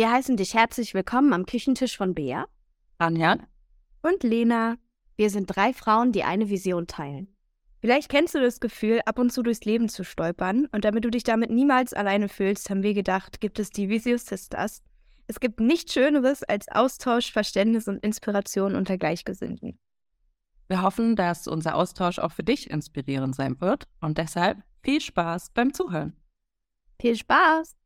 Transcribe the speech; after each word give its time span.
Wir 0.00 0.10
heißen 0.10 0.38
dich 0.38 0.54
herzlich 0.54 0.94
willkommen 0.94 1.34
am 1.34 1.44
Küchentisch 1.44 1.98
von 1.98 2.14
Bea 2.14 2.46
Anja 2.96 3.36
und 4.00 4.22
Lena. 4.22 4.76
Wir 5.18 5.28
sind 5.28 5.54
drei 5.54 5.74
Frauen, 5.74 6.10
die 6.10 6.24
eine 6.24 6.48
Vision 6.48 6.86
teilen. 6.86 7.28
Vielleicht 7.82 8.08
kennst 8.08 8.34
du 8.34 8.40
das 8.40 8.60
Gefühl, 8.60 9.02
ab 9.04 9.18
und 9.18 9.30
zu 9.30 9.42
durchs 9.42 9.66
Leben 9.66 9.90
zu 9.90 10.02
stolpern. 10.02 10.68
Und 10.72 10.86
damit 10.86 11.04
du 11.04 11.10
dich 11.10 11.22
damit 11.22 11.50
niemals 11.50 11.92
alleine 11.92 12.30
fühlst, 12.30 12.70
haben 12.70 12.82
wir 12.82 12.94
gedacht, 12.94 13.42
gibt 13.42 13.58
es 13.58 13.68
die 13.72 13.90
Visio 13.90 14.16
Sisters. 14.16 14.82
Es 15.26 15.38
gibt 15.38 15.60
nichts 15.60 15.92
Schöneres 15.92 16.44
als 16.44 16.68
Austausch, 16.68 17.30
Verständnis 17.30 17.86
und 17.86 18.02
Inspiration 18.02 18.76
unter 18.76 18.96
Gleichgesinnten. 18.96 19.78
Wir 20.68 20.80
hoffen, 20.80 21.14
dass 21.14 21.46
unser 21.46 21.74
Austausch 21.74 22.18
auch 22.18 22.32
für 22.32 22.42
dich 22.42 22.70
inspirierend 22.70 23.36
sein 23.36 23.60
wird 23.60 23.86
und 24.00 24.16
deshalb 24.16 24.62
viel 24.82 25.02
Spaß 25.02 25.50
beim 25.50 25.74
Zuhören. 25.74 26.16
Viel 26.98 27.16
Spaß! 27.16 27.76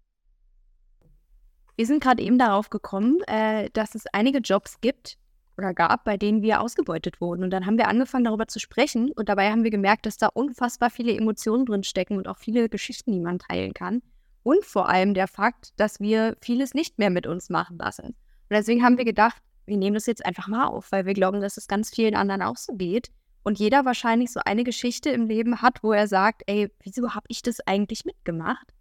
Wir 1.77 1.87
sind 1.87 2.03
gerade 2.03 2.23
eben 2.23 2.39
darauf 2.39 2.71
gekommen, 2.71 3.21
äh, 3.27 3.69
dass 3.73 3.95
es 3.95 4.07
einige 4.13 4.39
Jobs 4.39 4.81
gibt 4.81 5.19
oder 5.57 5.75
gab, 5.75 6.05
bei 6.05 6.17
denen 6.17 6.43
wir 6.43 6.61
ausgebeutet 6.61 7.21
wurden. 7.21 7.43
Und 7.43 7.51
dann 7.51 7.67
haben 7.67 7.79
wir 7.79 7.89
angefangen, 7.89 8.25
darüber 8.25 8.47
zu 8.47 8.61
sprechen. 8.61 9.11
Und 9.13 9.29
dabei 9.29 9.51
haben 9.51 9.65
wir 9.65 9.71
gemerkt, 9.71 10.07
dass 10.07 10.17
da 10.17 10.29
unfassbar 10.29 10.91
viele 10.91 11.17
Emotionen 11.17 11.67
drin 11.67 11.85
stecken 11.85 12.17
und 12.17 12.29
auch 12.29 12.39
viele 12.39 12.69
Geschichten, 12.69 13.13
die 13.13 13.21
man 13.21 13.39
teilen 13.39 13.75
kann. 13.75 14.03
Und 14.43 14.65
vor 14.65 14.89
allem 14.89 15.15
der 15.15 15.27
Fakt, 15.27 15.73
dass 15.77 16.01
wir 16.01 16.37
vieles 16.41 16.75
nicht 16.75 16.99
mehr 16.99 17.11
mit 17.11 17.27
uns 17.27 17.51
machen 17.51 17.79
lassen. 17.79 18.07
Und 18.07 18.51
deswegen 18.51 18.85
haben 18.85 18.99
wir 18.99 19.05
gedacht, 19.05 19.43
wir 19.67 19.77
nehmen 19.77 19.95
das 19.95 20.07
jetzt 20.07 20.25
einfach 20.25 20.49
mal 20.49 20.67
auf, 20.67 20.93
weil 20.93 21.07
wir 21.07 21.15
glauben, 21.15 21.41
dass 21.41 21.57
es 21.57 21.67
ganz 21.67 21.91
vielen 21.91 22.15
anderen 22.15 22.43
auch 22.43 22.57
so 22.57 22.75
geht. 22.75 23.11
Und 23.43 23.59
jeder 23.59 23.85
wahrscheinlich 23.85 24.31
so 24.31 24.41
eine 24.45 24.65
Geschichte 24.65 25.11
im 25.11 25.27
Leben 25.27 25.63
hat, 25.63 25.83
wo 25.83 25.93
er 25.93 26.09
sagt, 26.09 26.43
ey, 26.47 26.71
wieso 26.83 27.15
habe 27.15 27.27
ich 27.29 27.43
das 27.43 27.61
eigentlich 27.61 28.05
mitgemacht? 28.05 28.75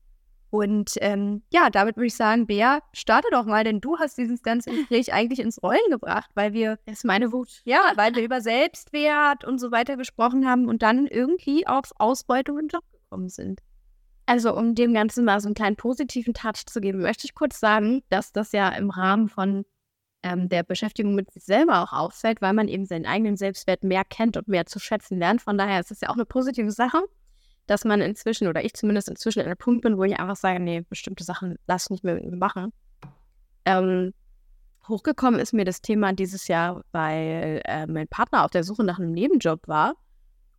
Und 0.53 0.97
ähm, 1.01 1.41
ja, 1.51 1.71
damit 1.71 1.97
würde 1.97 2.05
ich 2.05 2.15
sagen, 2.15 2.45
Bea, 2.45 2.81
starte 2.93 3.27
doch 3.31 3.45
mal, 3.45 3.63
denn 3.63 3.81
du 3.81 3.97
hast 3.97 4.19
dieses 4.19 4.43
ganze 4.43 4.69
Gespräch 4.69 5.11
eigentlich 5.13 5.39
ins 5.39 5.63
Rollen 5.63 5.89
gebracht, 5.89 6.29
weil 6.35 6.53
wir. 6.53 6.77
Das 6.85 6.97
ist 6.97 7.05
meine 7.05 7.31
Wut. 7.31 7.63
Ja, 7.65 7.81
weil 7.95 8.13
wir 8.13 8.23
über 8.23 8.39
Selbstwert 8.39 9.45
und 9.45 9.57
so 9.57 9.71
weiter 9.71 9.97
gesprochen 9.97 10.47
haben 10.47 10.67
und 10.67 10.83
dann 10.83 11.07
irgendwie 11.07 11.65
auf 11.65 11.91
Ausbeutung 11.97 12.59
im 12.59 12.67
Job 12.67 12.83
gekommen 12.91 13.29
sind. 13.29 13.61
Also, 14.27 14.55
um 14.55 14.75
dem 14.75 14.93
Ganzen 14.93 15.25
mal 15.25 15.39
so 15.39 15.47
einen 15.47 15.55
kleinen 15.55 15.75
positiven 15.75 16.35
Touch 16.35 16.67
zu 16.67 16.81
geben, 16.81 17.01
möchte 17.01 17.25
ich 17.25 17.33
kurz 17.33 17.59
sagen, 17.59 18.03
dass 18.09 18.31
das 18.31 18.51
ja 18.51 18.69
im 18.69 18.91
Rahmen 18.91 19.29
von 19.29 19.65
ähm, 20.21 20.49
der 20.49 20.61
Beschäftigung 20.61 21.15
mit 21.15 21.31
sich 21.31 21.45
selber 21.45 21.81
auch 21.81 21.93
auffällt, 21.93 22.43
weil 22.43 22.53
man 22.53 22.67
eben 22.67 22.85
seinen 22.85 23.07
eigenen 23.07 23.37
Selbstwert 23.37 23.83
mehr 23.83 24.03
kennt 24.05 24.37
und 24.37 24.47
mehr 24.47 24.67
zu 24.67 24.77
schätzen 24.77 25.17
lernt. 25.17 25.41
Von 25.41 25.57
daher 25.57 25.79
ist 25.79 25.89
es 25.89 26.01
ja 26.01 26.09
auch 26.09 26.13
eine 26.13 26.25
positive 26.25 26.69
Sache 26.69 27.01
dass 27.67 27.85
man 27.85 28.01
inzwischen, 28.01 28.47
oder 28.47 28.63
ich 28.63 28.73
zumindest 28.73 29.09
inzwischen 29.09 29.39
an 29.39 29.45
einem 29.45 29.57
Punkt 29.57 29.81
bin, 29.81 29.97
wo 29.97 30.03
ich 30.03 30.19
einfach 30.19 30.35
sage, 30.35 30.59
nee, 30.59 30.81
bestimmte 30.81 31.23
Sachen 31.23 31.57
lass 31.67 31.85
ich 31.85 31.89
nicht 31.91 32.03
mehr 32.03 32.15
mit 32.15 32.25
mir 32.25 32.35
machen. 32.35 32.73
Ähm, 33.65 34.13
hochgekommen 34.87 35.39
ist 35.39 35.53
mir 35.53 35.65
das 35.65 35.81
Thema 35.81 36.13
dieses 36.13 36.47
Jahr, 36.47 36.83
weil 36.91 37.61
äh, 37.65 37.87
mein 37.87 38.07
Partner 38.07 38.43
auf 38.43 38.51
der 38.51 38.63
Suche 38.63 38.83
nach 38.83 38.99
einem 38.99 39.11
Nebenjob 39.11 39.67
war 39.67 39.95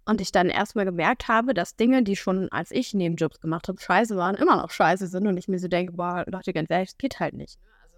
und 0.06 0.20
ich 0.20 0.32
dann 0.32 0.48
erstmal 0.48 0.84
gemerkt 0.84 1.28
habe, 1.28 1.54
dass 1.54 1.76
Dinge, 1.76 2.02
die 2.02 2.16
schon 2.16 2.50
als 2.50 2.70
ich 2.70 2.94
Nebenjobs 2.94 3.40
gemacht 3.40 3.68
habe, 3.68 3.80
scheiße 3.80 4.16
waren, 4.16 4.34
immer 4.34 4.56
noch 4.56 4.70
scheiße 4.70 5.06
sind 5.06 5.26
und 5.26 5.36
ich 5.36 5.48
mir 5.48 5.58
so 5.58 5.68
denke, 5.68 5.92
boah, 5.92 6.24
Leute, 6.26 6.52
ganz 6.52 6.70
ehrlich, 6.70 6.90
das 6.90 6.98
geht 6.98 7.20
halt 7.20 7.34
nicht. 7.34 7.58
Also, 7.82 7.96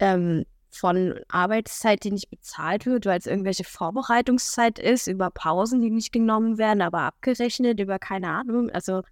ähm, 0.00 0.44
von 0.70 1.18
Arbeitszeit, 1.28 2.04
die 2.04 2.12
nicht 2.12 2.30
bezahlt 2.30 2.86
wird, 2.86 3.06
weil 3.06 3.18
es 3.18 3.26
irgendwelche 3.26 3.64
Vorbereitungszeit 3.64 4.78
ist, 4.78 5.08
über 5.08 5.30
Pausen, 5.30 5.82
die 5.82 5.90
nicht 5.90 6.12
genommen 6.12 6.58
werden, 6.58 6.82
aber 6.82 7.00
abgerechnet, 7.00 7.80
über 7.80 7.98
keine 7.98 8.28
Ahnung. 8.28 8.70
Also 8.70 9.02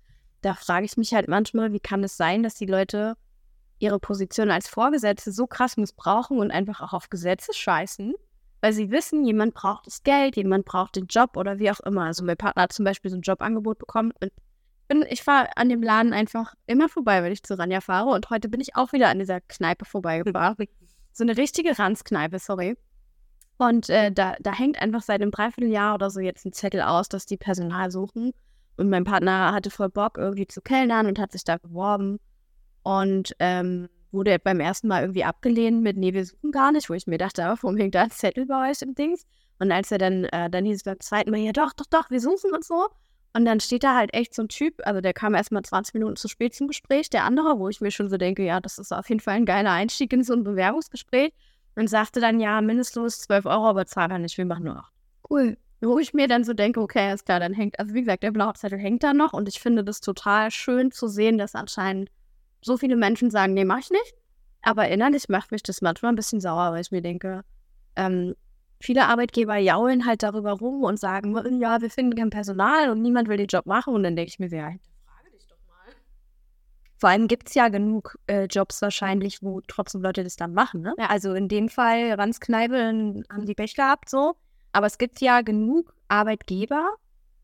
da 0.41 0.55
frage 0.55 0.87
ich 0.87 0.97
mich 0.97 1.13
halt 1.13 1.29
manchmal, 1.29 1.73
wie 1.73 1.81
kann 1.81 2.05
es 2.05 2.17
sein, 2.17 2.43
dass 2.43 2.55
die 2.55 2.67
Leute 2.67 3.17
ihre 3.79 3.99
Position 3.99 4.51
als 4.51 4.69
Vorgesetzte 4.69 5.33
so 5.33 5.47
krass 5.47 5.77
missbrauchen 5.77 6.39
und 6.39 6.51
einfach 6.51 6.81
auch 6.81 6.93
auf 6.93 7.11
Gesetze 7.11 7.53
scheißen, 7.53 8.15
weil 8.61 8.73
sie 8.73 8.91
wissen, 8.91 9.25
jemand 9.25 9.55
braucht 9.55 9.87
das 9.87 10.03
Geld, 10.03 10.37
jemand 10.37 10.65
braucht 10.65 10.97
den 10.97 11.07
Job 11.07 11.37
oder 11.37 11.59
wie 11.59 11.71
auch 11.71 11.81
immer. 11.81 12.05
Also 12.05 12.25
mein 12.25 12.37
Partner 12.37 12.63
hat 12.63 12.73
zum 12.73 12.85
Beispiel 12.85 13.11
so 13.11 13.17
ein 13.17 13.23
Jobangebot 13.23 13.79
bekommen 13.79 14.13
und 14.21 14.33
bin, 14.89 15.05
ich 15.09 15.23
fahre 15.23 15.57
an 15.57 15.69
dem 15.69 15.83
Laden 15.83 16.13
einfach 16.13 16.55
immer 16.67 16.89
vorbei, 16.89 17.23
wenn 17.23 17.33
ich 17.33 17.43
zu 17.43 17.59
Ranja 17.59 17.81
fahre 17.81 18.11
und 18.11 18.31
heute 18.31 18.49
bin 18.49 18.61
ich 18.61 18.75
auch 18.75 18.93
wieder 18.93 19.09
an 19.09 19.19
dieser 19.19 19.41
Kneipe 19.41 19.85
vorbeigefahren 19.85 20.57
so 21.19 21.25
eine 21.25 21.37
richtige 21.37 21.79
Ranzkneipe, 21.79 22.39
sorry. 22.39 22.77
Und 23.59 23.91
äh, 23.91 24.13
da, 24.13 24.37
da 24.41 24.53
hängt 24.55 24.81
einfach 24.81 25.03
seit 25.03 25.21
einem 25.21 25.33
Dreivierteljahr 25.33 25.95
oder 25.95 26.11
so 26.11 26.21
jetzt 26.21 26.47
ein 26.47 26.53
Zettel 26.53 26.81
aus, 26.81 27.09
dass 27.09 27.27
die 27.27 27.37
Personal 27.37 27.91
suchen. 27.91 28.33
Und 28.77 28.89
mein 28.89 29.03
Partner 29.03 29.53
hatte 29.53 29.71
voll 29.71 29.89
Bock, 29.89 30.17
irgendwie 30.17 30.47
zu 30.47 30.61
kellnern 30.61 31.07
und 31.07 31.19
hat 31.19 31.33
sich 31.33 31.43
da 31.43 31.59
beworben. 31.59 32.21
Und 32.85 33.35
ähm, 33.41 33.89
wurde 34.13 34.39
beim 34.39 34.61
ersten 34.61 34.87
Mal 34.87 35.03
irgendwie 35.03 35.25
abgelehnt 35.25 35.83
mit, 35.83 35.97
nee, 35.97 36.15
wir 36.15 36.25
suchen 36.25 36.53
gar 36.53 36.71
nicht, 36.71 36.89
wo 36.89 36.95
ich 36.95 37.09
mir 37.09 37.19
dachte, 37.19 37.43
warum 37.43 37.77
hängt 37.77 37.97
da 37.97 38.05
ein 38.05 38.11
Zettel 38.11 38.47
bei 38.47 38.71
euch 38.71 38.81
im 38.83 38.95
Dings? 38.95 39.27
Und 39.59 39.73
als 39.73 39.91
er 39.91 39.99
dann, 39.99 40.25
äh, 40.25 40.49
dann 40.49 40.65
hieß 40.65 40.77
es 40.77 40.85
beim 40.85 41.01
zweiten 41.01 41.31
Mal, 41.33 41.41
ja 41.41 41.53
doch, 41.53 41.73
doch, 41.73 41.87
doch, 41.87 42.11
wir 42.11 42.21
suchen 42.21 42.53
und 42.53 42.65
so. 42.65 42.87
Und 43.35 43.45
dann 43.45 43.61
steht 43.61 43.85
da 43.85 43.95
halt 43.95 44.15
echt 44.15 44.35
so 44.35 44.43
ein 44.43 44.49
Typ, 44.49 44.81
also 44.85 45.01
der 45.01 45.13
kam 45.13 45.35
erst 45.35 45.53
mal 45.53 45.63
20 45.63 45.95
Minuten 45.95 46.17
zu 46.17 46.29
spät 46.29 46.55
zum 46.55 46.67
Gespräch, 46.67 47.11
der 47.11 47.25
andere, 47.25 47.59
wo 47.59 47.69
ich 47.69 47.81
mir 47.81 47.91
schon 47.91 48.09
so 48.09 48.17
denke, 48.17 48.45
ja, 48.45 48.61
das 48.61 48.79
ist 48.79 48.93
auf 48.93 49.09
jeden 49.09 49.21
Fall 49.21 49.35
ein 49.35 49.47
geiler 49.47 49.73
Einstieg 49.73 50.13
in 50.13 50.25
so 50.25 50.33
ein 50.33 50.45
Bewerbungsgespräch. 50.45 51.33
Und 51.77 51.89
sagte 51.89 52.21
dann, 52.21 52.41
ja, 52.41 52.61
mindestens 52.61 53.21
12 53.21 53.47
Euro, 53.47 53.69
aber 53.69 53.87
zahlen 53.87 54.11
wir 54.11 54.19
nicht, 54.19 54.37
wir 54.37 54.45
machen 54.45 54.65
nur 54.65 54.79
8. 54.79 54.93
Cool. 55.31 55.57
Wo 55.81 56.01
ich 56.01 56.13
mir 56.13 56.27
dann 56.27 56.43
so 56.43 56.53
denke, 56.53 56.81
okay, 56.81 57.15
ist 57.15 57.25
klar, 57.25 57.39
dann 57.39 57.53
hängt, 57.53 57.79
also 57.79 57.95
wie 57.95 58.01
gesagt, 58.01 58.25
der 58.25 58.33
blaue 58.33 58.55
Zettel 58.55 58.81
hängt 58.81 59.05
da 59.05 59.15
noch 59.15 59.33
und 59.33 59.49
ich 59.49 59.61
finde 59.61 59.85
das 59.85 60.01
total 60.01 60.51
schön 60.51 60.91
zu 60.91 61.07
sehen, 61.07 61.39
dass 61.39 61.55
anscheinend 61.55 62.11
so 62.63 62.77
viele 62.77 62.97
Menschen 62.97 63.31
sagen, 63.31 63.55
nee, 63.55 63.65
mach 63.65 63.79
ich 63.79 63.91
nicht. 63.91 64.15
Aber 64.63 64.89
innerlich 64.89 65.29
macht 65.29 65.53
mich 65.53 65.63
das 65.63 65.81
manchmal 65.81 66.13
ein 66.13 66.17
bisschen 66.17 66.41
sauer, 66.41 66.73
weil 66.73 66.81
ich 66.81 66.91
mir 66.91 67.03
denke, 67.03 67.45
ähm, 67.95 68.35
viele 68.81 69.07
Arbeitgeber 69.07 69.57
jaulen 69.57 70.07
halt 70.07 70.23
darüber 70.23 70.53
rum 70.53 70.83
und 70.85 70.99
sagen, 70.99 71.61
ja, 71.61 71.81
wir 71.81 71.91
finden 71.91 72.17
kein 72.17 72.31
Personal 72.31 72.91
und 72.91 73.03
niemand 73.03 73.29
will 73.29 73.37
den 73.37 73.47
Job 73.47 73.67
machen. 73.67 73.95
Und 73.95 74.03
dann 74.03 74.17
denke 74.17 74.31
ich 74.31 74.39
mir, 74.39 74.49
ja, 74.49 74.71
frage 75.05 75.31
dich 75.33 75.47
doch 75.49 75.59
mal. 75.67 75.95
Vor 76.97 77.11
allem 77.11 77.29
gibt 77.29 77.49
es 77.49 77.55
ja 77.55 77.69
genug 77.69 78.19
äh, 78.27 78.45
Jobs 78.45 78.81
wahrscheinlich, 78.83 79.43
wo 79.43 79.61
trotzdem 79.67 80.03
Leute 80.03 80.25
das 80.25 80.37
dann 80.37 80.55
machen. 80.55 80.83
Ne? 80.83 80.95
Ja, 80.99 81.07
also 81.07 81.35
in 81.35 81.49
dem 81.49 81.69
Fall, 81.69 82.13
Ranzkneipe, 82.13 83.25
haben 83.31 83.47
die 83.47 83.55
Pech 83.55 83.75
gehabt 83.75 84.09
so. 84.09 84.37
Aber 84.73 84.87
es 84.87 84.99
gibt 84.99 85.21
ja 85.21 85.41
genug 85.41 85.95
Arbeitgeber, 86.09 86.89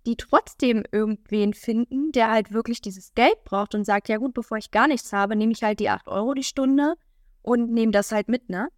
die 0.06 0.16
trotzdem 0.16 0.84
irgendwen 0.92 1.54
finden, 1.54 2.12
der 2.12 2.30
halt 2.30 2.52
wirklich 2.52 2.80
dieses 2.80 3.14
Geld 3.14 3.42
braucht 3.44 3.74
und 3.74 3.84
sagt, 3.84 4.08
ja 4.08 4.18
gut, 4.18 4.34
bevor 4.34 4.58
ich 4.58 4.70
gar 4.70 4.86
nichts 4.86 5.12
habe, 5.12 5.34
nehme 5.34 5.52
ich 5.52 5.62
halt 5.62 5.80
die 5.80 5.88
8 5.88 6.08
Euro 6.08 6.34
die 6.34 6.42
Stunde 6.42 6.94
und 7.42 7.72
nehme 7.72 7.92
das 7.92 8.12
halt 8.12 8.28
mit, 8.28 8.50
ne? 8.50 8.68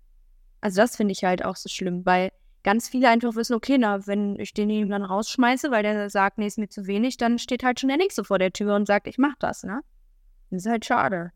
Also 0.60 0.80
das 0.80 0.96
finde 0.96 1.12
ich 1.12 1.24
halt 1.24 1.44
auch 1.44 1.56
so 1.56 1.68
schlimm, 1.68 2.06
weil 2.06 2.30
ganz 2.66 2.88
viele 2.88 3.08
einfach 3.08 3.36
wissen, 3.36 3.54
okay, 3.54 3.78
na, 3.78 4.08
wenn 4.08 4.40
ich 4.40 4.52
den 4.52 4.90
dann 4.90 5.04
rausschmeiße, 5.04 5.70
weil 5.70 5.84
der 5.84 6.10
sagt, 6.10 6.36
nee, 6.36 6.48
ist 6.48 6.58
mir 6.58 6.68
zu 6.68 6.88
wenig, 6.88 7.16
dann 7.16 7.38
steht 7.38 7.62
halt 7.62 7.78
schon 7.78 7.88
der 7.88 7.96
Nächste 7.96 8.24
vor 8.24 8.40
der 8.40 8.52
Tür 8.52 8.74
und 8.74 8.86
sagt, 8.86 9.06
ich 9.06 9.18
mach 9.18 9.34
das, 9.38 9.62
ne? 9.62 9.82
Das 10.50 10.64
ist 10.64 10.70
halt 10.70 10.84
schade. 10.84 11.30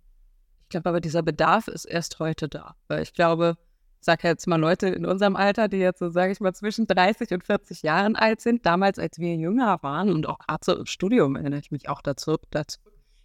Ich 0.64 0.70
glaube 0.70 0.88
aber, 0.88 1.00
dieser 1.00 1.22
Bedarf 1.22 1.68
ist 1.68 1.84
erst 1.84 2.18
heute 2.18 2.48
da. 2.48 2.74
Weil 2.88 3.02
ich 3.02 3.12
glaube, 3.12 3.56
ich 4.00 4.06
sage 4.06 4.26
jetzt 4.26 4.48
mal 4.48 4.56
Leute 4.56 4.88
in 4.88 5.06
unserem 5.06 5.36
Alter, 5.36 5.68
die 5.68 5.76
jetzt 5.76 6.00
so, 6.00 6.10
sage 6.10 6.32
ich 6.32 6.40
mal, 6.40 6.52
zwischen 6.52 6.88
30 6.88 7.30
und 7.30 7.44
40 7.44 7.82
Jahren 7.82 8.16
alt 8.16 8.40
sind, 8.40 8.66
damals, 8.66 8.98
als 8.98 9.20
wir 9.20 9.36
jünger 9.36 9.78
waren 9.82 10.12
und 10.12 10.28
auch 10.28 10.40
gerade 10.40 10.64
so 10.64 10.76
im 10.76 10.86
Studium 10.86 11.36
erinnere 11.36 11.60
ich 11.60 11.70
mich 11.70 11.88
auch 11.88 12.02
dazu. 12.02 12.38
dazu. 12.50 12.80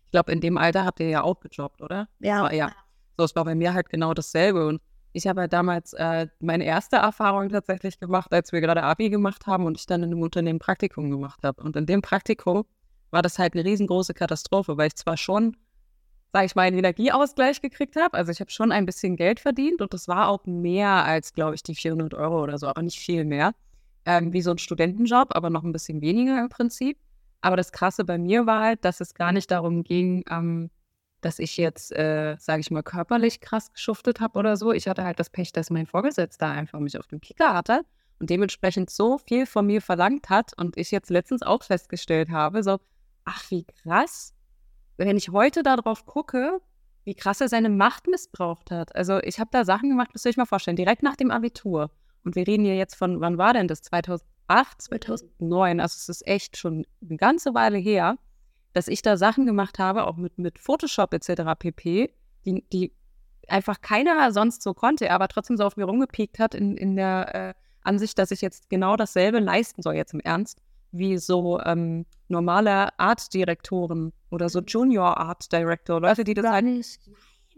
Ich 0.05 0.11
glaube, 0.11 0.31
in 0.31 0.41
dem 0.41 0.59
Alter 0.59 0.85
habt 0.85 0.99
ihr 0.99 1.09
ja 1.09 1.23
auch 1.23 1.39
gejobbt, 1.39 1.81
oder? 1.81 2.07
Ja. 2.19 2.41
Aber, 2.41 2.53
ja. 2.53 2.71
So, 3.17 3.23
es 3.25 3.35
war 3.35 3.45
bei 3.45 3.55
mir 3.55 3.73
halt 3.73 3.89
genau 3.89 4.13
dasselbe. 4.13 4.67
Und 4.67 4.79
ich 5.15 5.27
habe 5.27 5.41
ja 5.41 5.47
damals 5.47 5.93
äh, 5.93 6.27
meine 6.39 6.65
erste 6.65 6.97
Erfahrung 6.97 7.49
tatsächlich 7.49 7.99
gemacht, 7.99 8.33
als 8.33 8.51
wir 8.51 8.59
gerade 8.59 8.83
Abi 8.83 9.09
gemacht 9.09 9.47
haben 9.47 9.65
und 9.65 9.77
ich 9.77 9.85
dann 9.85 10.03
in 10.03 10.11
einem 10.11 10.21
Unternehmen 10.21 10.59
Praktikum 10.59 11.09
gemacht 11.09 11.43
habe. 11.43 11.63
Und 11.63 11.75
in 11.77 11.85
dem 11.85 12.01
Praktikum 12.01 12.65
war 13.11 13.21
das 13.21 13.39
halt 13.39 13.53
eine 13.53 13.63
riesengroße 13.63 14.13
Katastrophe, 14.13 14.77
weil 14.77 14.87
ich 14.87 14.95
zwar 14.95 15.15
schon, 15.15 15.55
sage 16.33 16.47
ich 16.47 16.55
mal, 16.55 16.63
einen 16.63 16.77
Energieausgleich 16.77 17.61
gekriegt 17.61 17.95
habe, 17.95 18.13
also 18.17 18.31
ich 18.31 18.41
habe 18.41 18.51
schon 18.51 18.73
ein 18.73 18.85
bisschen 18.85 19.15
Geld 19.15 19.39
verdient 19.39 19.81
und 19.81 19.93
das 19.93 20.09
war 20.09 20.27
auch 20.27 20.45
mehr 20.45 21.05
als, 21.05 21.33
glaube 21.33 21.55
ich, 21.55 21.63
die 21.63 21.75
400 21.75 22.13
Euro 22.13 22.43
oder 22.43 22.57
so, 22.57 22.67
aber 22.67 22.81
nicht 22.81 22.99
viel 22.99 23.23
mehr. 23.23 23.53
Ähm, 24.05 24.33
wie 24.33 24.41
so 24.41 24.51
ein 24.51 24.57
Studentenjob, 24.57 25.29
aber 25.31 25.49
noch 25.49 25.63
ein 25.63 25.71
bisschen 25.71 26.01
weniger 26.01 26.39
im 26.39 26.49
Prinzip. 26.49 26.99
Aber 27.41 27.55
das 27.55 27.71
Krasse 27.71 28.03
bei 28.03 28.17
mir 28.17 28.45
war 28.45 28.61
halt, 28.61 28.83
dass 28.83 28.99
es 28.99 29.13
gar 29.13 29.31
nicht 29.31 29.49
darum 29.49 29.83
ging, 29.83 30.23
ähm, 30.29 30.69
dass 31.25 31.39
ich 31.39 31.57
jetzt, 31.57 31.91
äh, 31.91 32.35
sage 32.37 32.61
ich 32.61 32.69
mal, 32.69 32.83
körperlich 32.83 33.41
krass 33.41 33.73
geschuftet 33.73 34.19
habe 34.19 34.37
oder 34.37 34.57
so. 34.57 34.71
Ich 34.71 34.87
hatte 34.87 35.03
halt 35.03 35.19
das 35.19 35.31
Pech, 35.31 35.51
dass 35.51 35.71
mein 35.71 35.87
Vorgesetzter 35.87 36.47
einfach 36.47 36.79
mich 36.79 36.99
auf 36.99 37.07
dem 37.07 37.19
Kicker 37.19 37.51
hatte 37.55 37.81
und 38.19 38.29
dementsprechend 38.29 38.91
so 38.91 39.17
viel 39.17 39.47
von 39.47 39.65
mir 39.65 39.81
verlangt 39.81 40.29
hat 40.29 40.51
und 40.55 40.77
ich 40.77 40.91
jetzt 40.91 41.09
letztens 41.09 41.41
auch 41.41 41.63
festgestellt 41.63 42.29
habe, 42.29 42.61
so, 42.61 42.77
ach, 43.25 43.49
wie 43.49 43.65
krass, 43.65 44.35
wenn 44.97 45.17
ich 45.17 45.29
heute 45.29 45.63
darauf 45.63 46.05
gucke, 46.05 46.61
wie 47.05 47.15
krass 47.15 47.41
er 47.41 47.49
seine 47.49 47.69
Macht 47.69 48.05
missbraucht 48.05 48.69
hat. 48.69 48.95
Also 48.95 49.17
ich 49.17 49.39
habe 49.39 49.49
da 49.51 49.65
Sachen 49.65 49.89
gemacht, 49.89 50.11
müsst 50.13 50.27
ihr 50.27 50.29
euch 50.29 50.37
mal 50.37 50.45
vorstellen, 50.45 50.77
direkt 50.77 51.01
nach 51.01 51.15
dem 51.15 51.31
Abitur. 51.31 51.89
Und 52.23 52.35
wir 52.35 52.45
reden 52.45 52.65
hier 52.65 52.75
jetzt 52.77 52.95
von, 52.95 53.19
wann 53.19 53.39
war 53.39 53.53
denn 53.53 53.67
das? 53.67 53.81
2008, 53.81 54.79
2009, 54.79 55.79
also 55.79 55.95
es 55.95 56.07
ist 56.07 56.27
echt 56.27 56.55
schon 56.55 56.85
eine 57.01 57.17
ganze 57.17 57.55
Weile 57.55 57.79
her 57.79 58.19
dass 58.75 58.89
ich 58.89 59.01
da 59.01 59.15
Sachen 59.15 59.45
gemacht 59.45 59.79
habe, 59.79 60.05
auch 60.05 60.17
mit, 60.17 60.37
mit 60.37 60.59
Photoshop 60.59 61.13
etc. 61.13 61.43
pp., 61.57 62.13
die, 62.45 62.61
die 62.73 62.91
einfach 63.47 63.79
keiner 63.79 64.33
sonst 64.33 64.61
so 64.61 64.73
konnte, 64.73 65.09
aber 65.11 65.29
trotzdem 65.29 65.55
so 65.55 65.63
auf 65.63 65.77
mir 65.77 65.85
rumgepiekt 65.85 66.39
hat 66.39 66.53
in, 66.53 66.75
in 66.75 66.97
der 66.97 67.35
äh, 67.35 67.53
Ansicht, 67.83 68.19
dass 68.19 68.31
ich 68.31 68.41
jetzt 68.41 68.69
genau 68.69 68.97
dasselbe 68.97 69.39
leisten 69.39 69.81
soll, 69.81 69.95
jetzt 69.95 70.13
im 70.13 70.19
Ernst, 70.19 70.59
wie 70.91 71.17
so 71.17 71.61
ähm, 71.61 72.05
normale 72.27 72.99
Artdirektoren 72.99 74.11
oder 74.29 74.49
so 74.49 74.59
Junior 74.59 75.17
Art 75.17 75.49
Director, 75.53 76.01
Leute, 76.01 76.25
die 76.25 76.33
das 76.33 76.45
halt 76.45 76.65
nicht 76.65 76.99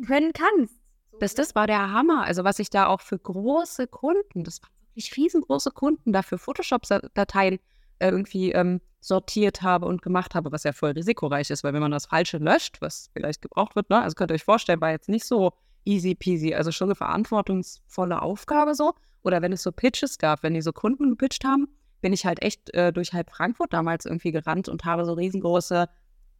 können 0.06 0.34
kannst. 0.34 0.75
Das, 1.19 1.34
das 1.34 1.56
war 1.56 1.66
der 1.66 1.92
Hammer. 1.92 2.25
Also 2.25 2.44
was 2.44 2.60
ich 2.60 2.69
da 2.69 2.86
auch 2.86 3.02
für 3.02 3.18
große 3.18 3.88
Kunden, 3.88 4.44
das 4.44 4.62
waren 4.62 4.72
wirklich 4.90 5.18
riesengroße 5.18 5.72
Kunden, 5.72 6.14
da 6.14 6.22
für 6.22 6.38
Photoshop-Dateien 6.38 7.56
äh, 7.98 8.10
irgendwie 8.10 8.52
ähm, 8.52 8.81
sortiert 9.00 9.62
habe 9.62 9.86
und 9.86 10.02
gemacht 10.02 10.36
habe, 10.36 10.52
was 10.52 10.64
ja 10.64 10.74
voll 10.74 10.92
risikoreich 10.92 11.50
ist, 11.50 11.64
weil 11.64 11.74
wenn 11.74 11.82
man 11.82 11.92
das 11.92 12.08
Falsche 12.08 12.38
löscht, 12.38 12.82
was 12.82 13.10
vielleicht 13.14 13.42
gebraucht 13.42 13.76
wird, 13.76 13.90
ne, 13.90 14.02
also 14.02 14.16
könnt 14.16 14.32
ihr 14.32 14.36
euch 14.36 14.44
vorstellen, 14.44 14.82
war 14.82 14.92
jetzt 14.92 15.10
nicht 15.10 15.26
so 15.26 15.54
easy 15.86 16.16
peasy, 16.16 16.54
also 16.54 16.72
schon 16.72 16.88
eine 16.88 16.96
verantwortungsvolle 16.96 18.22
Aufgabe 18.22 18.76
so. 18.76 18.94
Oder 19.24 19.42
wenn 19.42 19.54
es 19.54 19.64
so 19.64 19.72
Pitches 19.72 20.18
gab, 20.18 20.44
wenn 20.44 20.54
die 20.54 20.62
so 20.62 20.72
Kunden 20.74 21.10
gepitcht 21.10 21.44
haben, 21.44 21.68
bin 22.02 22.14
ich 22.14 22.26
halt 22.26 22.42
echt 22.42 22.74
äh, 22.74 22.94
durch 22.94 23.14
halb 23.14 23.32
Frankfurt 23.32 23.74
damals 23.74 24.06
irgendwie 24.06 24.32
gerannt 24.32 24.70
und 24.70 24.86
habe 24.86 25.06
so 25.06 25.14
riesengroße 25.14 25.88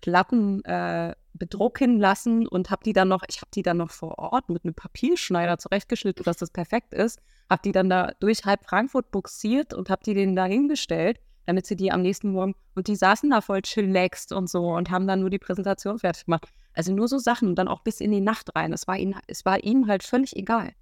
Platten 0.02 0.64
äh, 0.66 1.16
bedrucken 1.34 2.00
lassen 2.00 2.48
und 2.48 2.70
habe 2.70 2.84
die 2.84 2.94
dann 2.94 3.08
noch, 3.08 3.24
ich 3.28 3.38
habe 3.38 3.50
die 3.54 3.64
dann 3.64 3.78
noch 3.78 3.92
vor 3.92 4.20
Ort 4.20 4.50
mit 4.50 4.64
einem 4.64 4.74
Papierschneider 4.74 5.58
zurechtgeschnitten, 5.58 6.24
dass 6.24 6.38
das 6.38 6.52
perfekt 6.52 6.94
ist, 6.94 7.20
habe 7.50 7.62
die 7.64 7.72
dann 7.72 7.90
da 7.90 8.12
durch 8.20 8.46
halb 8.46 8.66
Frankfurt 8.66 9.12
buxiert 9.12 9.74
und 9.74 9.90
habe 9.90 10.04
die 10.04 10.14
denen 10.14 10.36
da 10.36 10.46
hingestellt, 10.46 11.20
damit 11.48 11.66
sie 11.66 11.78
die 11.78 11.92
am 11.92 12.02
nächsten 12.02 12.32
Morgen 12.32 12.54
und 12.76 12.88
die 12.88 12.96
saßen 12.96 13.30
da 13.30 13.42
voll 13.42 13.62
chillaxed 13.62 14.34
und 14.34 14.50
so 14.50 14.76
und 14.76 14.92
haben 14.92 15.08
dann 15.08 15.22
nur 15.22 15.30
die 15.30 15.40
Präsentation 15.40 15.98
fertig 15.98 16.26
gemacht. 16.26 16.50
Also 16.74 16.94
nur 16.94 17.08
so 17.08 17.18
Sachen 17.18 17.48
und 17.48 17.56
dann 17.56 17.70
auch 17.70 17.82
bis 17.82 18.02
in 18.02 18.12
die 18.12 18.22
Nacht 18.22 18.54
rein. 18.56 18.74
Es 18.74 18.86
war 18.86 18.98
ihnen, 18.98 19.16
es 19.28 19.46
war 19.46 19.64
ihm 19.64 19.88
halt 19.88 20.04
völlig 20.04 20.36
egal. 20.36 20.74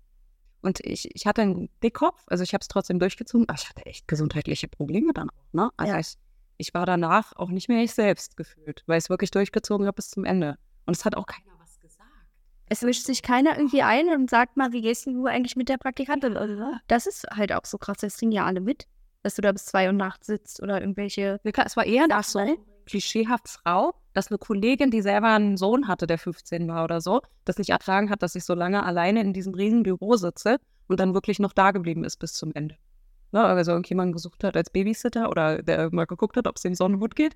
Und 0.62 0.80
ich, 0.80 1.14
ich 1.14 1.28
hatte 1.28 1.44
einen 1.44 1.70
Dickkopf, 1.84 2.24
also 2.28 2.44
ich 2.44 2.54
habe 2.56 2.64
es 2.64 2.68
trotzdem 2.68 2.98
durchgezogen, 2.98 3.48
aber 3.48 3.60
ich 3.60 3.70
hatte 3.70 3.86
echt 3.86 4.08
gesundheitliche 4.08 4.68
Probleme 4.68 5.14
dann 5.14 5.30
auch. 5.30 5.54
Ne? 5.54 5.70
Also 5.78 5.94
ja. 5.94 6.00
ich, 6.00 6.16
ich 6.58 6.74
war 6.74 6.88
danach 6.88 7.34
auch 7.36 7.50
nicht 7.50 7.70
mehr 7.70 7.84
ich 7.84 7.94
selbst 7.94 8.36
gefühlt, 8.36 8.84
weil 8.88 8.98
ich 8.98 9.06
es 9.06 9.10
wirklich 9.12 9.30
durchgezogen 9.30 9.86
habe 9.86 9.96
bis 9.96 10.10
zum 10.10 10.26
Ende. 10.26 10.58
Und 10.88 10.98
es 10.98 11.06
hat 11.06 11.16
auch 11.16 11.28
keiner 11.28 11.52
was 11.60 11.80
gesagt. 11.80 12.10
Es 12.68 12.82
mischt 12.82 13.06
sich 13.06 13.22
keiner 13.22 13.56
irgendwie 13.56 13.84
ein 13.84 14.10
und 14.10 14.32
sagt 14.32 14.58
mal, 14.58 14.72
wie 14.72 14.82
gehst 14.82 15.06
du 15.06 15.28
eigentlich 15.28 15.56
mit 15.56 15.70
der 15.70 15.78
Praktikantin? 15.78 16.32
Oder? 16.32 16.82
Das 16.88 17.06
ist 17.06 17.28
halt 17.30 17.54
auch 17.54 17.66
so 17.66 17.78
krass, 17.78 17.98
das 18.00 18.18
kriegen 18.18 18.32
ja 18.32 18.46
alle 18.46 18.62
mit, 18.62 18.88
dass 19.26 19.34
du 19.34 19.42
da 19.42 19.52
bis 19.52 19.66
zwei 19.66 19.88
Uhr 19.88 19.94
nachts 19.94 20.28
sitzt 20.28 20.62
oder 20.62 20.80
irgendwelche. 20.80 21.40
Es 21.44 21.76
war 21.76 21.86
eher 21.86 22.08
das 22.08 22.32
so 22.32 22.58
klischeehaft 22.86 23.50
Frau, 23.50 23.96
dass 24.14 24.30
eine 24.30 24.38
Kollegin, 24.38 24.92
die 24.92 25.02
selber 25.02 25.30
einen 25.30 25.58
Sohn 25.58 25.88
hatte, 25.88 26.06
der 26.06 26.20
15 26.20 26.68
war 26.68 26.84
oder 26.84 27.02
so, 27.02 27.22
das 27.44 27.58
nicht 27.58 27.72
ertragen 27.72 28.12
hat, 28.12 28.22
dass 28.22 28.36
ich 28.36 28.46
so 28.46 28.54
lange 28.54 28.86
alleine 28.86 29.22
in 29.22 29.34
diesem 29.34 29.56
riesen 29.56 29.82
Büro 29.82 30.16
sitze 30.16 30.58
und 30.88 31.00
dann 31.00 31.16
wirklich 31.16 31.40
noch 31.40 31.54
da 31.54 31.72
geblieben 31.72 32.04
ist 32.04 32.18
bis 32.18 32.34
zum 32.34 32.52
Ende. 32.54 32.76
Ne, 33.32 33.44
also 33.44 33.72
irgendjemand 33.72 34.14
gesucht 34.14 34.44
hat 34.44 34.56
als 34.56 34.70
Babysitter 34.70 35.30
oder 35.30 35.64
der 35.64 35.90
mal 35.92 36.06
geguckt 36.06 36.38
hat, 36.38 36.46
ob 36.46 36.58
es 36.58 36.62
dem 36.62 36.76
Sohn 36.76 37.00
gut 37.00 37.16
geht. 37.16 37.36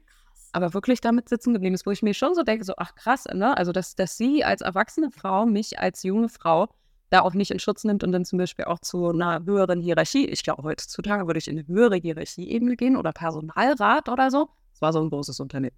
Aber 0.51 0.75
wirklich 0.75 1.01
damit 1.01 1.27
sitzen 1.27 1.53
geblieben 1.53 1.73
ist, 1.73 1.87
wo 1.87 1.91
ich 1.91 2.03
mir 2.03 2.13
schon 2.13 2.35
so 2.35 2.43
denke, 2.43 2.65
so, 2.65 2.73
ach 2.77 2.93
krass, 2.93 3.25
ne? 3.33 3.57
Also, 3.57 3.71
dass, 3.71 3.95
dass 3.95 4.15
sie 4.15 4.43
als 4.43 4.61
erwachsene 4.61 5.09
Frau 5.09 5.47
mich 5.47 5.79
als 5.79 6.03
junge 6.03 6.29
Frau 6.29 6.69
da 7.09 7.21
auch 7.21 7.33
nicht 7.33 7.51
in 7.51 7.59
Schutz 7.59 7.83
nimmt 7.83 8.03
und 8.03 8.11
dann 8.11 8.25
zum 8.25 8.37
Beispiel 8.37 8.65
auch 8.65 8.79
zu 8.79 9.09
einer 9.09 9.43
höheren 9.45 9.81
Hierarchie. 9.81 10.27
Ich 10.27 10.43
glaube, 10.43 10.63
heutzutage 10.63 11.25
würde 11.27 11.39
ich 11.39 11.47
in 11.47 11.57
eine 11.57 11.67
höhere 11.67 11.95
Hierarchieebene 11.95 12.75
gehen 12.75 12.95
oder 12.95 13.11
Personalrat 13.11 14.09
oder 14.09 14.29
so. 14.29 14.49
Es 14.73 14.81
war 14.81 14.93
so 14.93 15.01
ein 15.01 15.09
großes 15.09 15.39
Unternehmen. 15.39 15.75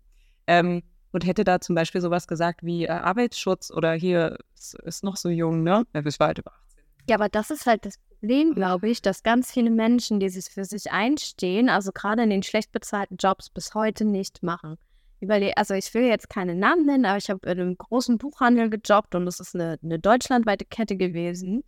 Ähm, 0.47 0.83
und 1.11 1.25
hätte 1.25 1.43
da 1.43 1.59
zum 1.59 1.75
Beispiel 1.75 2.01
sowas 2.01 2.27
gesagt 2.27 2.63
wie 2.63 2.85
äh, 2.85 2.89
Arbeitsschutz 2.89 3.71
oder 3.71 3.93
hier 3.93 4.37
ist, 4.55 4.75
ist, 4.75 5.03
noch 5.03 5.17
so 5.17 5.29
jung, 5.29 5.63
ne? 5.63 5.85
Ja, 5.93 6.01
bis 6.01 6.19
weit 6.19 6.39
über 6.39 6.51
18. 6.67 6.83
Ja, 7.09 7.15
aber 7.15 7.29
das 7.29 7.51
ist 7.51 7.65
halt 7.65 7.85
das 7.85 7.97
Problem, 7.97 8.53
glaube 8.55 8.89
ich, 8.89 9.01
dass 9.01 9.23
ganz 9.23 9.51
viele 9.51 9.71
Menschen, 9.71 10.19
die 10.19 10.29
sich 10.29 10.45
für 10.45 10.65
sich 10.65 10.91
einstehen, 10.91 11.69
also 11.69 11.91
gerade 11.91 12.23
in 12.23 12.29
den 12.29 12.43
schlecht 12.43 12.71
bezahlten 12.71 13.17
Jobs 13.17 13.49
bis 13.49 13.73
heute 13.73 14.05
nicht 14.05 14.43
machen. 14.43 14.77
Überle 15.21 15.55
also 15.55 15.75
ich 15.75 15.93
will 15.93 16.03
jetzt 16.03 16.29
keine 16.29 16.55
Namen 16.55 16.85
nennen, 16.85 17.05
aber 17.05 17.17
ich 17.17 17.29
habe 17.29 17.49
in 17.49 17.59
einem 17.59 17.77
großen 17.77 18.17
Buchhandel 18.17 18.69
gejobbt 18.69 19.15
und 19.15 19.25
das 19.25 19.39
ist 19.39 19.55
eine, 19.55 19.77
eine 19.83 19.99
deutschlandweite 19.99 20.65
Kette 20.65 20.97
gewesen. 20.97 21.63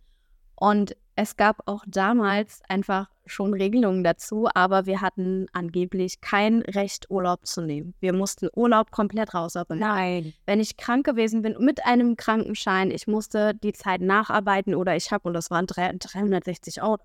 Und 0.56 0.96
es 1.16 1.36
gab 1.36 1.62
auch 1.66 1.84
damals 1.86 2.60
einfach 2.68 3.08
schon 3.26 3.54
Regelungen 3.54 4.02
dazu, 4.02 4.48
aber 4.52 4.86
wir 4.86 5.00
hatten 5.00 5.46
angeblich 5.52 6.20
kein 6.20 6.62
Recht, 6.62 7.10
Urlaub 7.10 7.46
zu 7.46 7.62
nehmen. 7.62 7.94
Wir 8.00 8.12
mussten 8.12 8.48
Urlaub 8.54 8.90
komplett 8.90 9.34
rausarbeiten. 9.34 9.80
Nein. 9.80 10.34
Wenn 10.46 10.60
ich 10.60 10.76
krank 10.76 11.06
gewesen 11.06 11.42
bin 11.42 11.56
mit 11.60 11.86
einem 11.86 12.16
Krankenschein, 12.16 12.90
ich 12.90 13.06
musste 13.06 13.54
die 13.54 13.72
Zeit 13.72 14.00
nacharbeiten 14.00 14.74
oder 14.74 14.96
ich 14.96 15.12
habe, 15.12 15.28
und 15.28 15.34
das 15.34 15.50
waren 15.50 15.66
360 15.66 16.82
Euro, 16.82 16.98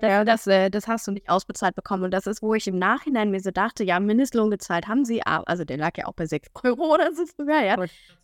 das, 0.00 0.24
das, 0.24 0.46
äh, 0.46 0.70
das, 0.70 0.88
hast 0.88 1.06
du 1.06 1.12
nicht 1.12 1.28
ausbezahlt 1.28 1.74
bekommen. 1.74 2.04
Und 2.04 2.10
das 2.12 2.26
ist, 2.26 2.42
wo 2.42 2.54
ich 2.54 2.66
im 2.66 2.78
Nachhinein 2.78 3.30
mir 3.30 3.40
so 3.40 3.50
dachte, 3.50 3.84
ja, 3.84 4.00
Mindestlohn 4.00 4.50
gezahlt 4.50 4.88
haben 4.88 5.04
sie, 5.04 5.22
also 5.24 5.64
der 5.64 5.76
lag 5.76 5.96
ja 5.96 6.06
auch 6.06 6.14
bei 6.14 6.26
6 6.26 6.48
Euro 6.64 6.94
oder 6.94 7.12
so 7.14 7.24
sogar, 7.36 7.64
ja. 7.64 7.76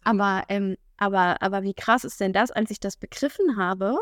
Aber, 0.04 0.44
ähm, 0.48 0.76
aber, 0.96 1.42
aber 1.42 1.62
wie 1.62 1.74
krass 1.74 2.04
ist 2.04 2.20
denn 2.20 2.32
das, 2.32 2.50
als 2.50 2.70
ich 2.70 2.80
das 2.80 2.96
begriffen 2.96 3.56
habe, 3.56 3.96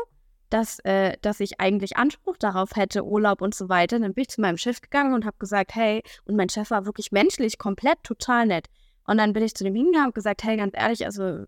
dass, 0.49 0.79
äh, 0.79 1.17
dass 1.21 1.39
ich 1.39 1.59
eigentlich 1.59 1.97
Anspruch 1.97 2.37
darauf 2.37 2.75
hätte, 2.75 3.03
Urlaub 3.03 3.41
und 3.41 3.55
so 3.55 3.69
weiter. 3.69 3.99
Dann 3.99 4.13
bin 4.13 4.23
ich 4.23 4.29
zu 4.29 4.41
meinem 4.41 4.57
Chef 4.57 4.81
gegangen 4.81 5.13
und 5.13 5.25
habe 5.25 5.37
gesagt, 5.37 5.75
hey, 5.75 6.03
und 6.25 6.35
mein 6.35 6.49
Chef 6.49 6.69
war 6.71 6.85
wirklich 6.85 7.11
menschlich 7.11 7.57
komplett 7.57 8.03
total 8.03 8.45
nett. 8.45 8.67
Und 9.05 9.17
dann 9.17 9.33
bin 9.33 9.43
ich 9.43 9.55
zu 9.55 9.63
dem 9.63 9.75
hingegangen 9.75 10.07
und 10.07 10.15
gesagt, 10.15 10.43
hey, 10.43 10.57
ganz 10.57 10.73
ehrlich, 10.75 11.05
also, 11.05 11.45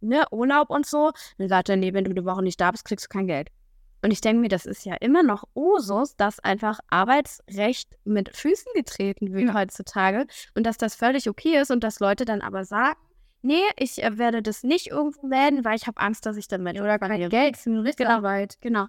ne, 0.00 0.24
Urlaub 0.30 0.70
und 0.70 0.86
so. 0.86 1.12
Dann 1.38 1.48
sagt 1.48 1.68
er, 1.68 1.76
nee, 1.76 1.92
wenn 1.92 2.04
du 2.04 2.10
eine 2.10 2.24
Woche 2.24 2.42
nicht 2.42 2.60
da 2.60 2.70
bist, 2.70 2.84
kriegst 2.84 3.06
du 3.06 3.08
kein 3.08 3.26
Geld. 3.26 3.48
Und 4.02 4.12
ich 4.12 4.20
denke 4.20 4.40
mir, 4.40 4.48
das 4.48 4.66
ist 4.66 4.84
ja 4.84 4.94
immer 4.94 5.22
noch 5.22 5.44
Usus, 5.54 6.16
dass 6.16 6.40
einfach 6.40 6.80
Arbeitsrecht 6.88 7.96
mit 8.04 8.34
Füßen 8.34 8.72
getreten 8.74 9.32
wird 9.32 9.48
ja. 9.48 9.54
heutzutage 9.54 10.26
und 10.54 10.64
dass 10.64 10.78
das 10.78 10.94
völlig 10.94 11.28
okay 11.28 11.60
ist 11.60 11.70
und 11.70 11.84
dass 11.84 12.00
Leute 12.00 12.24
dann 12.24 12.40
aber 12.40 12.64
sagen, 12.64 12.98
nee, 13.42 13.62
ich 13.78 14.02
äh, 14.02 14.16
werde 14.18 14.42
das 14.42 14.62
nicht 14.62 14.88
irgendwo 14.88 15.26
melden, 15.26 15.64
weil 15.64 15.76
ich 15.76 15.86
habe 15.86 16.00
Angst, 16.00 16.24
dass 16.24 16.36
ich 16.36 16.48
dann 16.48 16.62
meine 16.62 16.82
oder 16.82 16.98
kein 16.98 17.28
Geld 17.28 17.56
für 17.56 17.70
eine 17.70 17.82
genau. 17.92 18.10
Arbeit. 18.10 18.56
Genau. 18.60 18.86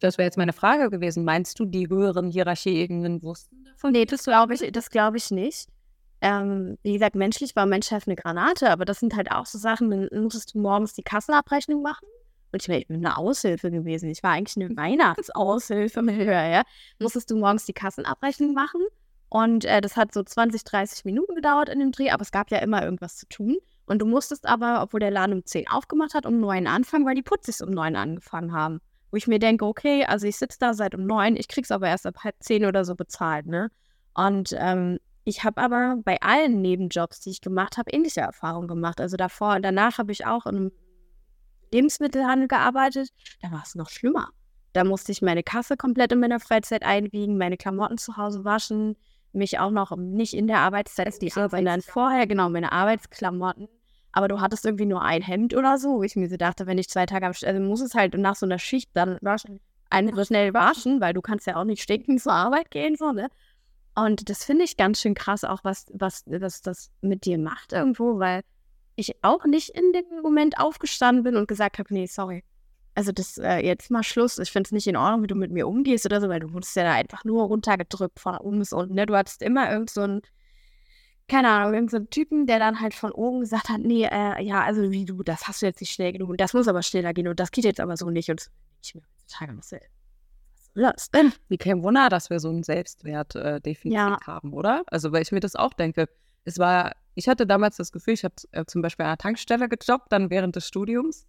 Das 0.00 0.16
wäre 0.16 0.26
jetzt 0.26 0.38
meine 0.38 0.52
Frage 0.52 0.90
gewesen. 0.90 1.24
Meinst 1.24 1.58
du, 1.58 1.64
die 1.64 1.88
höheren 1.88 2.30
Hierarchieebenen 2.30 3.22
wussten 3.22 3.64
davon? 3.64 3.92
Nee, 3.92 4.06
das 4.06 4.24
glaube 4.24 4.54
ich, 4.54 4.72
das 4.72 4.90
glaube 4.90 5.16
ich 5.16 5.30
nicht. 5.30 5.68
Ähm, 6.20 6.78
wie 6.82 6.94
gesagt, 6.94 7.16
menschlich 7.16 7.54
war 7.54 7.66
mein 7.66 7.82
Chef 7.82 8.06
eine 8.06 8.16
Granate, 8.16 8.70
aber 8.70 8.84
das 8.84 9.00
sind 9.00 9.14
halt 9.14 9.30
auch 9.30 9.46
so 9.46 9.58
Sachen, 9.58 9.90
dann 9.90 10.22
musstest 10.22 10.54
du 10.54 10.60
morgens 10.60 10.94
die 10.94 11.02
Kassenabrechnung 11.02 11.82
machen 11.82 12.06
und 12.52 12.62
ich, 12.62 12.68
meine, 12.68 12.80
ich 12.80 12.88
bin 12.88 13.04
eine 13.04 13.16
Aushilfe 13.16 13.70
gewesen. 13.70 14.08
Ich 14.08 14.22
war 14.22 14.32
eigentlich 14.32 14.56
eine 14.56 14.76
Weihnachtsaushilfe 14.76 16.02
mit 16.02 16.16
Höher, 16.16 16.46
ja. 16.46 16.62
Musstest 16.98 17.30
du 17.30 17.36
morgens 17.36 17.66
die 17.66 17.72
Kassenabrechnung 17.72 18.54
machen. 18.54 18.80
Und 19.28 19.64
äh, 19.66 19.80
das 19.80 19.96
hat 19.96 20.14
so 20.14 20.22
20, 20.22 20.64
30 20.64 21.04
Minuten 21.04 21.34
gedauert 21.34 21.68
in 21.68 21.80
dem 21.80 21.92
Dreh, 21.92 22.10
aber 22.10 22.22
es 22.22 22.32
gab 22.32 22.50
ja 22.50 22.58
immer 22.58 22.82
irgendwas 22.82 23.16
zu 23.16 23.28
tun. 23.28 23.58
Und 23.86 24.00
du 24.00 24.06
musstest 24.06 24.46
aber, 24.46 24.82
obwohl 24.82 25.00
der 25.00 25.10
Laden 25.10 25.34
um 25.34 25.44
10 25.44 25.68
aufgemacht 25.68 26.14
hat, 26.14 26.26
um 26.26 26.40
9 26.40 26.66
anfangen, 26.66 27.06
weil 27.06 27.14
die 27.14 27.22
Putzis 27.22 27.60
um 27.60 27.70
9 27.70 27.96
angefangen 27.96 28.52
haben. 28.52 28.80
Wo 29.10 29.16
ich 29.16 29.26
mir 29.26 29.38
denke, 29.38 29.64
okay, 29.64 30.04
also 30.04 30.26
ich 30.26 30.36
sitze 30.36 30.58
da 30.60 30.74
seit 30.74 30.94
um 30.94 31.06
9, 31.06 31.36
ich 31.36 31.48
krieg's 31.48 31.70
aber 31.70 31.88
erst 31.88 32.06
ab 32.06 32.18
halb 32.24 32.36
10 32.40 32.66
oder 32.66 32.84
so 32.84 32.94
bezahlt, 32.94 33.46
ne? 33.46 33.70
Und 34.14 34.54
ähm, 34.58 34.98
ich 35.24 35.44
habe 35.44 35.60
aber 35.60 35.96
bei 36.04 36.20
allen 36.20 36.60
Nebenjobs, 36.60 37.20
die 37.20 37.30
ich 37.30 37.40
gemacht 37.40 37.76
habe, 37.76 37.90
ähnliche 37.90 38.20
Erfahrungen 38.20 38.68
gemacht. 38.68 39.00
Also 39.00 39.16
davor 39.16 39.54
und 39.54 39.62
danach 39.62 39.98
habe 39.98 40.12
ich 40.12 40.26
auch 40.26 40.46
in 40.46 40.56
einem 40.56 40.72
Lebensmittelhandel 41.72 42.48
gearbeitet, 42.48 43.10
da 43.42 43.50
war 43.50 43.62
es 43.64 43.74
noch 43.74 43.90
schlimmer. 43.90 44.28
Da 44.72 44.84
musste 44.84 45.12
ich 45.12 45.22
meine 45.22 45.42
Kasse 45.42 45.76
komplett 45.76 46.12
in 46.12 46.20
meiner 46.20 46.40
Freizeit 46.40 46.82
einwiegen, 46.82 47.38
meine 47.38 47.56
Klamotten 47.56 47.98
zu 47.98 48.16
Hause 48.16 48.44
waschen, 48.44 48.96
mich 49.32 49.58
auch 49.58 49.70
noch 49.70 49.96
nicht 49.96 50.34
in 50.34 50.46
der 50.46 50.58
Arbeitszeit, 50.58 51.20
die 51.20 51.30
sondern 51.30 51.82
vorher, 51.82 52.26
genau, 52.26 52.48
meine 52.48 52.72
Arbeitsklamotten. 52.72 53.68
Aber 54.12 54.28
du 54.28 54.40
hattest 54.40 54.64
irgendwie 54.64 54.86
nur 54.86 55.02
ein 55.02 55.22
Hemd 55.22 55.54
oder 55.54 55.78
so, 55.78 55.96
wo 55.96 56.02
ich 56.02 56.16
mir 56.16 56.28
so 56.28 56.36
dachte, 56.36 56.66
wenn 56.66 56.78
ich 56.78 56.88
zwei 56.88 57.06
Tage 57.06 57.26
am 57.26 57.32
also 57.44 57.60
muss 57.60 57.80
es 57.80 57.94
halt 57.94 58.14
nach 58.14 58.36
so 58.36 58.46
einer 58.46 58.58
Schicht 58.58 58.90
dann 58.94 59.18
waschen, 59.20 59.60
einfach 59.90 60.26
schnell 60.26 60.54
waschen, 60.54 61.00
weil 61.00 61.14
du 61.14 61.20
kannst 61.20 61.46
ja 61.46 61.56
auch 61.56 61.64
nicht 61.64 61.82
stinken 61.82 62.18
zur 62.18 62.32
Arbeit 62.32 62.70
gehen, 62.70 62.96
so, 62.96 63.12
ne? 63.12 63.28
Und 63.94 64.30
das 64.30 64.44
finde 64.44 64.64
ich 64.64 64.76
ganz 64.76 65.00
schön 65.00 65.14
krass, 65.14 65.44
auch 65.44 65.60
was, 65.64 65.86
was, 65.92 66.22
was 66.26 66.62
das 66.62 66.90
mit 67.00 67.24
dir 67.24 67.38
macht 67.38 67.72
irgendwo, 67.72 68.18
weil 68.18 68.42
ich 68.98 69.22
auch 69.22 69.44
nicht 69.44 69.70
in 69.70 69.92
dem 69.92 70.22
Moment 70.22 70.58
aufgestanden 70.58 71.24
bin 71.24 71.36
und 71.36 71.48
gesagt 71.48 71.78
habe, 71.78 71.92
nee, 71.92 72.06
sorry. 72.06 72.44
Also 72.94 73.12
das 73.12 73.38
äh, 73.38 73.58
jetzt 73.58 73.90
mal 73.90 74.02
Schluss. 74.02 74.38
Ich 74.38 74.50
finde 74.50 74.68
es 74.68 74.72
nicht 74.72 74.86
in 74.88 74.96
Ordnung, 74.96 75.22
wie 75.22 75.28
du 75.28 75.36
mit 75.36 75.52
mir 75.52 75.68
umgehst 75.68 76.04
oder 76.04 76.20
so, 76.20 76.28
weil 76.28 76.40
du 76.40 76.52
wurdest 76.52 76.74
ja 76.74 76.82
da 76.82 76.92
einfach 76.92 77.24
nur 77.24 77.44
runtergedrückt 77.44 78.18
von 78.18 78.36
oben 78.38 78.58
bis 78.58 78.72
unten. 78.72 78.94
Ne? 78.94 79.06
Du 79.06 79.16
hattest 79.16 79.40
immer 79.42 79.70
irgend 79.70 79.90
so 79.90 80.00
ein, 80.00 80.20
keine 81.28 81.48
Ahnung, 81.48 81.74
irgendeinen 81.74 82.04
so 82.06 82.10
Typen, 82.10 82.46
der 82.46 82.58
dann 82.58 82.80
halt 82.80 82.94
von 82.94 83.12
oben 83.12 83.40
gesagt 83.40 83.68
hat, 83.68 83.80
nee, 83.80 84.04
äh, 84.04 84.42
ja, 84.42 84.64
also 84.64 84.90
wie 84.90 85.04
du, 85.04 85.22
das 85.22 85.46
hast 85.46 85.62
du 85.62 85.66
jetzt 85.66 85.80
nicht 85.80 85.92
schnell 85.92 86.12
genug 86.12 86.30
und 86.30 86.40
das 86.40 86.54
muss 86.54 86.66
aber 86.66 86.82
schneller 86.82 87.14
gehen 87.14 87.28
und 87.28 87.38
das 87.38 87.52
geht 87.52 87.64
jetzt 87.64 87.80
aber 87.80 87.96
so 87.96 88.10
nicht 88.10 88.30
und 88.30 88.50
ich 88.82 88.94
mir 88.94 89.02
heutzutage 89.02 89.56
was 89.56 89.70
das 90.74 91.10
denn? 91.10 91.32
Wie 91.48 91.58
kein 91.58 91.82
Wunder, 91.82 92.08
dass 92.08 92.30
wir 92.30 92.40
so 92.40 92.50
ein 92.50 92.62
Selbstwertdefizit 92.62 93.92
äh, 93.92 93.94
ja. 93.94 94.18
haben, 94.24 94.52
oder? 94.52 94.84
Also, 94.86 95.12
weil 95.12 95.22
ich 95.22 95.32
mir 95.32 95.40
das 95.40 95.56
auch 95.56 95.74
denke. 95.74 96.08
Es 96.44 96.58
war 96.58 96.92
ich 97.18 97.28
hatte 97.28 97.46
damals 97.46 97.76
das 97.76 97.90
Gefühl, 97.90 98.14
ich 98.14 98.22
habe 98.22 98.34
äh, 98.52 98.64
zum 98.64 98.80
Beispiel 98.80 99.04
an 99.04 99.10
einer 99.10 99.18
Tankstelle 99.18 99.68
gejobbt, 99.68 100.12
dann 100.12 100.30
während 100.30 100.54
des 100.54 100.68
Studiums. 100.68 101.26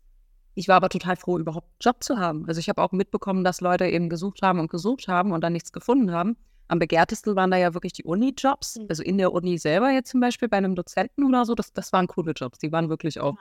Ich 0.54 0.68
war 0.68 0.76
aber 0.76 0.90
total 0.90 1.16
froh, 1.16 1.40
überhaupt 1.40 1.66
einen 1.68 1.78
Job 1.82 2.04
zu 2.04 2.18
haben. 2.18 2.46
Also 2.48 2.60
ich 2.60 2.70
habe 2.70 2.82
auch 2.82 2.92
mitbekommen, 2.92 3.44
dass 3.44 3.60
Leute 3.60 3.88
eben 3.88 4.08
gesucht 4.08 4.44
haben 4.44 4.60
und 4.60 4.70
gesucht 4.70 5.08
haben 5.08 5.32
und 5.32 5.42
dann 5.42 5.54
nichts 5.54 5.72
gefunden 5.72 6.12
haben. 6.12 6.38
Am 6.68 6.78
begehrtesten 6.78 7.36
waren 7.36 7.50
da 7.50 7.58
ja 7.58 7.74
wirklich 7.74 7.94
die 7.94 8.04
Uni-Jobs. 8.04 8.78
Mhm. 8.78 8.86
Also 8.88 9.02
in 9.02 9.18
der 9.18 9.34
Uni 9.34 9.58
selber 9.58 9.90
jetzt 9.90 10.12
zum 10.12 10.20
Beispiel 10.20 10.48
bei 10.48 10.58
einem 10.58 10.76
Dozenten 10.76 11.24
oder 11.24 11.46
so, 11.46 11.56
das, 11.56 11.74
das 11.74 11.92
waren 11.92 12.06
coole 12.06 12.34
Jobs. 12.34 12.60
Die 12.60 12.72
waren 12.72 12.90
wirklich 12.90 13.20
auch, 13.20 13.36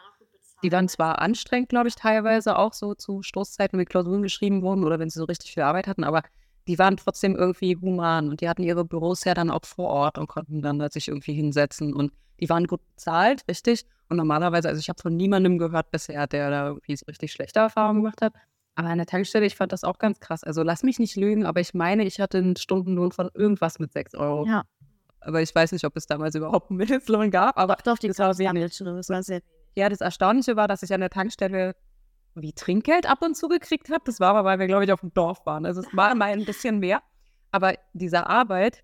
die 0.62 0.72
waren 0.72 0.88
zwar 0.88 1.18
anstrengend, 1.18 1.68
glaube 1.68 1.88
ich, 1.88 1.96
teilweise 1.96 2.56
auch 2.56 2.72
so 2.72 2.94
zu 2.94 3.22
Stoßzeiten, 3.22 3.78
wie 3.78 3.84
Klausuren 3.84 4.22
geschrieben 4.22 4.62
wurden 4.62 4.84
oder 4.84 4.98
wenn 4.98 5.10
sie 5.10 5.18
so 5.18 5.26
richtig 5.26 5.52
viel 5.52 5.64
Arbeit 5.64 5.86
hatten, 5.86 6.04
aber 6.04 6.22
die 6.68 6.78
waren 6.78 6.96
trotzdem 6.96 7.34
irgendwie 7.34 7.76
human 7.76 8.28
und 8.28 8.40
die 8.40 8.48
hatten 8.48 8.62
ihre 8.62 8.84
Büros 8.84 9.24
ja 9.24 9.34
dann 9.34 9.50
auch 9.50 9.64
vor 9.64 9.88
Ort 9.88 10.18
und 10.18 10.28
konnten 10.28 10.62
dann 10.62 10.78
da 10.78 10.90
sich 10.90 11.08
irgendwie 11.08 11.32
hinsetzen 11.32 11.94
und 11.94 12.12
die 12.40 12.48
waren 12.48 12.66
gut 12.66 12.80
bezahlt, 12.94 13.42
richtig. 13.48 13.84
Und 14.08 14.18
normalerweise, 14.18 14.68
also 14.68 14.78
ich 14.78 14.88
habe 14.88 15.00
von 15.02 15.16
niemandem 15.16 15.58
gehört 15.58 15.90
bisher, 15.90 16.26
der 16.26 16.50
da 16.50 16.66
irgendwie 16.68 16.96
so 16.96 17.04
richtig 17.06 17.32
schlechte 17.32 17.58
Erfahrungen 17.58 18.02
gemacht 18.02 18.22
hat. 18.22 18.32
Aber 18.76 18.88
an 18.88 18.98
der 18.98 19.06
Tankstelle, 19.06 19.44
ich 19.44 19.56
fand 19.56 19.72
das 19.72 19.82
auch 19.82 19.98
ganz 19.98 20.20
krass. 20.20 20.44
Also 20.44 20.62
lass 20.62 20.84
mich 20.84 21.00
nicht 21.00 21.16
lügen, 21.16 21.44
aber 21.44 21.60
ich 21.60 21.74
meine, 21.74 22.04
ich 22.04 22.20
hatte 22.20 22.38
einen 22.38 22.54
Stundenlohn 22.54 23.10
von 23.10 23.28
irgendwas 23.34 23.80
mit 23.80 23.92
6 23.92 24.14
Euro. 24.14 24.46
Ja. 24.46 24.62
Aber 25.20 25.42
ich 25.42 25.52
weiß 25.52 25.72
nicht, 25.72 25.84
ob 25.84 25.96
es 25.96 26.06
damals 26.06 26.36
überhaupt 26.36 26.70
einen 26.70 26.78
Mindestlohn 26.78 27.32
gab. 27.32 27.58
Aber 27.58 27.76
doch, 27.84 27.98
die 27.98 28.16
war 28.16 28.38
wenig. 28.38 28.78
Das 28.78 29.08
war 29.08 29.22
sehr 29.22 29.40
ja, 29.78 29.88
das 29.88 30.00
Erstaunliche 30.00 30.56
war, 30.56 30.68
dass 30.68 30.82
ich 30.82 30.92
an 30.92 31.00
der 31.00 31.10
Tankstelle 31.10 31.74
wie 32.40 32.52
Trinkgeld 32.52 33.08
ab 33.08 33.22
und 33.22 33.36
zu 33.36 33.48
gekriegt 33.48 33.90
habe. 33.90 34.02
Das 34.04 34.20
war 34.20 34.30
aber, 34.30 34.44
weil 34.44 34.58
wir, 34.58 34.66
glaube 34.66 34.84
ich, 34.84 34.92
auf 34.92 35.00
dem 35.00 35.12
Dorf 35.14 35.44
waren. 35.46 35.66
Also 35.66 35.80
es 35.80 35.86
war 35.96 36.14
mal 36.14 36.32
ein 36.32 36.44
bisschen 36.44 36.78
mehr. 36.78 37.02
Aber 37.50 37.74
diese 37.92 38.26
Arbeit, 38.26 38.82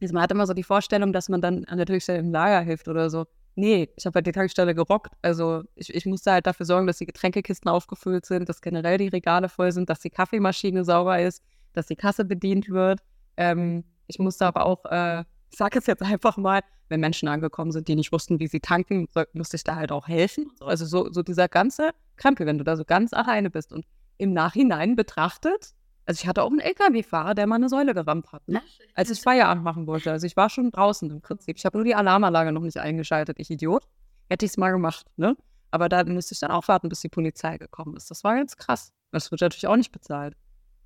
also 0.00 0.14
man 0.14 0.22
hat 0.22 0.30
immer 0.30 0.46
so 0.46 0.54
die 0.54 0.62
Vorstellung, 0.62 1.12
dass 1.12 1.28
man 1.28 1.40
dann 1.40 1.64
an 1.64 1.78
der 1.78 1.86
Tankstelle 1.86 2.18
im 2.18 2.30
Lager 2.30 2.60
hilft 2.60 2.88
oder 2.88 3.10
so. 3.10 3.26
Nee, 3.54 3.88
ich 3.96 4.04
habe 4.04 4.16
halt 4.16 4.26
die 4.26 4.32
Tankstelle 4.32 4.74
gerockt. 4.74 5.14
Also 5.22 5.62
ich, 5.74 5.92
ich 5.94 6.04
musste 6.04 6.30
halt 6.30 6.46
dafür 6.46 6.66
sorgen, 6.66 6.86
dass 6.86 6.98
die 6.98 7.06
Getränkekisten 7.06 7.70
aufgefüllt 7.70 8.26
sind, 8.26 8.48
dass 8.48 8.60
generell 8.60 8.98
die 8.98 9.08
Regale 9.08 9.48
voll 9.48 9.72
sind, 9.72 9.88
dass 9.88 10.00
die 10.00 10.10
Kaffeemaschine 10.10 10.84
sauber 10.84 11.20
ist, 11.20 11.42
dass 11.72 11.86
die 11.86 11.96
Kasse 11.96 12.24
bedient 12.24 12.68
wird. 12.68 13.00
Ähm, 13.38 13.84
ich 14.06 14.18
musste 14.18 14.46
aber 14.46 14.66
auch, 14.66 14.84
äh, 14.84 15.24
ich 15.50 15.58
sage 15.58 15.78
es 15.78 15.86
jetzt 15.86 16.02
einfach 16.02 16.36
mal, 16.36 16.60
wenn 16.88 17.00
Menschen 17.00 17.28
angekommen 17.28 17.72
sind, 17.72 17.88
die 17.88 17.96
nicht 17.96 18.12
wussten, 18.12 18.38
wie 18.38 18.46
sie 18.46 18.60
tanken, 18.60 19.08
musste 19.32 19.56
ich 19.56 19.64
da 19.64 19.76
halt 19.76 19.92
auch 19.92 20.08
helfen. 20.08 20.50
Also 20.60 20.86
so, 20.86 21.12
so 21.12 21.22
dieser 21.22 21.48
ganze 21.48 21.90
Krempel, 22.16 22.46
wenn 22.46 22.58
du 22.58 22.64
da 22.64 22.76
so 22.76 22.84
ganz 22.84 23.12
alleine 23.12 23.50
bist 23.50 23.72
und 23.72 23.84
im 24.18 24.32
Nachhinein 24.32 24.96
betrachtet, 24.96 25.74
also 26.06 26.20
ich 26.20 26.28
hatte 26.28 26.44
auch 26.44 26.50
einen 26.50 26.60
LKW-Fahrer, 26.60 27.34
der 27.34 27.48
mal 27.48 27.56
eine 27.56 27.68
Säule 27.68 27.92
gerammt 27.92 28.30
hat, 28.32 28.46
ne? 28.46 28.62
als 28.94 29.10
ich 29.10 29.20
Feierabend 29.20 29.64
machen 29.64 29.88
wollte. 29.88 30.12
Also 30.12 30.24
ich 30.26 30.36
war 30.36 30.48
schon 30.48 30.70
draußen 30.70 31.10
im 31.10 31.20
Prinzip. 31.20 31.56
Ich 31.58 31.64
habe 31.66 31.76
nur 31.76 31.84
die 31.84 31.96
Alarmanlage 31.96 32.52
noch 32.52 32.62
nicht 32.62 32.78
eingeschaltet, 32.78 33.38
ich 33.40 33.50
Idiot. 33.50 33.84
Hätte 34.30 34.46
ich 34.46 34.52
es 34.52 34.56
mal 34.56 34.70
gemacht, 34.70 35.06
ne? 35.16 35.36
Aber 35.72 35.88
da 35.88 36.04
musste 36.04 36.32
ich 36.32 36.40
dann 36.40 36.52
auch 36.52 36.68
warten, 36.68 36.88
bis 36.88 37.00
die 37.00 37.08
Polizei 37.08 37.58
gekommen 37.58 37.96
ist. 37.96 38.10
Das 38.10 38.24
war 38.24 38.36
ganz 38.36 38.56
krass. 38.56 38.92
Das 39.10 39.30
wird 39.30 39.40
natürlich 39.40 39.66
auch 39.66 39.76
nicht 39.76 39.92
bezahlt. 39.92 40.36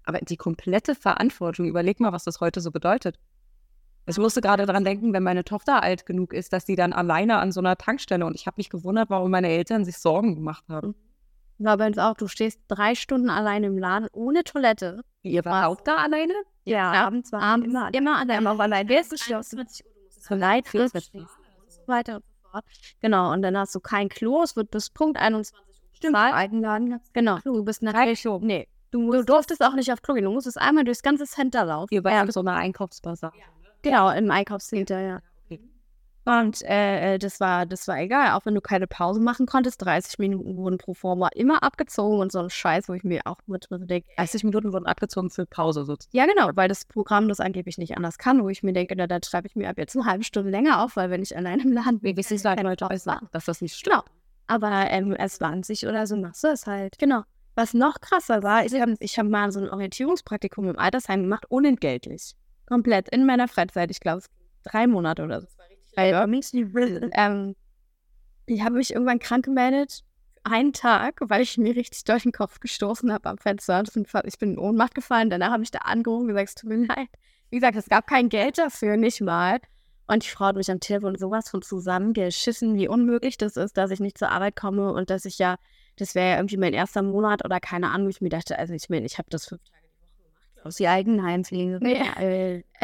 Aber 0.04 0.18
die 0.18 0.36
komplette 0.36 0.94
Verantwortung, 0.94 1.66
überleg 1.66 2.00
mal, 2.00 2.12
was 2.12 2.24
das 2.24 2.40
heute 2.40 2.60
so 2.60 2.70
bedeutet. 2.70 3.18
Ich 4.10 4.18
musste 4.18 4.40
gerade 4.40 4.66
daran 4.66 4.84
denken, 4.84 5.12
wenn 5.12 5.22
meine 5.22 5.44
Tochter 5.44 5.82
alt 5.82 6.04
genug 6.04 6.32
ist, 6.32 6.52
dass 6.52 6.66
sie 6.66 6.74
dann 6.74 6.92
alleine 6.92 7.38
an 7.38 7.52
so 7.52 7.60
einer 7.60 7.76
Tankstelle 7.76 8.26
und 8.26 8.34
ich 8.34 8.46
habe 8.46 8.56
mich 8.56 8.68
gewundert, 8.68 9.08
warum 9.08 9.30
meine 9.30 9.48
Eltern 9.48 9.84
sich 9.84 9.98
Sorgen 9.98 10.34
gemacht 10.34 10.64
haben. 10.68 10.94
War 11.58 11.76
bei 11.76 11.86
uns 11.86 11.98
auch, 11.98 12.14
du 12.14 12.26
stehst 12.26 12.58
drei 12.68 12.94
Stunden 12.94 13.30
alleine 13.30 13.66
im 13.66 13.78
Laden 13.78 14.08
ohne 14.12 14.44
Toilette. 14.44 15.02
Ihr 15.22 15.44
wart 15.44 15.66
auch 15.66 15.80
da 15.82 15.96
alleine? 15.96 16.32
Ja, 16.64 16.90
abends 16.92 17.30
war 17.32 17.42
abends 17.42 17.68
immer, 17.68 17.92
immer 17.92 18.18
alleine. 18.18 18.38
Immer 18.38 18.60
alleine. 18.60 18.88
Wer 18.88 19.00
ist 19.02 19.10
geschlossen? 19.10 19.66
So 20.08 20.34
leid, 20.34 20.66
für 20.66 20.82
und 20.82 20.90
so 20.90 21.86
weiter 21.86 22.16
und 22.16 22.24
so 22.24 22.50
fort. 22.50 22.64
Genau, 23.00 23.32
und 23.32 23.42
dann 23.42 23.56
hast 23.56 23.74
du 23.74 23.80
kein 23.80 24.08
Klo, 24.08 24.42
es 24.42 24.56
wird 24.56 24.70
bis 24.70 24.90
Punkt 24.90 25.18
21 25.18 25.54
Uhr 25.54 25.70
Stimmt, 25.92 26.16
Eigenladen 26.16 26.98
Genau, 27.12 27.38
du 27.44 27.62
bist 27.62 27.82
natürlich, 27.82 28.24
nee, 28.40 28.66
du, 28.90 29.12
du 29.12 29.22
durftest 29.22 29.62
auch 29.62 29.74
nicht 29.74 29.92
auf 29.92 30.00
Klo 30.00 30.14
gehen, 30.14 30.24
du 30.24 30.30
musstest 30.30 30.58
einmal 30.58 30.84
durchs 30.84 31.02
ganze 31.02 31.26
Center 31.26 31.64
laufen. 31.66 31.92
Ihr 31.92 32.02
war 32.02 32.12
ja 32.12 32.32
so 32.32 32.40
eine 32.40 32.54
Einkaufsbasar. 32.54 33.32
Ja. 33.36 33.44
Genau, 33.82 34.10
im 34.10 34.30
Einkaufscenter, 34.30 35.00
ja. 35.00 35.20
Und 36.26 36.62
äh, 36.62 37.14
äh, 37.14 37.18
das 37.18 37.40
war, 37.40 37.64
das 37.64 37.88
war 37.88 37.98
egal, 37.98 38.32
auch 38.32 38.44
wenn 38.44 38.54
du 38.54 38.60
keine 38.60 38.86
Pause 38.86 39.20
machen 39.20 39.46
konntest. 39.46 39.82
30 39.82 40.18
Minuten 40.18 40.56
wurden 40.56 40.76
pro 40.76 40.92
Forma 40.92 41.28
immer 41.34 41.62
abgezogen 41.62 42.18
und 42.18 42.30
so 42.30 42.40
ein 42.40 42.50
Scheiß, 42.50 42.88
wo 42.88 42.92
ich 42.92 43.04
mir 43.04 43.22
auch 43.24 43.38
mit 43.46 43.66
denke. 43.70 44.06
30 44.16 44.44
Minuten 44.44 44.72
wurden 44.72 44.86
abgezogen 44.86 45.30
für 45.30 45.46
Pause 45.46 45.84
sozusagen. 45.84 46.16
Ja, 46.16 46.26
genau, 46.26 46.50
weil 46.54 46.68
das 46.68 46.84
Programm 46.84 47.28
das 47.28 47.40
angeblich 47.40 47.78
nicht 47.78 47.96
anders 47.96 48.18
kann, 48.18 48.42
wo 48.42 48.48
ich 48.48 48.62
mir 48.62 48.72
denke, 48.72 48.94
na, 48.96 49.06
dann 49.06 49.22
schreibe 49.22 49.48
ich 49.48 49.56
mir 49.56 49.70
ab 49.70 49.78
jetzt 49.78 49.96
eine 49.96 50.04
halbe 50.04 50.24
Stunde 50.24 50.50
länger 50.50 50.84
auf, 50.84 50.96
weil 50.96 51.10
wenn 51.10 51.22
ich 51.22 51.36
allein 51.36 51.60
im 51.60 51.72
Laden 51.72 52.00
bin, 52.00 52.16
wie 52.16 52.22
sagen 52.22 52.64
Leute 52.64 52.84
war, 52.84 53.28
dass 53.32 53.46
das 53.46 53.62
nicht 53.62 53.74
stimmt. 53.74 53.96
Genau. 53.96 54.04
Aber 54.46 54.90
ähm, 54.90 55.14
S20 55.14 55.88
oder 55.88 56.06
so 56.06 56.16
machst 56.16 56.44
du 56.44 56.48
es 56.48 56.66
halt. 56.66 56.98
Genau. 56.98 57.22
Was 57.54 57.74
noch 57.74 58.00
krasser 58.00 58.42
war, 58.42 58.64
ich 58.64 58.74
habe 58.80 58.94
ich 59.00 59.18
hab 59.18 59.26
mal 59.26 59.50
so 59.50 59.60
ein 59.60 59.70
Orientierungspraktikum 59.70 60.68
im 60.68 60.78
Altersheim 60.78 61.22
gemacht, 61.22 61.46
unentgeltlich. 61.48 62.34
Komplett 62.70 63.08
in 63.08 63.26
meiner 63.26 63.48
Freizeit. 63.48 63.90
Ich 63.90 63.98
glaube, 64.00 64.22
drei 64.62 64.86
Monate 64.86 65.24
oder 65.24 65.40
so. 65.40 65.48
Weil, 65.96 66.14
ähm, 67.14 67.56
ich 68.46 68.62
habe 68.62 68.76
mich 68.76 68.92
irgendwann 68.92 69.18
krank 69.18 69.44
gemeldet, 69.44 70.04
einen 70.44 70.72
Tag, 70.72 71.20
weil 71.20 71.42
ich 71.42 71.58
mir 71.58 71.74
richtig 71.74 72.04
durch 72.04 72.22
den 72.22 72.32
Kopf 72.32 72.60
gestoßen 72.60 73.12
habe 73.12 73.28
am 73.28 73.38
Fenster. 73.38 73.82
Ich 74.24 74.38
bin 74.38 74.52
in 74.52 74.58
Ohnmacht 74.58 74.94
gefallen. 74.94 75.30
Danach 75.30 75.50
habe 75.50 75.64
ich 75.64 75.72
da 75.72 75.80
angerufen 75.80 76.22
und 76.22 76.28
gesagt, 76.28 76.48
es 76.48 76.54
tut 76.54 76.70
mir 76.70 76.86
leid. 76.86 77.08
Wie 77.50 77.56
gesagt, 77.56 77.76
es 77.76 77.88
gab 77.88 78.06
kein 78.06 78.28
Geld 78.28 78.58
dafür, 78.58 78.96
nicht 78.96 79.20
mal. 79.20 79.58
Und 80.06 80.24
die 80.24 80.28
Frau 80.28 80.46
hat 80.46 80.56
mich 80.56 80.70
am 80.70 80.80
Telefon 80.80 81.16
sowas 81.16 81.48
von 81.48 81.62
zusammengeschissen, 81.62 82.76
wie 82.76 82.88
unmöglich 82.88 83.36
das 83.36 83.56
ist, 83.56 83.76
dass 83.76 83.90
ich 83.90 84.00
nicht 84.00 84.18
zur 84.18 84.30
Arbeit 84.30 84.56
komme 84.56 84.92
und 84.92 85.10
dass 85.10 85.24
ich 85.24 85.38
ja, 85.38 85.56
das 85.96 86.14
wäre 86.14 86.30
ja 86.30 86.36
irgendwie 86.36 86.56
mein 86.56 86.72
erster 86.72 87.02
Monat 87.02 87.44
oder 87.44 87.60
keine 87.60 87.90
Ahnung. 87.90 88.08
Ich 88.10 88.20
mir 88.20 88.28
dachte, 88.28 88.58
also 88.58 88.74
ich 88.74 88.88
meine, 88.88 89.06
ich 89.06 89.18
habe 89.18 89.28
das 89.30 89.46
fünf 89.46 89.62
Tage 89.64 89.79
aus 90.64 90.76
die 90.76 90.88
Eigenheimpflege 90.88 91.80
ja. 91.82 92.20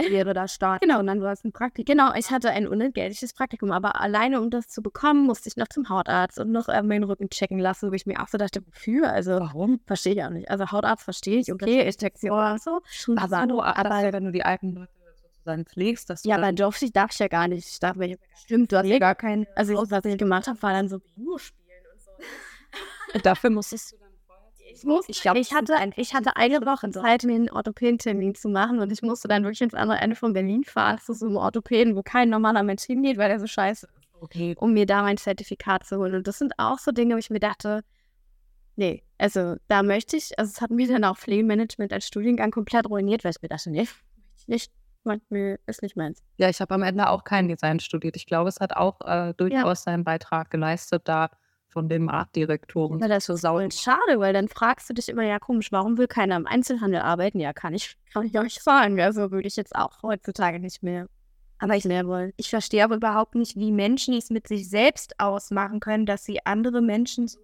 wäre 0.08 0.34
da 0.34 0.48
Start. 0.48 0.82
Genau, 0.82 1.00
und 1.00 1.06
dann 1.06 1.20
war 1.20 1.32
es 1.32 1.44
ein 1.44 1.52
Praktikum. 1.52 1.94
Genau, 1.94 2.14
ich 2.14 2.30
hatte 2.30 2.50
ein 2.50 2.66
unentgeltliches 2.66 3.32
Praktikum, 3.32 3.72
aber 3.72 4.00
alleine 4.00 4.40
um 4.40 4.50
das 4.50 4.68
zu 4.68 4.82
bekommen, 4.82 5.24
musste 5.26 5.48
ich 5.48 5.56
noch 5.56 5.68
zum 5.68 5.88
Hautarzt 5.88 6.38
und 6.38 6.52
noch 6.52 6.68
äh, 6.68 6.82
meinen 6.82 7.04
Rücken 7.04 7.28
checken 7.30 7.58
lassen, 7.58 7.90
wo 7.90 7.94
ich 7.94 8.06
mir 8.06 8.22
auch 8.22 8.28
so 8.28 8.38
dachte, 8.38 8.64
wofür? 8.66 9.10
Also, 9.12 9.32
warum? 9.32 9.80
Verstehe 9.86 10.14
ich 10.14 10.24
auch 10.24 10.30
nicht. 10.30 10.50
Also 10.50 10.70
Hautarzt 10.70 11.04
verstehe 11.04 11.38
ich, 11.38 11.52
okay, 11.52 11.80
Injektion 11.82 12.52
und 12.52 12.62
so. 12.62 12.80
Aber, 13.16 13.46
du, 13.46 13.62
aber 13.62 14.12
wenn 14.12 14.24
du 14.24 14.32
die 14.32 14.44
alten 14.44 14.72
Leute 14.72 14.90
sozusagen 15.46 15.64
pflegst, 15.64 16.10
dass 16.10 16.22
du 16.22 16.28
Ja, 16.28 16.36
aber 16.36 16.52
darf 16.52 16.80
ich, 16.82 16.92
darf 16.92 17.12
ich 17.12 17.18
ja 17.18 17.28
gar 17.28 17.48
nicht. 17.48 17.68
Ich 17.68 17.80
darf 17.80 17.96
mir 17.96 18.16
Stimmt, 18.44 18.72
du 18.72 18.78
hast 18.78 18.86
ja 18.86 18.98
gar 18.98 19.14
keinen. 19.14 19.46
Also, 19.54 19.74
was 19.90 20.04
ich 20.04 20.18
gemacht 20.18 20.46
habe, 20.46 20.60
war 20.62 20.72
dann 20.72 20.88
so 20.88 20.98
Bingo 20.98 21.38
spielen 21.38 21.82
und 21.92 22.02
so. 22.02 23.20
Dafür 23.22 23.50
musstest 23.50 23.92
du 23.92 23.96
dann 23.98 24.05
ich, 25.08 25.22
glaub, 25.22 25.36
ich, 25.36 25.52
hatte, 25.52 25.74
ich 25.96 26.14
hatte 26.14 26.36
eine 26.36 26.60
Woche 26.66 26.90
Zeit, 26.90 27.24
mir 27.24 27.34
einen 27.34 27.50
Orthopädentermin 27.50 28.34
zu 28.34 28.48
machen 28.48 28.78
und 28.80 28.92
ich 28.92 29.02
musste 29.02 29.28
dann 29.28 29.42
wirklich 29.42 29.62
ins 29.62 29.74
andere 29.74 29.98
Ende 29.98 30.16
von 30.16 30.32
Berlin 30.32 30.64
fahren, 30.64 30.98
zu 30.98 31.14
so 31.14 31.26
einem 31.26 31.36
Orthopäden, 31.36 31.96
wo 31.96 32.02
kein 32.02 32.28
normaler 32.28 32.62
Mensch 32.62 32.84
hingeht, 32.84 33.16
weil 33.16 33.30
er 33.30 33.40
so 33.40 33.46
scheiße 33.46 33.86
ist. 33.86 34.06
Okay. 34.20 34.54
Um 34.58 34.72
mir 34.72 34.86
da 34.86 35.02
mein 35.02 35.16
Zertifikat 35.16 35.84
zu 35.84 35.98
holen. 35.98 36.14
Und 36.14 36.26
das 36.26 36.38
sind 36.38 36.54
auch 36.58 36.78
so 36.78 36.90
Dinge, 36.90 37.14
wo 37.14 37.18
ich 37.18 37.30
mir 37.30 37.40
dachte, 37.40 37.82
nee, 38.76 39.02
also 39.18 39.56
da 39.68 39.82
möchte 39.82 40.16
ich, 40.16 40.38
also 40.38 40.50
es 40.50 40.60
hat 40.60 40.70
mir 40.70 40.88
dann 40.88 41.04
auch 41.04 41.18
Pflegemanagement 41.18 41.92
als 41.92 42.06
Studiengang 42.06 42.50
komplett 42.50 42.88
ruiniert, 42.88 43.24
weil 43.24 43.32
ich 43.32 43.42
mir 43.42 43.48
dachte, 43.48 43.70
nee, 43.70 43.86
nicht, 44.46 44.70
mir 45.28 45.58
ist 45.66 45.82
nicht 45.82 45.96
meins. 45.96 46.22
Ja, 46.36 46.48
ich 46.48 46.60
habe 46.60 46.74
am 46.74 46.82
Ende 46.82 47.08
auch 47.08 47.24
kein 47.24 47.48
Design 47.48 47.78
studiert. 47.80 48.16
Ich 48.16 48.26
glaube, 48.26 48.48
es 48.48 48.58
hat 48.60 48.74
auch 48.74 49.00
äh, 49.02 49.34
durchaus 49.36 49.84
ja. 49.84 49.92
seinen 49.92 50.04
Beitrag 50.04 50.50
geleistet, 50.50 51.02
da 51.04 51.30
von 51.76 51.90
dem 51.90 52.08
Artdirektoren. 52.08 53.00
Ja, 53.00 53.08
das 53.08 53.24
ist 53.24 53.26
so 53.26 53.36
sauer 53.36 53.70
schade, 53.70 54.18
weil 54.18 54.32
dann 54.32 54.48
fragst 54.48 54.88
du 54.88 54.94
dich 54.94 55.10
immer, 55.10 55.24
ja 55.24 55.38
komisch, 55.38 55.72
warum 55.72 55.98
will 55.98 56.06
keiner 56.06 56.36
im 56.36 56.46
Einzelhandel 56.46 57.02
arbeiten? 57.02 57.38
Ja, 57.38 57.52
kann 57.52 57.74
ich, 57.74 57.98
kann 58.14 58.24
ich 58.24 58.38
euch 58.38 58.62
sagen. 58.62 58.98
Also 58.98 59.30
würde 59.30 59.46
ich 59.46 59.56
jetzt 59.56 59.76
auch 59.76 60.02
heutzutage 60.02 60.58
nicht 60.58 60.82
mehr. 60.82 61.06
Aber 61.58 61.76
ich. 61.76 61.86
Ich 62.38 62.48
verstehe 62.48 62.82
aber 62.82 62.96
überhaupt 62.96 63.34
nicht, 63.34 63.56
wie 63.56 63.72
Menschen 63.72 64.14
es 64.14 64.30
mit 64.30 64.48
sich 64.48 64.70
selbst 64.70 65.20
ausmachen 65.20 65.80
können, 65.80 66.06
dass 66.06 66.24
sie 66.24 66.46
andere 66.46 66.80
Menschen 66.80 67.28
so 67.28 67.38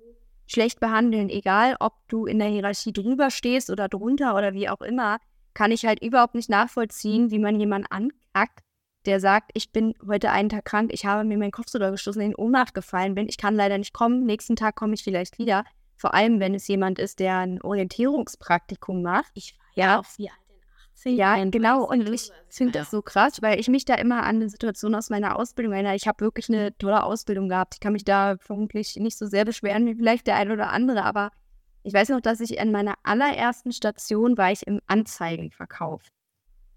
schlecht 0.47 0.81
behandeln. 0.81 1.29
Egal, 1.29 1.77
ob 1.79 1.93
du 2.09 2.25
in 2.25 2.39
der 2.39 2.49
Hierarchie 2.49 2.95
drüber 2.95 3.31
stehst 3.31 3.69
oder 3.69 3.91
drunter 3.91 4.35
oder 4.35 4.55
wie 4.55 4.71
auch 4.71 4.81
immer, 4.81 5.19
kann 5.53 5.73
ich 5.73 5.85
halt 5.85 6.03
überhaupt 6.03 6.35
nicht 6.35 6.49
nachvollziehen, 6.49 7.31
wie 7.31 7.39
man 7.39 7.61
jemanden 7.61 7.89
ankackt, 7.91 8.65
der 9.07 9.21
sagt, 9.21 9.51
ich 9.55 9.73
bin 9.73 9.95
heute 10.07 10.31
einen 10.31 10.49
Tag 10.49 10.65
krank, 10.65 10.91
ich 10.93 11.05
habe 11.05 11.25
mir 11.25 11.39
meinen 11.39 11.51
Kopf 11.51 11.67
drüber 11.67 11.91
gestoßen, 11.91 12.23
in 12.23 12.37
Ohnmacht 12.37 12.75
gefallen 12.75 13.15
bin, 13.15 13.29
ich 13.29 13.37
kann 13.37 13.55
leider 13.55 13.79
nicht 13.79 13.93
kommen, 13.93 14.25
nächsten 14.25 14.57
Tag 14.57 14.77
komme 14.77 14.95
ich 14.95 15.05
vielleicht 15.05 15.39
wieder. 15.39 15.65
Vor 15.97 16.15
allem, 16.15 16.41
wenn 16.41 16.55
es 16.55 16.67
jemand 16.67 16.99
ist, 16.99 17.21
der 17.21 17.39
ein 17.39 17.63
Orientierungspraktikum 17.63 19.03
macht. 19.03 19.31
Ich 19.35 19.57
war 19.77 19.85
ja 19.85 20.01
auch 20.01 20.05
wie 20.17 20.29
alt 20.29 20.39
in 20.49 20.57
18 20.95 21.17
Ja, 21.17 21.45
genau. 21.45 21.85
Und 21.85 22.09
ich 22.09 22.33
finde 22.49 22.73
das 22.73 22.91
so 22.91 23.03
krass, 23.03 23.41
weil 23.41 23.61
ich 23.61 23.69
mich 23.69 23.85
da 23.85 23.95
immer 23.95 24.25
an 24.25 24.37
eine 24.37 24.49
Situation 24.49 24.97
aus 24.97 25.11
meiner 25.11 25.39
Ausbildung 25.39 25.75
erinnere. 25.75 25.95
Ich 25.95 26.09
habe 26.09 26.21
wirklich 26.21 26.49
eine 26.49 26.77
tolle 26.77 27.05
Ausbildung 27.05 27.49
gehabt. 27.49 27.75
Ich 27.75 27.81
kann 27.81 27.93
mich 27.93 28.05
da 28.05 28.37
vermutlich 28.41 28.97
nicht 28.97 29.17
so 29.17 29.27
sehr 29.27 29.45
beschweren 29.45 29.87
wie 29.87 29.95
vielleicht 29.95 30.27
der 30.27 30.37
eine 30.37 30.53
oder 30.53 30.71
andere, 30.71 31.05
aber 31.05 31.31
ich 31.85 31.95
weiß 31.95 32.11
noch, 32.11 32.21
dass 32.21 32.41
ich 32.41 32.61
an 32.61 32.71
meiner 32.73 32.95
allerersten 33.03 33.73
Station 33.73 34.37
war 34.37 34.53
ich 34.53 34.67
im 34.67 34.81
Anzeigenverkauf. 34.87 36.03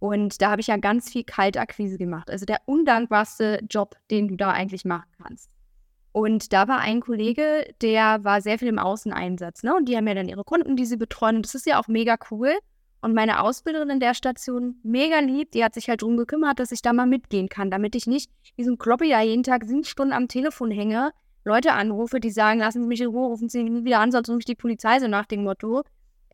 Und 0.06 0.40
da 0.40 0.52
habe 0.52 0.62
ich 0.62 0.68
ja 0.68 0.78
ganz 0.78 1.10
viel 1.10 1.24
Kaltakquise 1.24 1.98
gemacht. 1.98 2.30
Also 2.30 2.46
der 2.46 2.60
undankbarste 2.66 3.62
Job, 3.68 3.96
den 4.12 4.28
du 4.28 4.36
da 4.36 4.52
eigentlich 4.52 4.86
machen 4.86 5.10
kannst. 5.22 5.50
Und 6.12 6.54
da 6.54 6.68
war 6.68 6.80
ein 6.80 7.02
Kollege, 7.02 7.74
der 7.82 8.24
war 8.24 8.40
sehr 8.40 8.60
viel 8.60 8.68
im 8.68 8.78
Außeneinsatz, 8.78 9.64
ne? 9.64 9.76
Und 9.76 9.90
die 9.90 9.98
haben 9.98 10.08
ja 10.08 10.14
dann 10.14 10.30
ihre 10.30 10.44
Kunden, 10.44 10.76
die 10.76 10.86
sie 10.86 10.98
betreuen. 10.98 11.38
Und 11.38 11.46
das 11.46 11.56
ist 11.56 11.66
ja 11.66 11.80
auch 11.80 11.88
mega 11.88 12.18
cool. 12.30 12.54
Und 13.02 13.16
meine 13.16 13.42
Ausbilderin 13.42 13.90
in 13.90 14.00
der 14.00 14.14
Station, 14.14 14.76
mega 14.84 15.20
lieb, 15.20 15.52
die 15.52 15.64
hat 15.64 15.74
sich 15.74 15.90
halt 15.90 16.04
darum 16.04 16.18
gekümmert, 16.18 16.60
dass 16.60 16.72
ich 16.72 16.84
da 16.84 16.94
mal 16.94 17.08
mitgehen 17.08 17.50
kann, 17.50 17.72
damit 17.72 17.96
ich 17.96 18.06
nicht 18.06 18.30
wie 18.58 18.64
so 18.64 18.72
ein 18.72 18.78
Kloppi 18.78 19.10
da 19.10 19.22
jeden 19.22 19.44
Tag 19.44 19.66
sieben 19.66 19.84
Stunden 19.84 20.14
am 20.14 20.28
Telefon 20.28 20.70
hänge, 20.70 21.12
Leute 21.44 21.74
anrufe, 21.74 22.20
die 22.20 22.32
sagen, 22.32 22.60
lassen 22.60 22.84
Sie 22.84 22.88
mich 22.88 23.02
in 23.02 23.08
Ruhe, 23.08 23.28
rufen 23.28 23.50
Sie 23.50 23.64
mich 23.64 23.84
wieder 23.84 24.00
an, 24.00 24.12
sonst 24.12 24.30
rufe 24.30 24.40
ich 24.40 24.46
die 24.46 24.56
Polizei, 24.56 25.00
so 25.00 25.08
nach 25.08 25.26
dem 25.26 25.44
Motto. 25.44 25.84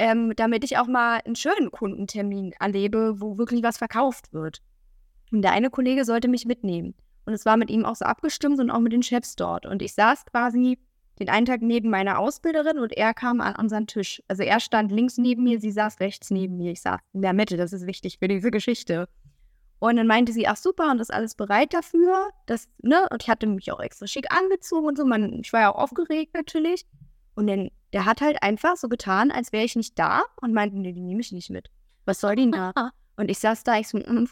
Ähm, 0.04 0.34
damit 0.36 0.64
ich 0.64 0.80
auch 0.80 0.88
mal 0.88 1.20
einen 1.24 1.36
schönen 1.36 1.70
Kundentermin 1.70 2.54
erlebe, 2.60 3.22
wo 3.22 3.38
wirklich 3.38 3.62
was 3.62 3.78
verkauft 3.78 4.34
wird. 4.34 4.60
Und 5.32 5.44
der 5.44 5.52
eine 5.52 5.70
Kollege 5.70 6.06
sollte 6.06 6.28
mich 6.28 6.48
mitnehmen. 6.48 6.96
Und 7.28 7.34
es 7.34 7.46
war 7.46 7.56
mit 7.56 7.70
ihm 7.70 7.86
auch 7.86 7.96
so 7.96 8.06
abgestimmt 8.06 8.60
und 8.60 8.72
auch 8.72 8.80
mit 8.80 8.94
den 8.94 9.04
Chefs 9.04 9.36
dort. 9.36 9.68
Und 9.68 9.84
ich 9.84 9.94
saß 9.94 10.26
quasi 10.26 10.80
den 11.20 11.30
einen 11.30 11.46
Tag 11.46 11.62
neben 11.62 11.92
meiner 11.92 12.18
Ausbilderin 12.18 12.80
und 12.80 12.94
er 12.94 13.14
kam 13.14 13.42
an 13.42 13.56
unseren 13.58 13.86
Tisch. 13.86 14.24
Also 14.28 14.42
er 14.42 14.60
stand 14.60 14.92
links 14.92 15.20
neben 15.20 15.44
mir, 15.44 15.60
sie 15.60 15.70
saß 15.70 16.00
rechts 16.00 16.32
neben 16.32 16.58
mir. 16.58 16.72
Ich 16.72 16.82
saß 16.82 17.00
in 17.14 17.22
der 17.22 17.34
Mitte, 17.34 17.56
das 17.56 17.72
ist 17.72 17.86
wichtig 17.86 18.18
für 18.18 18.28
diese 18.28 18.50
Geschichte. 18.50 19.08
Und 19.78 19.98
dann 19.98 20.08
meinte 20.08 20.34
sie, 20.34 20.48
ach 20.48 20.58
super, 20.58 20.90
und 20.90 21.00
ist 21.00 21.14
alles 21.14 21.36
bereit 21.36 21.76
dafür. 21.76 22.32
Das, 22.48 22.68
ne? 22.82 23.08
Und 23.12 23.22
ich 23.22 23.30
hatte 23.30 23.46
mich 23.46 23.72
auch 23.72 23.80
extra 23.80 24.08
schick 24.08 24.26
angezogen 24.36 24.88
und 24.88 24.98
so. 24.98 25.06
Man, 25.06 25.42
ich 25.44 25.54
war 25.54 25.62
ja 25.62 25.76
auch 25.76 25.84
aufgeregt 25.84 26.34
natürlich. 26.34 26.88
Und 27.36 27.46
dann, 27.46 27.70
der 27.94 28.06
hat 28.06 28.22
halt 28.22 28.42
einfach 28.42 28.78
so 28.78 28.88
getan, 28.90 29.32
als 29.32 29.52
wäre 29.52 29.66
ich 29.66 29.76
nicht 29.76 29.98
da 29.98 30.24
und 30.42 30.54
meinte, 30.54 30.78
nee, 30.78 30.94
die 30.94 31.02
nehme 31.02 31.22
ich 31.22 31.32
nicht 31.32 31.50
mit. 31.50 31.70
Was 32.06 32.20
soll 32.20 32.36
die 32.36 32.50
da? 32.50 32.74
Und 33.18 33.30
ich 33.30 33.40
saß 33.40 33.64
da, 33.64 33.78
ich 33.78 33.88
so, 33.88 33.98
mm, 33.98 34.28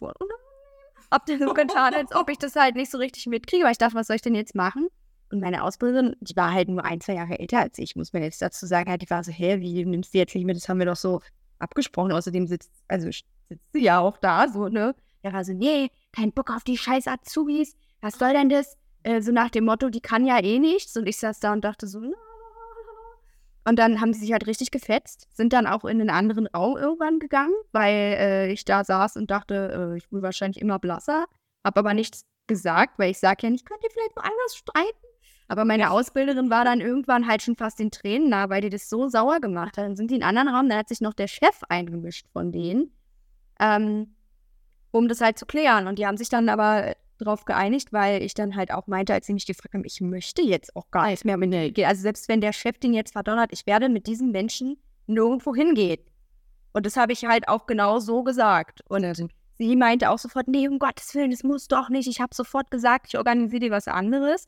hab 1.12 1.25
dann 1.25 1.39
so 1.39 1.54
getan, 1.54 1.94
als 1.94 2.16
ob 2.16 2.30
ich 2.30 2.38
das 2.38 2.56
halt 2.56 2.75
nicht 2.75 2.89
so 2.89 2.98
richtig 2.98 3.28
mitkriege, 3.28 3.63
weil 3.63 3.74
ich 3.74 3.78
dachte, 3.78 3.96
was 3.96 4.08
soll 4.08 4.16
ich 4.16 4.22
denn 4.22 4.36
jetzt 4.36 4.56
machen? 4.56 4.88
Und 5.32 5.42
meine 5.42 5.63
Ausbilderin, 5.63 6.16
die 6.22 6.36
war 6.36 6.54
halt 6.54 6.70
nur 6.70 6.84
ein, 6.84 7.01
zwei 7.01 7.13
Jahre 7.13 7.38
älter 7.38 7.60
als 7.60 7.78
ich, 7.78 7.96
muss 7.96 8.13
man 8.13 8.24
jetzt 8.24 8.42
dazu 8.42 8.66
sagen. 8.66 8.89
Halt, 8.89 9.01
die 9.01 9.10
war 9.10 9.24
so, 9.24 9.32
hä, 9.32 9.60
wie 9.60 9.86
nimmst 9.86 10.13
du 10.13 10.18
jetzt 10.18 10.34
nicht 10.34 10.46
mit? 10.46 10.56
Das 10.56 10.68
haben 10.70 10.80
wir 10.80 10.88
doch 10.88 10.96
so 10.96 11.22
abgesprochen. 11.60 12.12
Außerdem 12.12 12.48
sitzt, 12.48 12.72
also 12.88 13.10
sitzt 13.12 13.72
sie 13.74 13.84
ja 13.84 14.00
auch 14.00 14.18
da, 14.18 14.48
so, 14.48 14.70
ne? 14.70 14.96
Der 15.24 15.34
war 15.34 15.44
so, 15.44 15.54
nee, 15.54 15.92
kein 16.13 16.32
Bock 16.32 16.50
auf 16.50 16.63
die 16.63 16.78
scheiß 16.78 17.08
Azubis. 17.08 17.75
Was 18.01 18.18
soll 18.18 18.34
denn 18.34 18.50
das? 18.50 18.78
Äh, 19.04 19.22
so 19.22 19.32
nach 19.32 19.50
dem 19.50 19.66
Motto, 19.66 19.89
die 19.89 20.01
kann 20.01 20.25
ja 20.25 20.39
eh 20.39 20.58
nichts. 20.58 20.96
Und 20.98 21.06
ich 21.06 21.18
saß 21.18 21.39
da 21.39 21.54
und 21.54 21.63
dachte 21.63 21.88
so, 21.88 22.00
na. 22.00 22.28
Und 23.66 23.78
dann 23.78 24.01
haben 24.01 24.13
sie 24.13 24.22
sich 24.22 24.32
halt 24.32 24.48
richtig 24.48 24.72
gefetzt, 24.72 25.28
sind 25.34 25.54
dann 25.54 25.68
auch 25.68 25.84
in 25.84 26.00
einen 26.00 26.10
anderen 26.10 26.48
Raum 26.48 26.78
irgendwann 26.78 27.20
gegangen, 27.20 27.54
weil 27.72 27.94
äh, 27.94 28.51
ich 28.51 28.66
da 28.66 28.84
saß 28.84 29.18
und 29.18 29.30
dachte, 29.30 29.94
äh, 29.94 29.98
ich 29.98 30.12
will 30.12 30.22
wahrscheinlich 30.22 30.62
immer 30.62 30.80
blasser. 30.80 31.25
Hab 31.63 31.78
aber 31.78 31.94
nichts 31.94 32.25
gesagt, 32.48 32.98
weil 32.98 33.12
ich 33.12 33.20
sage 33.20 33.44
ja 33.44 33.50
nicht, 33.50 33.66
könnt 33.66 33.84
ihr 33.84 33.92
vielleicht 33.92 34.16
noch 34.16 34.24
anders 34.24 34.56
streiten? 34.56 35.08
Aber 35.50 35.66
meine 35.66 35.89
Ausbilderin 35.92 36.50
war 36.50 36.63
dann 36.63 36.80
irgendwann 36.80 37.28
halt 37.28 37.42
schon 37.42 37.56
fast 37.56 37.80
den 37.80 37.92
Tränen 37.92 38.30
nah, 38.30 38.50
weil 38.50 38.62
die 38.62 38.70
das 38.70 38.88
so 38.88 39.08
sauer 39.08 39.39
gemacht 39.39 39.78
hat. 39.78 39.86
Dann 39.86 39.96
sind 39.96 40.12
die 40.12 40.16
in 40.16 40.24
einen 40.24 40.38
anderen 40.38 40.56
Raum, 40.56 40.70
dann 40.70 40.78
hat 40.78 40.89
sich 40.89 41.01
noch 41.01 41.13
der 41.13 41.28
Chef 41.28 41.62
eingemischt 41.70 42.28
von 42.32 42.51
denen, 42.51 42.92
ähm, 43.60 44.16
um 44.92 45.08
das 45.08 45.22
halt 45.22 45.39
zu 45.39 45.48
klären. 45.48 45.88
Und 45.88 45.98
die 45.98 46.06
haben 46.06 46.18
sich 46.18 46.30
dann 46.30 46.50
aber 46.50 46.96
darauf 47.19 47.45
geeinigt, 47.45 47.93
weil 47.93 48.23
ich 48.23 48.33
dann 48.33 48.55
halt 48.55 48.71
auch 48.71 48.88
meinte, 48.88 49.13
als 49.13 49.27
sie 49.27 49.33
mich 49.33 49.45
gefragt 49.45 49.73
haben, 49.73 49.85
ich 49.85 50.01
möchte 50.01 50.41
jetzt 50.41 50.75
auch 50.75 50.89
gar 50.91 51.07
nicht 51.07 51.25
mehr 51.25 51.38
mit 51.38 51.77
der, 51.77 51.88
also 51.88 52.01
selbst 52.01 52.27
wenn 52.29 52.41
der 52.41 52.53
Chef 52.53 52.77
den 52.79 52.93
jetzt 52.93 53.13
verdonnert, 53.13 53.51
ich 53.51 53.65
werde 53.65 53.89
mit 53.89 54.07
diesen 54.07 54.31
Menschen 54.31 54.77
nirgendwo 55.07 55.55
hingehen. 55.55 55.99
Und 56.71 56.85
das 56.85 56.97
habe 56.97 57.13
ich 57.13 57.25
halt 57.25 57.47
auch 57.47 57.65
genau 57.65 57.99
so 57.99 58.23
gesagt. 58.23 58.81
Und 58.88 59.29
sie 59.57 59.75
meinte 59.75 60.09
auch 60.09 60.19
sofort, 60.19 60.47
nee, 60.47 60.67
um 60.67 60.79
Gottes 60.79 61.13
Willen, 61.15 61.31
das 61.31 61.43
muss 61.43 61.67
doch 61.67 61.89
nicht. 61.89 62.07
Ich 62.07 62.21
habe 62.21 62.33
sofort 62.33 62.71
gesagt, 62.71 63.08
ich 63.10 63.17
organisiere 63.17 63.60
dir 63.60 63.71
was 63.71 63.88
anderes. 63.88 64.45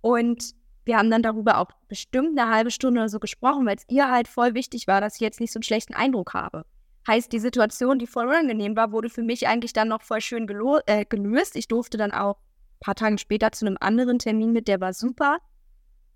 Und 0.00 0.54
wir 0.84 0.96
haben 0.96 1.10
dann 1.10 1.22
darüber 1.22 1.58
auch 1.58 1.70
bestimmt 1.88 2.38
eine 2.38 2.52
halbe 2.52 2.70
Stunde 2.70 3.00
oder 3.00 3.08
so 3.08 3.20
gesprochen, 3.20 3.66
weil 3.66 3.76
es 3.76 3.84
ihr 3.88 4.10
halt 4.10 4.26
voll 4.26 4.54
wichtig 4.54 4.86
war, 4.86 5.00
dass 5.00 5.16
ich 5.16 5.20
jetzt 5.20 5.40
nicht 5.40 5.52
so 5.52 5.58
einen 5.58 5.64
schlechten 5.64 5.94
Eindruck 5.94 6.34
habe. 6.34 6.64
Heißt, 7.06 7.32
die 7.32 7.38
Situation, 7.38 7.98
die 7.98 8.06
voll 8.06 8.26
unangenehm 8.26 8.76
war, 8.76 8.92
wurde 8.92 9.08
für 9.08 9.22
mich 9.22 9.48
eigentlich 9.48 9.72
dann 9.72 9.88
noch 9.88 10.02
voll 10.02 10.20
schön 10.20 10.48
äh, 10.86 11.04
gelöst. 11.04 11.56
Ich 11.56 11.68
durfte 11.68 11.96
dann 11.96 12.12
auch 12.12 12.36
ein 12.36 12.80
paar 12.80 12.94
Tage 12.94 13.18
später 13.18 13.52
zu 13.52 13.66
einem 13.66 13.78
anderen 13.80 14.18
Termin 14.18 14.52
mit, 14.52 14.68
der 14.68 14.80
war 14.80 14.92
super. 14.92 15.38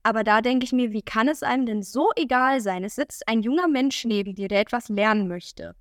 Aber 0.03 0.23
da 0.23 0.43
denke 0.43 0.65
ich 0.65 0.73
mir, 0.73 0.93
wie 0.93 1.03
kann 1.03 1.29
es 1.29 1.43
einem 1.43 1.65
denn 1.65 1.83
so 1.83 2.11
egal 2.17 2.61
sein? 2.61 2.85
Es 2.85 2.97
sitzt 2.97 3.27
ein 3.27 3.41
junger 3.41 3.69
Mensch 3.69 4.05
neben 4.05 4.35
dir, 4.35 4.49
der 4.49 4.61
etwas 4.61 4.91
lernen 4.91 5.29
möchte. 5.29 5.75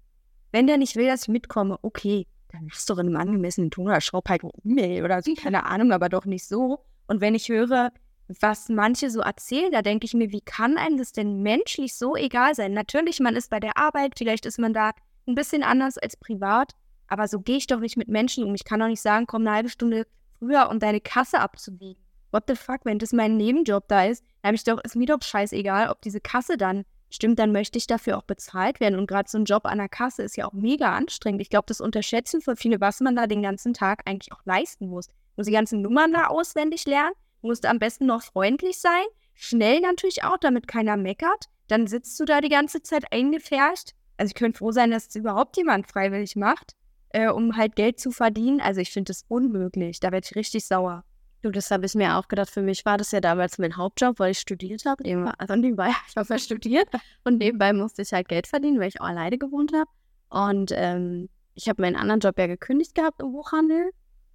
Wenn 0.54 0.68
der 0.68 0.78
nicht 0.78 0.96
will, 0.96 1.08
dass 1.08 1.24
ich 1.24 1.28
mitkomme, 1.28 1.78
okay, 1.82 2.26
dann 2.50 2.66
machst 2.66 2.90
du 2.90 2.94
in 2.94 3.02
einem 3.02 3.18
angemessenen 3.18 3.72
Ton 3.72 3.88
oder 3.88 4.00
schraub 4.00 4.30
halt 4.30 4.44
eine 4.44 4.52
E-Mail 4.64 5.04
oder 5.04 5.22
so, 5.22 5.34
keine 5.34 5.66
Ahnung, 5.66 5.92
aber 5.92 6.08
doch 6.08 6.26
nicht 6.26 6.46
so. 6.46 6.80
Und 7.08 7.20
wenn 7.20 7.36
ich 7.36 7.50
höre, 7.50 7.92
was 8.42 8.70
manche 8.70 9.10
so 9.10 9.22
erzählen, 9.22 9.72
da 9.72 9.82
denke 9.82 10.06
ich 10.06 10.14
mir, 10.14 10.32
wie 10.32 10.42
kann 10.42 10.78
einem 10.78 10.98
das 10.98 11.12
denn 11.12 11.42
menschlich 11.42 11.96
so 11.96 12.16
egal 12.16 12.56
sein? 12.56 12.74
Natürlich, 12.74 13.20
man 13.20 13.36
ist 13.36 13.50
bei 13.50 13.60
der 13.60 13.78
Arbeit, 13.78 14.14
vielleicht 14.18 14.46
ist 14.46 14.60
man 14.60 14.74
da 14.74 14.92
ein 15.28 15.36
bisschen 15.36 15.64
anders 15.64 15.98
als 15.98 16.18
privat, 16.18 16.74
aber 17.08 17.28
so 17.28 17.40
gehe 17.40 17.58
ich 17.58 17.68
doch 17.68 17.80
nicht 17.80 17.98
mit 17.98 18.08
Menschen 18.08 18.44
um. 18.44 18.56
Ich 18.56 18.66
kann 18.66 18.80
doch 18.80 18.88
nicht 18.88 19.02
sagen, 19.02 19.28
komm 19.28 19.44
eine 19.44 19.56
halbe 19.56 19.70
Stunde 19.70 20.06
früher, 20.40 20.70
um 20.70 20.80
deine 20.80 21.02
Kasse 21.02 21.40
abzubiegen. 21.40 22.02
What 22.32 22.44
the 22.48 22.56
fuck, 22.56 22.82
wenn 22.84 23.00
das 23.00 23.14
mein 23.14 23.38
Nebenjob 23.38 23.88
da 23.88 24.06
ist, 24.06 24.24
dann 24.42 24.56
ich 24.56 24.64
doch, 24.64 24.84
ist 24.84 24.96
mir 24.96 25.06
doch 25.06 25.22
scheißegal, 25.22 25.90
ob 25.90 26.02
diese 26.02 26.20
Kasse 26.20 26.58
dann 26.58 26.84
stimmt, 27.12 27.38
dann 27.38 27.52
möchte 27.52 27.78
ich 27.78 27.86
dafür 27.86 28.18
auch 28.18 28.24
bezahlt 28.24 28.80
werden. 28.80 28.98
Und 28.98 29.06
gerade 29.06 29.30
so 29.30 29.38
ein 29.38 29.46
Job 29.46 29.66
an 29.66 29.78
der 29.78 29.90
Kasse 29.90 30.24
ist 30.24 30.36
ja 30.36 30.48
auch 30.48 30.54
mega 30.54 30.96
anstrengend. 30.96 31.42
Ich 31.42 31.50
glaube, 31.50 31.66
das 31.68 31.80
unterschätzen 31.80 32.42
für 32.42 32.56
viele, 32.56 32.82
was 32.82 33.02
man 33.02 33.16
da 33.16 33.28
den 33.28 33.44
ganzen 33.44 33.74
Tag 33.74 34.02
eigentlich 34.06 34.34
auch 34.34 34.42
leisten 34.46 34.88
muss 34.88 35.08
muss 35.36 35.48
die 35.48 35.52
ganzen 35.52 35.82
Nummern 35.82 36.14
da 36.14 36.28
auswendig 36.28 36.86
lernen, 36.86 37.14
musst 37.44 37.66
am 37.66 37.80
besten 37.80 38.06
noch 38.06 38.24
freundlich 38.24 38.80
sein, 38.80 39.06
schnell 39.34 39.82
natürlich 39.82 40.24
auch, 40.24 40.38
damit 40.38 40.68
keiner 40.68 40.98
meckert. 40.98 41.46
Dann 41.68 41.88
sitzt 41.88 42.20
du 42.20 42.26
da 42.26 42.42
die 42.42 42.50
ganze 42.50 42.82
Zeit 42.82 43.12
eingefärcht. 43.12 43.94
Also 44.18 44.32
ich 44.32 44.36
könnte 44.36 44.60
froh 44.60 44.72
sein, 44.72 44.92
dass 44.92 45.08
es 45.08 45.16
überhaupt 45.16 45.58
jemand 45.58 45.88
freiwillig 45.88 46.36
macht, 46.36 46.74
äh, 47.10 47.30
um 47.30 47.56
halt 47.56 47.76
Geld 47.76 48.00
zu 48.00 48.12
verdienen. 48.12 48.62
Also 48.62 48.82
ich 48.82 48.92
finde 48.92 49.12
das 49.12 49.26
unmöglich. 49.28 50.00
Da 50.00 50.12
werde 50.12 50.26
ich 50.30 50.36
richtig 50.36 50.66
sauer. 50.66 51.04
Du, 51.42 51.52
das 51.52 51.72
habe 51.72 51.86
ich 51.86 51.96
mir 51.96 52.18
auch 52.18 52.28
gedacht. 52.28 52.50
Für 52.50 52.62
mich 52.62 52.86
war 52.86 52.98
das 52.98 53.12
ja 53.12 53.20
damals 53.20 53.58
mein 53.58 53.76
Hauptjob, 53.76 54.20
weil 54.20 54.32
ich 54.32 54.40
studiert 54.40 54.86
habe. 54.86 55.04
Also 55.38 55.56
nebenbei, 55.56 55.92
ich 56.08 56.16
habe 56.16 56.28
ja 56.30 56.40
studiert 56.40 56.90
und 57.24 57.38
nebenbei 57.38 57.74
musste 57.74 58.02
ich 58.02 58.14
halt 58.14 58.30
Geld 58.30 58.48
verdienen, 58.48 58.80
weil 58.80 58.88
ich 58.90 59.02
auch 59.02 59.08
alleine 59.08 59.38
gewohnt 59.38 59.74
habe. 59.74 59.90
Und 60.30 60.72
ähm, 60.74 61.30
ich 61.56 61.68
habe 61.70 61.82
meinen 61.82 61.96
anderen 61.96 62.20
Job 62.20 62.38
ja 62.38 62.48
gekündigt 62.48 62.96
gehabt 62.96 63.22
im 63.22 63.32
Buchhandel 63.32 63.92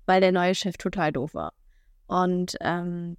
weil 0.09 0.23
der 0.23 0.33
neue 0.33 0.55
Chef 0.55 0.79
total 0.79 1.13
doof 1.13 1.35
war. 1.35 1.53
Und 2.09 2.57
ähm, 2.61 3.17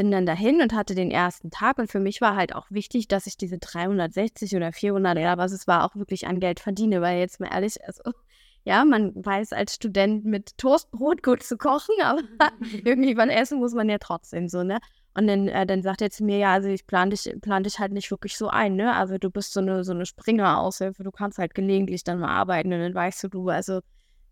bin 0.00 0.10
dann 0.10 0.24
dahin 0.24 0.62
und 0.62 0.72
hatte 0.72 0.94
den 0.94 1.10
ersten 1.10 1.50
Tag 1.50 1.76
und 1.78 1.90
für 1.90 2.00
mich 2.00 2.22
war 2.22 2.34
halt 2.34 2.54
auch 2.54 2.70
wichtig, 2.70 3.06
dass 3.06 3.26
ich 3.26 3.36
diese 3.36 3.58
360 3.58 4.56
oder 4.56 4.72
400 4.72 5.18
oder 5.18 5.36
was 5.36 5.52
es 5.52 5.66
war 5.66 5.84
auch 5.84 5.94
wirklich 5.94 6.26
an 6.26 6.40
Geld 6.40 6.58
verdiene, 6.58 7.02
weil 7.02 7.18
jetzt 7.18 7.38
mal 7.38 7.50
ehrlich, 7.52 7.84
also 7.84 8.02
ja, 8.64 8.84
man 8.86 9.12
weiß 9.14 9.52
als 9.52 9.74
Student 9.74 10.24
mit 10.24 10.56
Toastbrot 10.56 11.22
gut 11.22 11.42
zu 11.42 11.58
kochen, 11.58 11.94
aber 12.02 12.22
irgendwie 12.84 13.16
was 13.18 13.28
essen 13.28 13.58
muss 13.58 13.74
man 13.74 13.90
ja 13.90 13.98
trotzdem 13.98 14.48
so, 14.48 14.62
ne? 14.62 14.78
Und 15.12 15.26
dann, 15.26 15.48
äh, 15.48 15.66
dann 15.66 15.82
sagt 15.82 16.00
er 16.00 16.10
zu 16.10 16.24
mir, 16.24 16.38
ja, 16.38 16.54
also 16.54 16.68
ich 16.68 16.86
plan 16.86 17.10
dich, 17.10 17.30
plan 17.42 17.64
dich 17.64 17.78
halt 17.78 17.92
nicht 17.92 18.10
wirklich 18.10 18.38
so 18.38 18.48
ein, 18.48 18.76
ne? 18.76 18.94
Also 18.94 19.18
du 19.18 19.28
bist 19.28 19.52
so 19.52 19.60
eine, 19.60 19.84
so 19.84 19.92
eine 19.92 20.06
Springer-Aushilfe, 20.06 21.02
du 21.02 21.10
kannst 21.10 21.38
halt 21.38 21.54
gelegentlich 21.54 22.04
dann 22.04 22.20
mal 22.20 22.30
arbeiten 22.30 22.72
und 22.72 22.78
dann 22.78 22.94
weißt 22.94 23.24
du, 23.24 23.28
du, 23.28 23.48
also 23.48 23.80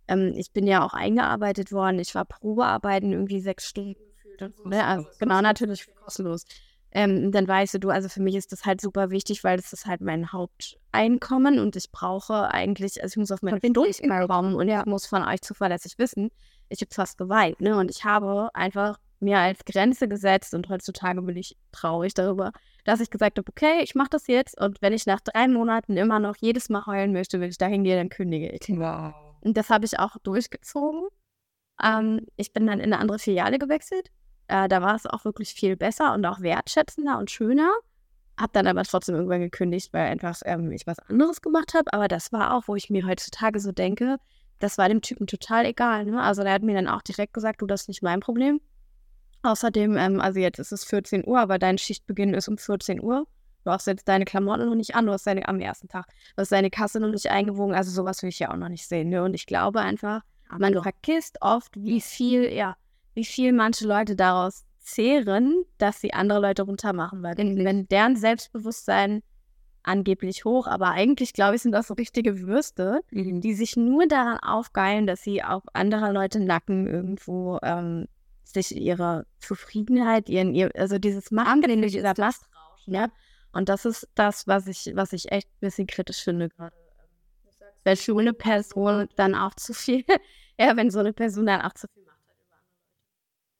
ähm, 0.08 0.32
ich 0.36 0.52
bin 0.52 0.66
ja 0.66 0.84
auch 0.84 0.94
eingearbeitet 0.94 1.72
worden. 1.72 1.98
Ich 1.98 2.14
war 2.14 2.24
Probearbeiten 2.24 3.12
irgendwie 3.12 3.40
sechs 3.40 3.66
Stunden 3.66 4.00
gefühlt 4.10 4.42
und 4.42 4.56
so. 4.56 4.68
Ne? 4.68 4.84
Also, 4.84 5.08
genau, 5.18 5.40
natürlich 5.40 5.86
kostenlos. 5.94 6.44
Ähm, 6.90 7.32
dann 7.32 7.46
weißt 7.46 7.74
du, 7.74 7.80
du, 7.80 7.90
also 7.90 8.08
für 8.08 8.22
mich 8.22 8.34
ist 8.34 8.50
das 8.50 8.64
halt 8.64 8.80
super 8.80 9.10
wichtig, 9.10 9.44
weil 9.44 9.58
das 9.58 9.74
ist 9.74 9.84
halt 9.84 10.00
mein 10.00 10.32
Haupteinkommen 10.32 11.58
und 11.58 11.76
ich 11.76 11.92
brauche 11.92 12.50
eigentlich, 12.50 13.02
also 13.02 13.12
ich 13.12 13.18
muss 13.18 13.30
auf 13.30 13.42
meine 13.42 13.58
Stunden 13.58 14.26
kommen 14.26 14.54
und 14.54 14.68
ja. 14.68 14.80
ich 14.80 14.86
muss 14.86 15.04
von 15.04 15.22
euch 15.22 15.42
zuverlässig 15.42 15.98
wissen, 15.98 16.30
ich 16.70 16.80
habe 16.80 16.94
fast 16.94 17.18
geweint, 17.18 17.60
ne? 17.60 17.76
Und 17.76 17.90
ich 17.90 18.04
habe 18.04 18.48
einfach 18.54 18.98
mir 19.20 19.38
als 19.38 19.64
Grenze 19.66 20.08
gesetzt 20.08 20.54
und 20.54 20.68
heutzutage 20.70 21.20
bin 21.20 21.36
ich 21.36 21.56
traurig 21.72 22.14
darüber, 22.14 22.52
dass 22.84 23.00
ich 23.00 23.10
gesagt 23.10 23.38
habe, 23.38 23.48
okay, 23.50 23.82
ich 23.82 23.94
mache 23.94 24.10
das 24.10 24.26
jetzt 24.26 24.58
und 24.58 24.80
wenn 24.80 24.94
ich 24.94 25.04
nach 25.04 25.20
drei 25.20 25.46
Monaten 25.46 25.98
immer 25.98 26.20
noch 26.20 26.36
jedes 26.40 26.70
Mal 26.70 26.86
heulen 26.86 27.12
möchte, 27.12 27.38
wenn 27.40 27.50
ich 27.50 27.58
da 27.58 27.66
hingehe, 27.66 27.96
dann 27.96 28.08
kündige 28.08 28.48
ich. 28.48 28.66
Wow. 28.68 29.27
Und 29.40 29.56
das 29.56 29.70
habe 29.70 29.84
ich 29.84 29.98
auch 29.98 30.16
durchgezogen. 30.22 31.08
Ähm, 31.82 32.26
ich 32.36 32.52
bin 32.52 32.66
dann 32.66 32.80
in 32.80 32.92
eine 32.92 32.98
andere 32.98 33.18
Filiale 33.18 33.58
gewechselt. 33.58 34.10
Äh, 34.48 34.68
da 34.68 34.82
war 34.82 34.94
es 34.94 35.06
auch 35.06 35.24
wirklich 35.24 35.54
viel 35.54 35.76
besser 35.76 36.14
und 36.14 36.24
auch 36.24 36.40
wertschätzender 36.40 37.18
und 37.18 37.30
schöner. 37.30 37.70
Hab 38.38 38.52
dann 38.52 38.66
aber 38.66 38.84
trotzdem 38.84 39.16
irgendwann 39.16 39.40
gekündigt, 39.40 39.92
weil 39.92 40.06
einfach 40.06 40.40
ähm, 40.44 40.70
ich 40.72 40.86
was 40.86 40.98
anderes 41.00 41.42
gemacht 41.42 41.74
habe. 41.74 41.92
Aber 41.92 42.08
das 42.08 42.32
war 42.32 42.54
auch, 42.54 42.64
wo 42.66 42.76
ich 42.76 42.88
mir 42.88 43.06
heutzutage 43.06 43.60
so 43.60 43.72
denke, 43.72 44.18
das 44.58 44.78
war 44.78 44.88
dem 44.88 45.02
Typen 45.02 45.26
total 45.26 45.66
egal. 45.66 46.04
Ne? 46.06 46.20
Also 46.20 46.42
der 46.42 46.52
hat 46.52 46.62
mir 46.62 46.74
dann 46.74 46.88
auch 46.88 47.02
direkt 47.02 47.34
gesagt, 47.34 47.62
du, 47.62 47.66
das 47.66 47.82
ist 47.82 47.88
nicht 47.88 48.02
mein 48.02 48.20
Problem. 48.20 48.60
Außerdem, 49.42 49.96
ähm, 49.96 50.20
also 50.20 50.40
jetzt 50.40 50.58
ist 50.58 50.72
es 50.72 50.84
14 50.84 51.26
Uhr, 51.26 51.38
aber 51.38 51.58
dein 51.58 51.78
Schichtbeginn 51.78 52.34
ist 52.34 52.48
um 52.48 52.58
14 52.58 53.00
Uhr. 53.00 53.26
Du 53.64 53.70
hast 53.70 53.86
jetzt 53.86 54.08
deine 54.08 54.24
Klamotten 54.24 54.66
noch 54.66 54.74
nicht 54.74 54.94
an, 54.94 55.06
du 55.06 55.12
hast 55.12 55.26
deine 55.26 55.46
am 55.48 55.60
ersten 55.60 55.88
Tag, 55.88 56.06
du 56.36 56.40
hast 56.40 56.52
deine 56.52 56.70
Kasse 56.70 57.00
noch 57.00 57.10
nicht 57.10 57.30
eingewogen, 57.30 57.74
also 57.74 57.90
sowas 57.90 58.22
will 58.22 58.30
ich 58.30 58.38
ja 58.38 58.50
auch 58.50 58.56
noch 58.56 58.68
nicht 58.68 58.86
sehen. 58.86 59.08
Ne? 59.08 59.22
Und 59.22 59.34
ich 59.34 59.46
glaube 59.46 59.80
einfach, 59.80 60.22
man 60.56 60.80
vergisst 60.80 61.38
oft, 61.40 61.74
wie 61.76 62.00
viel, 62.00 62.52
ja, 62.52 62.76
wie 63.14 63.24
viel 63.24 63.52
manche 63.52 63.86
Leute 63.86 64.16
daraus 64.16 64.64
zehren, 64.78 65.64
dass 65.76 66.00
sie 66.00 66.14
andere 66.14 66.40
Leute 66.40 66.62
runtermachen. 66.62 67.22
Weil 67.22 67.36
wenn 67.36 67.86
deren 67.88 68.16
Selbstbewusstsein 68.16 69.22
angeblich 69.82 70.44
hoch, 70.44 70.66
aber 70.66 70.90
eigentlich, 70.90 71.32
glaube 71.32 71.56
ich, 71.56 71.62
sind 71.62 71.72
das 71.72 71.88
so 71.88 71.94
richtige 71.94 72.40
Würste, 72.40 73.00
mhm. 73.10 73.40
die 73.40 73.54
sich 73.54 73.76
nur 73.76 74.06
daran 74.06 74.38
aufgeilen, 74.38 75.06
dass 75.06 75.22
sie 75.22 75.42
auf 75.42 75.62
andere 75.72 76.12
Leute 76.12 76.40
Nacken 76.40 76.86
irgendwo 76.86 77.58
ähm, 77.62 78.06
sich 78.44 78.74
ihre 78.74 79.26
Zufriedenheit, 79.40 80.28
ihren, 80.28 80.54
ihr, 80.54 80.70
also 80.74 80.98
dieses 80.98 81.30
Machen, 81.30 81.62
dieser 81.82 82.14
Lastrauschen, 82.14 82.94
ja. 82.94 83.08
Und 83.52 83.68
das 83.68 83.84
ist 83.84 84.08
das, 84.14 84.46
was 84.46 84.66
ich, 84.66 84.92
was 84.94 85.12
ich 85.12 85.32
echt 85.32 85.48
ein 85.48 85.60
bisschen 85.60 85.86
kritisch 85.86 86.22
finde 86.22 86.48
gerade. 86.48 86.76
Wenn 87.84 87.96
so 87.96 88.18
eine 88.18 88.34
Person 88.34 89.08
dann 89.16 89.34
auch 89.34 89.54
zu 89.54 89.72
viel, 89.72 90.04
ja, 90.58 90.76
wenn 90.76 90.90
so 90.90 90.98
eine 90.98 91.12
Person 91.12 91.46
dann 91.46 91.62
auch 91.62 91.72
zu 91.74 91.86
viel 91.88 92.04
macht. 92.04 92.18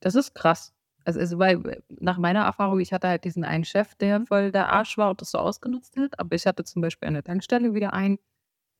Das 0.00 0.14
ist 0.14 0.34
krass. 0.34 0.72
Also, 1.04 1.20
also, 1.20 1.38
weil 1.38 1.82
nach 1.88 2.18
meiner 2.18 2.44
Erfahrung, 2.44 2.80
ich 2.80 2.92
hatte 2.92 3.08
halt 3.08 3.24
diesen 3.24 3.42
einen 3.42 3.64
Chef, 3.64 3.94
der 3.94 4.26
voll 4.26 4.52
der 4.52 4.70
Arsch 4.70 4.98
war 4.98 5.10
und 5.10 5.22
das 5.22 5.30
so 5.30 5.38
ausgenutzt 5.38 5.96
hat. 5.96 6.18
Aber 6.18 6.34
ich 6.34 6.46
hatte 6.46 6.64
zum 6.64 6.82
Beispiel 6.82 7.08
an 7.08 7.14
der 7.14 7.24
Tankstelle 7.24 7.72
wieder 7.72 7.94
einen, 7.94 8.18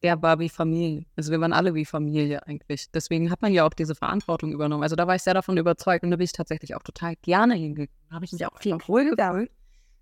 der 0.02 0.20
war 0.22 0.38
wie 0.38 0.48
Familie. 0.48 1.06
Also 1.16 1.32
wir 1.32 1.40
waren 1.40 1.52
alle 1.52 1.74
wie 1.74 1.84
Familie 1.84 2.46
eigentlich. 2.46 2.90
Deswegen 2.92 3.30
hat 3.30 3.42
man 3.42 3.52
ja 3.52 3.66
auch 3.66 3.72
diese 3.72 3.94
Verantwortung 3.94 4.52
übernommen. 4.52 4.82
Also 4.82 4.94
da 4.94 5.06
war 5.06 5.14
ich 5.14 5.22
sehr 5.22 5.34
davon 5.34 5.56
überzeugt 5.56 6.04
und 6.04 6.10
da 6.10 6.16
bin 6.16 6.24
ich 6.24 6.32
tatsächlich 6.32 6.74
auch 6.74 6.82
total 6.82 7.14
gerne 7.22 7.54
hingegangen. 7.54 8.06
Da 8.08 8.16
habe 8.16 8.24
ich 8.24 8.32
mich 8.32 8.46
auch 8.46 8.58
viel 8.58 8.78
wohl 8.86 9.16
gefühlt. 9.16 9.50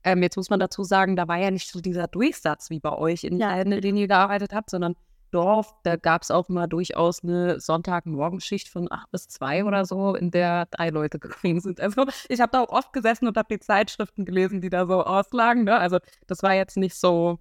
Ähm, 0.07 0.23
jetzt 0.23 0.37
muss 0.37 0.51
man 0.51 0.61
dazu 0.61 0.85
sagen, 0.85 1.17
da 1.17 1.27
war 1.27 1.37
ja 1.37 1.51
nicht 1.51 1.69
so 1.69 1.81
dieser 1.81 2.07
Durchsatz 2.07 2.71
wie 2.71 2.79
bei 2.79 2.93
euch, 2.93 3.25
in 3.25 3.39
ja. 3.39 3.65
denen 3.65 3.97
ihr 3.97 4.07
gearbeitet 4.07 4.55
habt, 4.55 4.71
sondern 4.71 4.95
Dorf, 5.33 5.75
da 5.83 5.97
gab 5.97 6.23
es 6.23 6.31
auch 6.31 6.49
mal 6.49 6.69
durchaus 6.69 7.25
eine 7.25 7.59
Sonntagmorgenschicht 7.59 8.69
von 8.69 8.87
acht 8.89 9.11
bis 9.11 9.27
zwei 9.27 9.65
oder 9.65 9.85
so, 9.85 10.15
in 10.15 10.31
der 10.31 10.67
drei 10.67 10.91
Leute 10.91 11.19
gekommen 11.19 11.59
sind. 11.59 11.81
Also 11.81 12.07
ich 12.29 12.41
habe 12.41 12.53
da 12.53 12.61
auch 12.61 12.69
oft 12.69 12.93
gesessen 12.93 13.27
und 13.27 13.37
habe 13.37 13.49
die 13.51 13.59
Zeitschriften 13.59 14.25
gelesen, 14.25 14.61
die 14.61 14.71
da 14.71 14.87
so 14.87 15.03
auslagen. 15.03 15.65
Ne? 15.65 15.77
Also 15.77 15.99
das 16.29 16.45
war 16.45 16.55
jetzt 16.55 16.77
nicht 16.77 16.95
so, 16.95 17.41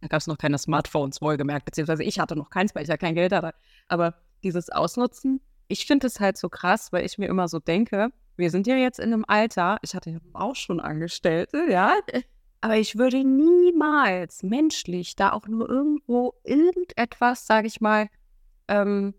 da 0.00 0.06
gab 0.06 0.20
es 0.20 0.28
noch 0.28 0.38
keine 0.38 0.58
Smartphones, 0.58 1.20
wohlgemerkt, 1.20 1.64
beziehungsweise 1.64 2.04
ich 2.04 2.20
hatte 2.20 2.36
noch 2.36 2.50
keins, 2.50 2.72
weil 2.76 2.84
ich 2.84 2.88
ja 2.88 2.98
kein 2.98 3.16
Geld 3.16 3.32
hatte. 3.32 3.52
Aber 3.88 4.14
dieses 4.44 4.70
Ausnutzen, 4.70 5.40
ich 5.66 5.86
finde 5.86 6.06
es 6.06 6.20
halt 6.20 6.36
so 6.36 6.48
krass, 6.48 6.92
weil 6.92 7.04
ich 7.04 7.18
mir 7.18 7.26
immer 7.26 7.48
so 7.48 7.58
denke, 7.58 8.12
wir 8.40 8.50
sind 8.50 8.66
ja 8.66 8.76
jetzt 8.76 8.98
in 8.98 9.12
einem 9.12 9.24
Alter, 9.28 9.78
ich 9.82 9.94
hatte 9.94 10.10
ja 10.10 10.18
auch 10.32 10.56
schon 10.56 10.80
Angestellte, 10.80 11.66
ja, 11.70 11.94
aber 12.60 12.76
ich 12.76 12.98
würde 12.98 13.22
niemals 13.22 14.42
menschlich 14.42 15.14
da 15.14 15.32
auch 15.32 15.46
nur 15.46 15.68
irgendwo 15.68 16.34
irgendetwas, 16.42 17.46
sage 17.46 17.68
ich 17.68 17.80
mal, 17.80 18.08
ähm, 18.68 19.14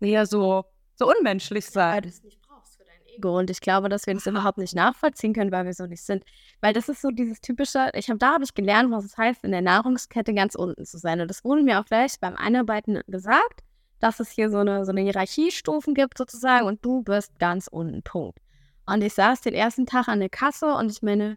eher 0.00 0.26
so, 0.26 0.64
so 0.94 1.10
unmenschlich 1.10 1.66
sein. 1.66 1.94
Weil 1.94 2.02
du 2.02 2.08
es 2.08 2.22
nicht 2.22 2.40
brauchst 2.42 2.76
für 2.76 2.84
dein 2.84 3.14
Ego. 3.14 3.38
Und 3.38 3.50
ich 3.50 3.60
glaube, 3.60 3.88
dass 3.88 4.06
wir 4.06 4.14
das 4.14 4.26
überhaupt 4.26 4.58
nicht 4.58 4.74
nachvollziehen 4.74 5.32
können, 5.32 5.52
weil 5.52 5.64
wir 5.64 5.74
so 5.74 5.86
nicht 5.86 6.02
sind. 6.02 6.24
Weil 6.60 6.72
das 6.72 6.88
ist 6.88 7.02
so 7.02 7.10
dieses 7.10 7.40
typische, 7.40 7.90
ich 7.94 8.08
habe 8.08 8.18
da 8.18 8.34
habe 8.34 8.44
ich 8.44 8.54
gelernt, 8.54 8.90
was 8.90 9.04
es 9.04 9.16
heißt, 9.16 9.44
in 9.44 9.50
der 9.50 9.62
Nahrungskette 9.62 10.34
ganz 10.34 10.54
unten 10.54 10.84
zu 10.84 10.98
sein. 10.98 11.20
Und 11.20 11.28
das 11.28 11.44
wurde 11.44 11.62
mir 11.62 11.80
auch 11.80 11.84
gleich 11.84 12.18
beim 12.20 12.36
Einarbeiten 12.36 13.00
gesagt, 13.06 13.62
dass 14.00 14.20
es 14.20 14.30
hier 14.30 14.50
so 14.50 14.58
eine, 14.58 14.84
so 14.84 14.92
eine 14.92 15.02
Hierarchiestufen 15.02 15.94
gibt 15.94 16.18
sozusagen 16.18 16.66
und 16.66 16.84
du 16.84 17.02
bist 17.02 17.38
ganz 17.38 17.68
unten, 17.68 18.02
Punkt. 18.02 18.38
Und 18.88 19.02
ich 19.02 19.12
saß 19.12 19.42
den 19.42 19.52
ersten 19.52 19.84
Tag 19.84 20.08
an 20.08 20.20
der 20.20 20.30
Kasse 20.30 20.72
und 20.74 20.90
ich 20.90 21.02
meine, 21.02 21.36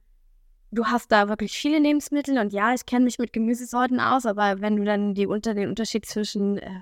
du 0.71 0.85
hast 0.85 1.11
da 1.11 1.27
wirklich 1.27 1.51
viele 1.51 1.79
Lebensmittel 1.79 2.37
und 2.37 2.53
ja, 2.53 2.73
ich 2.73 2.85
kenne 2.85 3.03
mich 3.03 3.19
mit 3.19 3.33
Gemüsesorten 3.33 3.99
aus, 3.99 4.25
aber 4.25 4.61
wenn 4.61 4.77
du 4.77 4.85
dann 4.85 5.13
die 5.13 5.27
unter 5.27 5.53
den 5.53 5.67
Unterschied 5.67 6.05
zwischen 6.05 6.57
äh, 6.59 6.81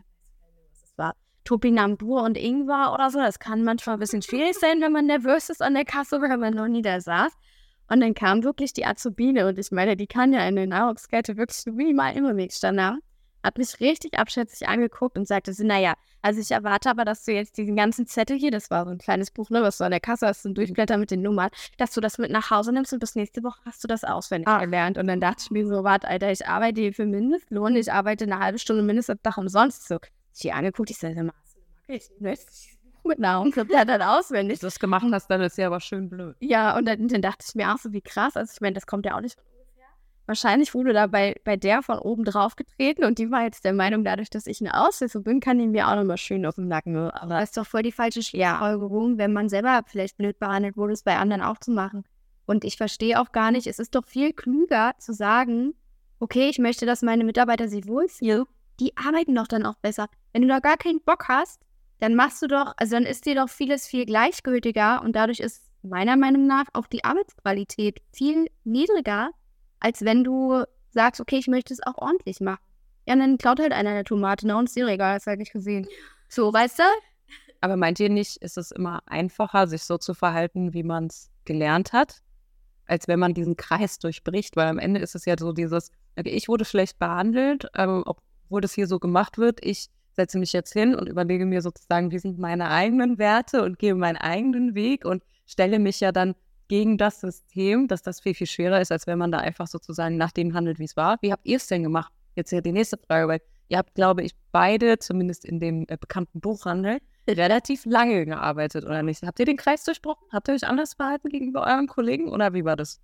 was 0.96 1.14
Topinambur 1.44 2.22
und 2.22 2.38
Ingwer 2.38 2.94
oder 2.94 3.10
so, 3.10 3.18
das 3.18 3.40
kann 3.40 3.64
manchmal 3.64 3.96
ein 3.96 4.00
bisschen 4.00 4.22
schwierig 4.22 4.54
sein, 4.60 4.80
wenn 4.82 4.92
man 4.92 5.08
nervös 5.08 5.50
ist 5.50 5.64
an 5.64 5.74
der 5.74 5.86
Kasse, 5.86 6.22
weil 6.22 6.38
man 6.38 6.54
noch 6.54 6.68
nie 6.68 6.84
da 6.84 7.02
saß. 7.02 7.34
Und 7.92 8.02
dann 8.02 8.14
kam 8.14 8.44
wirklich 8.44 8.72
die 8.72 8.86
Azubine 8.86 9.48
und 9.48 9.58
ich 9.58 9.72
meine, 9.72 9.98
die 9.98 10.06
kann 10.06 10.32
ja 10.34 10.48
in 10.48 10.56
der 10.56 10.68
Nahrungskette 10.68 11.36
wirklich 11.38 11.66
minimal 11.66 12.16
immer 12.16 12.38
Wegstandard 12.38 13.00
hat 13.44 13.58
mich 13.58 13.80
richtig 13.80 14.18
abschätzig 14.18 14.68
angeguckt 14.68 15.18
und 15.18 15.28
sagte 15.28 15.54
so, 15.54 15.66
naja, 15.66 15.94
also 16.22 16.42
ich 16.42 16.52
erwarte 16.52 16.90
aber, 16.90 17.06
dass 17.06 17.24
du 17.24 17.32
jetzt 17.32 17.58
diesen 17.58 17.76
ganzen 17.76 18.06
Zettel 18.06 18.38
hier, 18.38 18.52
das 18.52 18.70
war 18.70 18.86
so 18.86 18.92
ein 18.92 18.98
kleines 18.98 19.32
Buch, 19.32 19.50
ne, 19.50 19.62
was 19.62 19.78
du 19.78 19.86
an 19.86 19.92
der 19.92 20.00
Kasse 20.00 20.28
hast, 20.28 20.44
so 20.44 20.50
ein 20.50 20.56
Durchblätter 20.56 20.98
mit 20.98 21.12
den 21.12 21.22
Nummern, 21.22 21.50
dass 21.78 21.94
du 21.94 22.02
das 22.02 22.18
mit 22.18 22.32
nach 22.32 22.52
Hause 22.52 22.74
nimmst 22.74 22.92
und 22.92 23.00
bis 23.00 23.16
nächste 23.16 23.44
Woche 23.44 23.60
hast 23.66 23.84
du 23.84 23.88
das 23.88 24.04
auswendig 24.04 24.48
ah. 24.48 24.60
gelernt. 24.60 24.98
Und 24.98 25.08
dann 25.08 25.22
dachte 25.22 25.44
ich 25.44 25.52
mir 25.52 25.66
so, 25.66 25.84
warte, 25.84 26.08
Alter, 26.08 26.32
ich 26.32 26.46
arbeite 26.46 26.82
hier 26.82 26.94
für 26.94 27.06
Mindestlohn, 27.06 27.76
ich 27.76 27.92
arbeite 27.92 28.26
eine 28.26 28.40
halbe 28.40 28.60
Stunde 28.60 28.84
Mindesttag 28.84 29.38
umsonst 29.38 29.88
so. 29.88 29.98
Ich 30.34 30.42
die 30.42 30.52
angeguckt, 30.52 30.90
ich 30.90 30.98
sage, 30.98 31.24
mal, 31.24 31.34
ich 31.88 32.10
möchte 32.20 32.46
mit 33.06 33.20
Nahrungsblättern 33.20 34.02
auswendig. 34.02 34.60
das 34.60 34.80
gemacht 34.80 35.06
hast, 35.12 35.28
dann 35.30 35.42
ist 35.42 35.58
ja 35.58 35.68
aber 35.68 35.80
schön 35.80 36.10
blöd. 36.10 36.36
Ja, 36.40 36.78
und 36.78 36.86
dann, 36.86 37.08
dann 37.08 37.22
dachte 37.22 37.46
ich 37.48 37.56
mir 37.56 37.74
auch 37.74 37.78
so, 37.78 37.92
wie 37.92 38.02
krass, 38.02 38.36
also 38.36 38.52
ich 38.54 38.62
meine, 38.62 38.74
das 38.74 38.86
kommt 38.86 39.06
ja 39.06 39.16
auch 39.16 39.22
nicht 39.22 39.36
von 39.36 39.44
Wahrscheinlich 40.30 40.76
wurde 40.76 40.94
da 40.94 41.08
bei, 41.08 41.42
bei 41.44 41.58
der 41.58 41.82
von 41.82 41.98
oben 41.98 42.24
drauf 42.24 42.56
getreten 42.56 43.04
und 43.04 43.18
die 43.18 43.32
war 43.32 43.46
jetzt 43.46 43.66
der 43.66 43.74
Meinung, 43.74 44.04
dadurch, 44.04 44.30
dass 44.30 44.46
ich 44.46 44.62
eine 44.62 44.80
Aushilfe 44.80 45.22
bin, 45.22 45.40
kann 45.40 45.58
die 45.58 45.66
mir 45.66 45.88
auch 45.88 45.96
nochmal 45.96 46.18
schön 46.18 46.46
auf 46.46 46.54
den 46.54 46.68
Nacken. 46.68 46.96
Aber 46.96 47.40
das 47.40 47.46
ist 47.46 47.58
doch 47.58 47.66
voll 47.66 47.82
die 47.82 47.92
falsche 47.92 48.22
Schlussfolgerung, 48.22 49.18
wenn 49.18 49.34
man 49.34 49.50
selber 49.50 49.82
vielleicht 49.88 50.18
blöd 50.18 50.38
behandelt 50.38 50.78
wurde, 50.78 50.94
es 50.94 51.02
bei 51.02 51.18
anderen 51.18 51.42
auch 51.42 51.58
zu 51.58 51.72
machen. 51.72 52.04
Und 52.46 52.64
ich 52.64 52.78
verstehe 52.78 53.20
auch 53.20 53.32
gar 53.32 53.50
nicht, 53.50 53.66
es 53.66 53.80
ist 53.80 53.96
doch 53.96 54.06
viel 54.06 54.32
klüger 54.32 54.94
zu 55.00 55.14
sagen, 55.14 55.74
okay, 56.20 56.48
ich 56.48 56.60
möchte, 56.60 56.86
dass 56.86 57.02
meine 57.02 57.24
Mitarbeiter 57.24 57.68
sich 57.68 57.88
wohlfühlen. 57.88 58.46
Die 58.80 58.96
arbeiten 58.98 59.34
doch 59.34 59.48
dann 59.48 59.66
auch 59.66 59.78
besser. 59.82 60.10
Wenn 60.32 60.44
du 60.44 60.48
da 60.48 60.60
gar 60.60 60.78
keinen 60.78 61.02
Bock 61.02 61.28
hast, 61.28 61.60
dann 62.02 62.14
machst 62.14 62.40
du 62.44 62.48
doch, 62.48 62.76
also 62.78 62.98
dann 62.98 63.08
ist 63.08 63.26
dir 63.26 63.34
doch 63.34 63.50
vieles 63.50 63.88
viel 63.88 64.06
gleichgültiger 64.06 65.02
und 65.02 65.16
dadurch 65.16 65.40
ist 65.40 65.72
meiner 65.82 66.18
Meinung 66.18 66.46
nach 66.46 66.66
auch 66.74 66.86
die 66.86 67.04
Arbeitsqualität 67.04 68.04
viel 68.14 68.46
niedriger, 68.64 69.32
als 69.80 70.04
wenn 70.04 70.24
du 70.24 70.64
sagst, 70.92 71.22
okay, 71.22 71.38
ich 71.38 71.48
möchte 71.48 71.74
es 71.74 71.82
auch 71.86 71.98
ordentlich 71.98 72.40
machen. 72.42 72.62
Ja, 73.08 73.16
dann 73.16 73.38
klaut 73.38 73.60
halt 73.60 73.72
einer 73.72 73.92
eine 73.92 74.04
Tomate, 74.04 74.46
ne? 74.48 74.56
Und 74.56 74.66
ist 74.66 74.76
dir 74.76 74.88
egal, 74.88 75.16
hast 75.16 75.28
halt 75.28 75.40
nicht 75.40 75.54
gesehen. 75.54 75.88
So, 76.28 76.54
weißt 76.54 76.80
du? 76.80 76.84
Aber 77.62 77.76
meint 77.76 78.00
ihr 78.00 78.10
nicht, 78.10 78.38
ist 78.38 78.58
es 78.58 78.72
immer 78.72 79.02
einfacher, 79.08 79.68
sich 79.68 79.84
so 79.84 79.98
zu 79.98 80.14
verhalten, 80.14 80.74
wie 80.74 80.84
man 80.84 81.08
es 81.08 81.30
gelernt 81.46 81.92
hat, 81.92 82.22
als 82.86 83.08
wenn 83.08 83.20
man 83.20 83.34
diesen 83.34 83.58
Kreis 83.58 84.00
durchbricht? 84.00 84.56
Weil 84.56 84.68
am 84.68 84.80
Ende 84.80 85.00
ist 85.00 85.16
es 85.16 85.26
ja 85.26 85.36
so 85.38 85.52
dieses, 85.52 85.92
okay, 86.18 86.30
ich 86.30 86.48
wurde 86.48 86.66
schlecht 86.66 87.00
behandelt, 87.00 87.68
ähm, 87.76 88.04
obwohl 88.06 88.62
das 88.62 88.74
hier 88.74 88.88
so 88.88 89.00
gemacht 89.00 89.38
wird. 89.38 89.64
Ich 89.66 89.90
setze 90.12 90.38
mich 90.38 90.54
jetzt 90.54 90.74
hin 90.74 90.96
und 90.96 91.08
überlege 91.08 91.46
mir 91.46 91.62
sozusagen, 91.62 92.12
wie 92.12 92.20
sind 92.20 92.40
meine 92.40 92.70
eigenen 92.70 93.18
Werte 93.18 93.64
und 93.64 93.80
gehe 93.80 93.96
meinen 93.96 94.18
eigenen 94.18 94.76
Weg 94.76 95.06
und 95.06 95.24
stelle 95.46 95.80
mich 95.80 96.00
ja 96.00 96.12
dann 96.12 96.36
gegen 96.70 96.98
das 96.98 97.20
System, 97.20 97.88
dass 97.88 98.02
das 98.02 98.22
viel, 98.22 98.34
viel 98.34 98.48
schwerer 98.48 98.80
ist, 98.80 98.92
als 98.92 99.08
wenn 99.08 99.20
man 99.20 99.32
da 99.32 99.40
einfach 99.40 99.68
sozusagen 99.68 100.16
nach 100.16 100.32
dem 100.32 100.54
handelt, 100.54 100.80
wie 100.80 100.86
es 100.86 100.96
war. 100.96 101.18
Wie 101.22 101.32
habt 101.34 101.46
ihr 101.46 101.58
es 101.58 101.68
denn 101.68 101.84
gemacht? 101.84 102.14
Jetzt 102.36 102.52
ja 102.52 102.62
die 102.62 102.72
nächste 102.72 102.98
Frage, 102.98 103.28
weil 103.28 103.42
ihr 103.68 103.78
habt, 103.78 103.96
glaube 103.96 104.24
ich, 104.24 104.34
beide, 104.52 105.00
zumindest 105.00 105.44
in 105.44 105.60
dem 105.60 105.86
äh, 105.90 105.98
bekannten 105.98 106.40
Buchhandel, 106.40 107.00
relativ 107.28 107.86
lange 107.86 108.26
gearbeitet, 108.26 108.86
oder 108.86 109.04
nicht? 109.04 109.22
Habt 109.24 109.40
ihr 109.40 109.46
den 109.46 109.58
Kreis 109.58 109.84
durchbrochen? 109.84 110.28
Habt 110.32 110.48
ihr 110.48 110.54
euch 110.54 110.66
anders 110.66 110.94
verhalten 110.94 111.30
gegenüber 111.30 111.66
euren 111.68 111.88
Kollegen 111.88 112.30
oder 112.30 112.54
wie 112.54 112.66
war 112.66 112.76
das? 112.76 113.02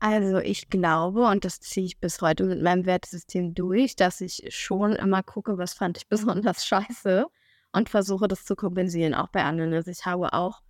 Also 0.00 0.38
ich 0.38 0.68
glaube, 0.68 1.26
und 1.26 1.44
das 1.44 1.60
ziehe 1.60 1.86
ich 1.86 2.00
bis 2.00 2.20
heute 2.20 2.44
mit 2.44 2.62
meinem 2.62 2.86
Wertesystem 2.86 3.54
durch, 3.54 3.94
dass 3.94 4.20
ich 4.20 4.44
schon 4.48 4.94
immer 4.94 5.22
gucke, 5.22 5.58
was 5.58 5.74
fand 5.74 5.98
ich 5.98 6.08
besonders 6.08 6.66
scheiße 6.66 7.26
und 7.72 7.88
versuche 7.88 8.28
das 8.28 8.44
zu 8.44 8.56
kompensieren, 8.56 9.14
auch 9.14 9.28
bei 9.28 9.42
anderen. 9.42 9.72
Also 9.72 9.90
ich 9.90 10.04
habe 10.04 10.32
auch 10.32 10.61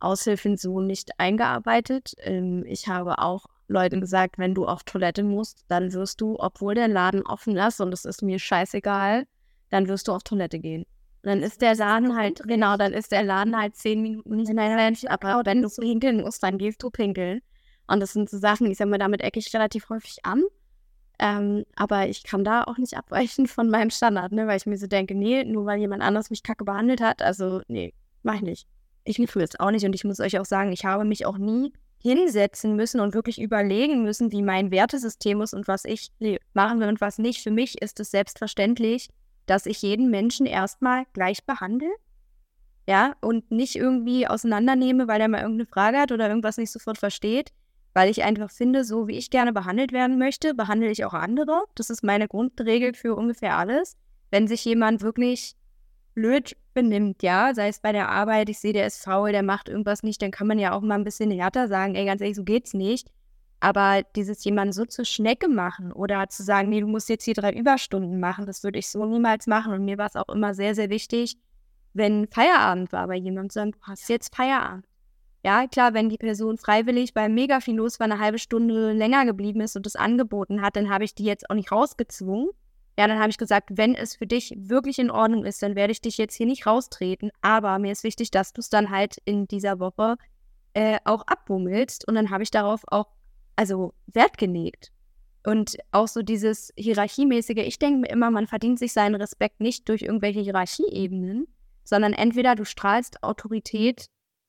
Aushilfen 0.00 0.56
so 0.56 0.80
nicht 0.80 1.18
eingearbeitet. 1.18 2.14
Ähm, 2.18 2.64
ich 2.66 2.88
habe 2.88 3.18
auch 3.18 3.46
Leuten 3.68 4.00
gesagt, 4.00 4.38
wenn 4.38 4.54
du 4.54 4.66
auf 4.66 4.84
Toilette 4.84 5.24
musst, 5.24 5.64
dann 5.68 5.92
wirst 5.92 6.20
du, 6.20 6.36
obwohl 6.38 6.74
der 6.74 6.88
Laden 6.88 7.22
offen 7.22 7.56
ist 7.56 7.80
und 7.80 7.92
es 7.92 8.04
ist 8.04 8.22
mir 8.22 8.38
scheißegal, 8.38 9.26
dann 9.70 9.88
wirst 9.88 10.08
du 10.08 10.12
auf 10.12 10.22
Toilette 10.22 10.58
gehen. 10.58 10.82
Und 11.22 11.30
dann 11.30 11.42
ist 11.42 11.60
der 11.62 11.74
Laden 11.74 12.16
halt, 12.16 12.42
genau, 12.46 12.76
dann 12.76 12.92
ist 12.92 13.10
der 13.10 13.24
Laden 13.24 13.56
halt 13.58 13.74
zehn 13.74 14.00
Minuten 14.00 14.36
nicht 14.36 14.52
mehr, 14.52 14.92
aber 15.08 15.42
wenn 15.44 15.62
du 15.62 15.68
pinkeln 15.68 16.20
musst, 16.20 16.42
dann 16.42 16.58
gehst 16.58 16.82
du 16.82 16.90
pinkeln. 16.90 17.40
Und 17.88 18.00
das 18.00 18.12
sind 18.12 18.30
so 18.30 18.38
Sachen, 18.38 18.70
ich 18.70 18.78
sag 18.78 18.88
mal, 18.88 18.98
damit 18.98 19.22
ecke 19.22 19.38
ich 19.38 19.52
relativ 19.54 19.88
häufig 19.88 20.24
an. 20.24 20.42
Ähm, 21.18 21.64
aber 21.76 22.08
ich 22.08 22.24
kann 22.24 22.44
da 22.44 22.64
auch 22.64 22.76
nicht 22.78 22.96
abweichen 22.96 23.46
von 23.46 23.70
meinem 23.70 23.90
Standard, 23.90 24.32
ne, 24.32 24.46
weil 24.46 24.58
ich 24.58 24.66
mir 24.66 24.76
so 24.76 24.86
denke, 24.86 25.14
nee, 25.14 25.44
nur 25.44 25.64
weil 25.64 25.78
jemand 25.78 26.02
anders 26.02 26.30
mich 26.30 26.42
kacke 26.42 26.64
behandelt 26.64 27.00
hat, 27.00 27.22
also 27.22 27.62
nee, 27.68 27.94
mach 28.22 28.34
ich 28.34 28.42
nicht 28.42 28.68
ich 29.06 29.16
tue 29.16 29.42
es 29.42 29.58
auch 29.58 29.70
nicht 29.70 29.84
und 29.84 29.94
ich 29.94 30.04
muss 30.04 30.20
euch 30.20 30.38
auch 30.38 30.44
sagen, 30.44 30.72
ich 30.72 30.84
habe 30.84 31.04
mich 31.04 31.26
auch 31.26 31.38
nie 31.38 31.72
hinsetzen 31.98 32.76
müssen 32.76 33.00
und 33.00 33.14
wirklich 33.14 33.40
überlegen 33.40 34.02
müssen, 34.02 34.30
wie 34.32 34.42
mein 34.42 34.70
Wertesystem 34.70 35.40
ist 35.40 35.54
und 35.54 35.66
was 35.66 35.84
ich 35.84 36.10
machen 36.52 36.80
will 36.80 36.88
und 36.88 37.00
was 37.00 37.18
nicht. 37.18 37.42
Für 37.42 37.50
mich 37.50 37.80
ist 37.80 37.98
es 38.00 38.10
selbstverständlich, 38.10 39.08
dass 39.46 39.66
ich 39.66 39.82
jeden 39.82 40.10
Menschen 40.10 40.46
erstmal 40.46 41.04
gleich 41.12 41.44
behandle. 41.44 41.88
Ja, 42.88 43.14
und 43.20 43.50
nicht 43.50 43.74
irgendwie 43.74 44.28
auseinandernehme, 44.28 45.08
weil 45.08 45.20
er 45.20 45.28
mal 45.28 45.40
irgendeine 45.40 45.66
Frage 45.66 45.98
hat 45.98 46.12
oder 46.12 46.28
irgendwas 46.28 46.56
nicht 46.56 46.70
sofort 46.70 46.98
versteht, 46.98 47.52
weil 47.94 48.10
ich 48.10 48.22
einfach 48.22 48.50
finde, 48.50 48.84
so 48.84 49.08
wie 49.08 49.16
ich 49.16 49.30
gerne 49.30 49.52
behandelt 49.52 49.90
werden 49.90 50.18
möchte, 50.18 50.54
behandle 50.54 50.90
ich 50.90 51.04
auch 51.04 51.14
andere. 51.14 51.64
Das 51.74 51.90
ist 51.90 52.04
meine 52.04 52.28
Grundregel 52.28 52.94
für 52.94 53.16
ungefähr 53.16 53.56
alles. 53.56 53.96
Wenn 54.30 54.46
sich 54.46 54.64
jemand 54.64 55.02
wirklich 55.02 55.56
blöd 56.16 56.56
benimmt, 56.74 57.22
ja, 57.22 57.54
sei 57.54 57.68
es 57.68 57.78
bei 57.78 57.92
der 57.92 58.08
Arbeit, 58.08 58.48
ich 58.48 58.58
sehe, 58.58 58.72
der 58.72 58.86
ist 58.86 59.04
faul, 59.04 59.30
der 59.30 59.44
macht 59.44 59.68
irgendwas 59.68 60.02
nicht, 60.02 60.20
dann 60.20 60.32
kann 60.32 60.48
man 60.48 60.58
ja 60.58 60.72
auch 60.72 60.80
mal 60.80 60.96
ein 60.96 61.04
bisschen 61.04 61.30
härter 61.30 61.68
sagen, 61.68 61.94
ey, 61.94 62.06
ganz 62.06 62.20
ehrlich, 62.20 62.36
so 62.36 62.42
geht's 62.42 62.74
nicht. 62.74 63.08
Aber 63.60 64.02
dieses 64.16 64.44
jemanden 64.44 64.72
so 64.72 64.84
zur 64.84 65.04
Schnecke 65.04 65.48
machen 65.48 65.92
oder 65.92 66.28
zu 66.28 66.42
sagen, 66.42 66.68
nee, 66.68 66.80
du 66.80 66.86
musst 66.86 67.08
jetzt 67.08 67.24
hier 67.24 67.34
drei 67.34 67.52
Überstunden 67.52 68.18
machen, 68.18 68.46
das 68.46 68.64
würde 68.64 68.78
ich 68.78 68.88
so 68.88 69.04
niemals 69.04 69.46
machen. 69.46 69.72
Und 69.72 69.84
mir 69.84 69.98
war 69.98 70.06
es 70.06 70.16
auch 70.16 70.28
immer 70.28 70.54
sehr, 70.54 70.74
sehr 70.74 70.90
wichtig, 70.90 71.36
wenn 71.94 72.26
Feierabend 72.28 72.92
war 72.92 73.06
bei 73.06 73.16
jemandem, 73.16 73.50
zu 73.50 73.58
sagen, 73.60 73.72
du 73.72 73.78
hast 73.82 74.08
jetzt 74.08 74.34
Feierabend. 74.34 74.84
Ja, 75.44 75.66
klar, 75.68 75.94
wenn 75.94 76.08
die 76.08 76.18
Person 76.18 76.58
freiwillig, 76.58 77.14
weil 77.14 77.28
mega 77.28 77.60
viel 77.60 77.76
los 77.76 78.00
war, 78.00 78.06
eine 78.06 78.18
halbe 78.18 78.38
Stunde 78.38 78.92
länger 78.92 79.24
geblieben 79.24 79.60
ist 79.60 79.76
und 79.76 79.86
das 79.86 79.96
angeboten 79.96 80.60
hat, 80.60 80.76
dann 80.76 80.90
habe 80.90 81.04
ich 81.04 81.14
die 81.14 81.24
jetzt 81.24 81.48
auch 81.48 81.54
nicht 81.54 81.70
rausgezwungen. 81.70 82.48
Ja, 82.98 83.06
dann 83.06 83.18
habe 83.18 83.28
ich 83.28 83.36
gesagt, 83.36 83.70
wenn 83.72 83.94
es 83.94 84.16
für 84.16 84.26
dich 84.26 84.54
wirklich 84.56 84.98
in 84.98 85.10
Ordnung 85.10 85.44
ist, 85.44 85.62
dann 85.62 85.74
werde 85.74 85.92
ich 85.92 86.00
dich 86.00 86.16
jetzt 86.16 86.34
hier 86.34 86.46
nicht 86.46 86.66
raustreten. 86.66 87.30
Aber 87.42 87.78
mir 87.78 87.92
ist 87.92 88.04
wichtig, 88.04 88.30
dass 88.30 88.54
du 88.54 88.60
es 88.60 88.70
dann 88.70 88.90
halt 88.90 89.18
in 89.26 89.46
dieser 89.46 89.78
Woche 89.80 90.16
äh, 90.72 90.98
auch 91.04 91.22
abbummelst. 91.26 92.08
Und 92.08 92.14
dann 92.14 92.30
habe 92.30 92.42
ich 92.42 92.50
darauf 92.50 92.82
auch, 92.88 93.08
also 93.54 93.92
Wert 94.06 94.38
gelegt. 94.38 94.92
Und 95.44 95.76
auch 95.92 96.08
so 96.08 96.22
dieses 96.22 96.72
Hierarchiemäßige, 96.76 97.58
ich 97.58 97.78
denke 97.78 98.00
mir 98.00 98.08
immer, 98.08 98.30
man 98.30 98.46
verdient 98.46 98.78
sich 98.78 98.92
seinen 98.92 99.14
Respekt 99.14 99.60
nicht 99.60 99.88
durch 99.88 100.02
irgendwelche 100.02 100.40
Hierarchieebenen, 100.40 101.46
sondern 101.84 102.14
entweder 102.14 102.56
du 102.56 102.64
strahlst 102.64 103.22
Autorität 103.22 104.06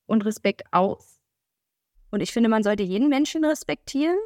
und 0.08 0.26
Respekt 0.26 0.64
aus. 0.72 1.20
Und 2.10 2.22
ich 2.22 2.32
finde, 2.32 2.50
man 2.50 2.64
sollte 2.64 2.84
jeden 2.84 3.10
Menschen 3.10 3.44
respektieren 3.44 4.18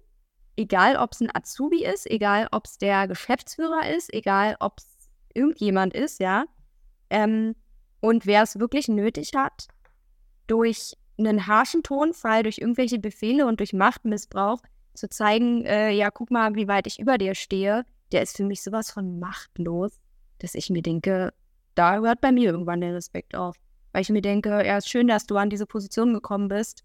egal 0.55 0.97
ob 0.97 1.13
es 1.13 1.21
ein 1.21 1.33
Azubi 1.33 1.85
ist, 1.85 2.09
egal 2.09 2.47
ob 2.51 2.65
es 2.65 2.77
der 2.77 3.07
Geschäftsführer 3.07 3.89
ist, 3.95 4.13
egal 4.13 4.55
ob 4.59 4.79
es 4.79 5.09
irgendjemand 5.33 5.93
ist, 5.93 6.19
ja. 6.19 6.45
Ähm, 7.09 7.55
und 7.99 8.25
wer 8.25 8.43
es 8.43 8.59
wirklich 8.59 8.87
nötig 8.87 9.31
hat, 9.35 9.67
durch 10.47 10.97
einen 11.17 11.47
harschen 11.47 11.83
Tonfall, 11.83 12.43
durch 12.43 12.57
irgendwelche 12.57 12.99
Befehle 12.99 13.45
und 13.45 13.59
durch 13.59 13.73
Machtmissbrauch 13.73 14.61
zu 14.93 15.07
zeigen, 15.09 15.65
äh, 15.65 15.91
ja, 15.91 16.11
guck 16.11 16.31
mal, 16.31 16.55
wie 16.55 16.67
weit 16.67 16.87
ich 16.87 16.99
über 16.99 17.17
dir 17.17 17.35
stehe, 17.35 17.85
der 18.11 18.23
ist 18.23 18.37
für 18.37 18.43
mich 18.43 18.61
sowas 18.61 18.91
von 18.91 19.19
machtlos, 19.19 20.01
dass 20.39 20.55
ich 20.55 20.69
mir 20.69 20.81
denke, 20.81 21.33
da 21.75 21.99
hört 21.99 22.21
bei 22.21 22.31
mir 22.31 22.51
irgendwann 22.51 22.81
der 22.81 22.93
Respekt 22.93 23.35
auf. 23.35 23.55
Weil 23.93 24.01
ich 24.01 24.09
mir 24.09 24.21
denke, 24.21 24.65
ja, 24.65 24.77
ist 24.77 24.89
schön, 24.89 25.07
dass 25.07 25.25
du 25.25 25.37
an 25.37 25.49
diese 25.49 25.65
Position 25.65 26.13
gekommen 26.13 26.47
bist, 26.47 26.83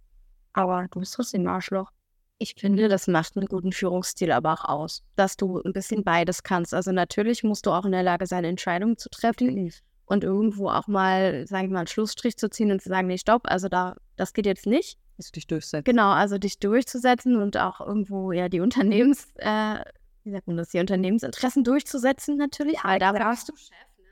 aber 0.53 0.87
du 0.91 1.01
bist 1.01 1.15
trotzdem 1.15 1.43
ein 1.43 1.49
Arschloch. 1.49 1.91
Ich 2.39 2.55
finde, 2.59 2.89
das 2.89 3.07
macht 3.07 3.37
einen 3.37 3.47
guten 3.47 3.73
Führungsstil 3.73 4.31
aber 4.31 4.53
auch 4.53 4.65
aus, 4.65 5.03
dass 5.17 5.37
du 5.37 5.63
ein 5.63 5.73
bisschen 5.73 6.05
beides 6.05 6.43
kannst. 6.43 6.75
Also 6.75 6.93
natürlich 6.93 7.43
musst 7.45 7.65
du 7.65 7.71
auch 7.71 7.87
in 7.87 7.93
der 7.93 8.03
Lage 8.03 8.27
sein, 8.27 8.45
Entscheidungen 8.45 8.99
zu 8.99 9.09
treffen 9.09 9.73
und 10.05 10.23
irgendwo 10.23 10.69
auch 10.69 10.87
mal, 10.87 11.47
sagen 11.47 11.69
wir 11.69 11.75
mal, 11.75 11.81
einen 11.81 11.87
Schlussstrich 11.87 12.37
zu 12.37 12.51
ziehen 12.51 12.71
und 12.71 12.83
zu 12.83 12.91
sagen, 12.91 13.09
nee, 13.09 13.17
stopp, 13.17 13.43
also 13.51 13.69
da, 13.69 13.97
das 14.17 14.35
geht 14.35 14.47
jetzt 14.47 14.67
nicht. 14.67 14.99
Du 15.17 15.25
dich 15.33 15.47
durchsetzen. 15.47 15.85
Genau, 15.85 16.11
also 16.11 16.37
dich 16.37 16.59
durchzusetzen 16.59 17.37
und 17.37 17.57
auch 17.57 17.81
irgendwo 17.81 18.33
ja 18.33 18.51
die 18.51 18.61
Unternehmens, 18.61 19.29
äh, 19.37 19.79
wie 20.25 20.31
sagt 20.31 20.47
man 20.47 20.59
das, 20.59 20.69
die 20.69 20.79
Unternehmensinteressen 20.79 21.65
durchzusetzen 21.65 22.37
natürlich. 22.37 22.81
Ja, 22.85 22.99
da 22.99 23.15
warst 23.15 23.49
du 23.49 23.57
Chef, 23.57 23.71
ne? 23.97 24.05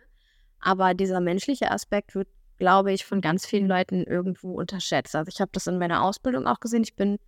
Aber 0.61 0.95
dieser 0.95 1.21
menschliche 1.21 1.71
Aspekt 1.71 2.15
wird, 2.15 2.29
glaube 2.57 2.91
ich, 2.91 3.05
von 3.05 3.21
ganz 3.21 3.45
vielen 3.45 3.69
Leuten 3.69 4.05
irgendwo 4.05 4.55
unterschätzt. 4.55 5.15
Also 5.15 5.29
ich 5.29 5.43
habe 5.43 5.51
das 5.53 5.67
in 5.67 5.77
meiner 5.77 6.03
Ausbildung 6.03 6.47
auch 6.47 6.61
gesehen. 6.61 6.85
Ich 6.85 6.97
bin 6.97 7.19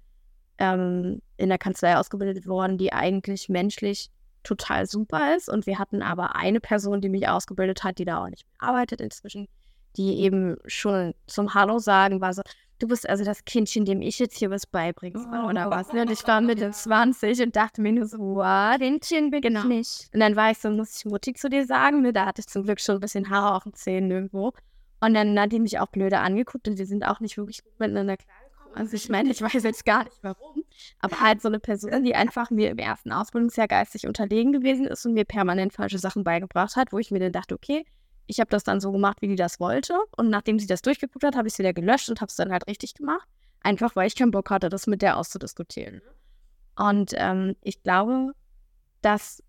ähm, 0.59 1.21
in 1.37 1.49
der 1.49 1.59
Kanzlei 1.59 1.97
ausgebildet 1.97 2.47
worden, 2.47 2.79
die 2.79 2.93
eigentlich 2.93 3.49
menschlich 3.49 4.11
total 4.43 4.87
super 4.87 5.37
ist. 5.37 5.49
Und 5.49 5.67
wir 5.67 5.79
hatten 5.79 6.03
aber 6.03 6.37
eine 6.37 6.61
Person, 6.61 7.01
die 7.01 7.09
mich 7.09 7.29
ausgebildet 7.29 7.85
hat, 7.85 7.99
die 7.99 8.05
da 8.05 8.23
auch 8.23 8.29
nicht 8.29 8.47
mehr 8.47 8.69
arbeitet 8.69 9.01
inzwischen, 9.01 9.49
die 9.97 10.21
eben 10.21 10.57
schon 10.67 11.15
zum 11.27 11.55
Hallo 11.55 11.79
sagen 11.79 12.21
war 12.21 12.33
so, 12.33 12.43
du 12.79 12.89
bist 12.89 13.09
also 13.09 13.25
das 13.25 13.45
Kindchen, 13.45 13.85
dem 13.85 14.03
ich 14.03 14.19
jetzt 14.19 14.39
hier 14.39 14.51
was 14.51 14.67
beibringe. 14.67 15.19
Oh, 15.19 15.49
oder 15.49 15.71
was? 15.71 15.93
Ne? 15.93 16.03
Und 16.03 16.11
ich 16.11 16.27
war 16.27 16.41
Mitte 16.41 16.71
20 16.71 17.43
und 17.43 17.57
dachte 17.57 17.81
mir 17.81 17.93
nur 17.93 18.07
so, 18.07 18.19
wow, 18.19 18.77
Kindchen 18.79 19.31
bin 19.31 19.41
genau. 19.41 19.61
ich 19.61 19.67
nicht. 19.67 20.09
Und 20.13 20.21
dann 20.21 20.37
war 20.37 20.51
ich 20.51 20.59
so, 20.59 20.71
muss 20.71 20.97
ich 20.97 21.05
Mutti 21.05 21.35
zu 21.35 21.49
dir 21.49 21.67
sagen? 21.67 22.03
Ne? 22.03 22.13
Da 22.13 22.27
hatte 22.27 22.41
ich 22.41 22.47
zum 22.47 22.65
Glück 22.65 22.81
schon 22.81 22.97
ein 22.97 23.01
bisschen 23.01 23.31
Haare 23.31 23.57
auf 23.57 23.65
den 23.65 23.75
Zähnen 23.75 24.11
irgendwo. 24.11 24.53
Und 25.01 25.15
dann 25.15 25.39
hat 25.39 25.53
die 25.53 25.61
mich 25.61 25.79
auch 25.79 25.89
blöde 25.89 26.19
angeguckt 26.19 26.69
und 26.69 26.79
wir 26.79 26.87
sind 26.87 27.05
auch 27.05 27.21
nicht 27.21 27.37
wirklich 27.37 27.63
gut 27.63 27.79
miteinander 27.79 28.17
klar 28.17 28.46
also 28.77 28.95
ich 28.95 29.09
meine, 29.09 29.31
ich 29.31 29.41
weiß 29.41 29.63
jetzt 29.63 29.85
gar 29.85 30.05
nicht 30.05 30.19
warum, 30.23 30.65
aber 30.99 31.21
halt 31.21 31.41
so 31.41 31.49
eine 31.49 31.59
Person, 31.59 32.05
die 32.05 32.15
einfach 32.15 32.51
mir 32.51 32.71
im 32.71 32.79
ersten 32.79 33.11
Ausbildungsjahr 33.13 33.69
geistig 33.69 34.07
unterlegen 34.07 34.53
gewesen 34.53 34.87
ist 34.87 35.07
und 35.07 35.15
mir 35.15 35.25
permanent 35.25 35.73
falsche 35.73 35.99
Sachen 35.99 36.25
beigebracht 36.25 36.77
hat, 36.77 36.93
wo 36.93 36.99
ich 36.99 37.11
mir 37.11 37.21
dann 37.21 37.33
dachte, 37.33 37.55
okay, 37.55 37.85
ich 38.27 38.41
habe 38.41 38.51
das 38.51 38.65
dann 38.65 38.81
so 38.81 38.93
gemacht, 38.93 39.23
wie 39.23 39.29
die 39.29 39.37
das 39.37 39.61
wollte. 39.61 39.97
Und 40.17 40.31
nachdem 40.31 40.59
sie 40.59 40.67
das 40.67 40.83
durchgeguckt 40.83 41.25
hat, 41.25 41.37
habe 41.37 41.49
ich 41.49 41.55
es 41.55 41.59
wieder 41.59 41.73
gelöscht 41.73 42.11
und 42.11 42.21
habe 42.21 42.29
es 42.29 42.37
dann 42.37 42.53
halt 42.53 42.67
richtig 42.67 42.95
gemacht. 42.95 43.27
Einfach 43.63 43.97
weil 43.97 44.09
ich 44.09 44.17
keinen 44.17 44.31
Bock 44.31 44.51
hatte, 44.51 44.69
das 44.69 44.87
mit 44.87 45.01
der 45.01 45.17
auszudiskutieren. 45.17 46.03
Und 46.77 47.13
ähm, 47.15 47.57
ich 47.63 47.83
glaube, 47.83 48.33
dass 49.01 49.43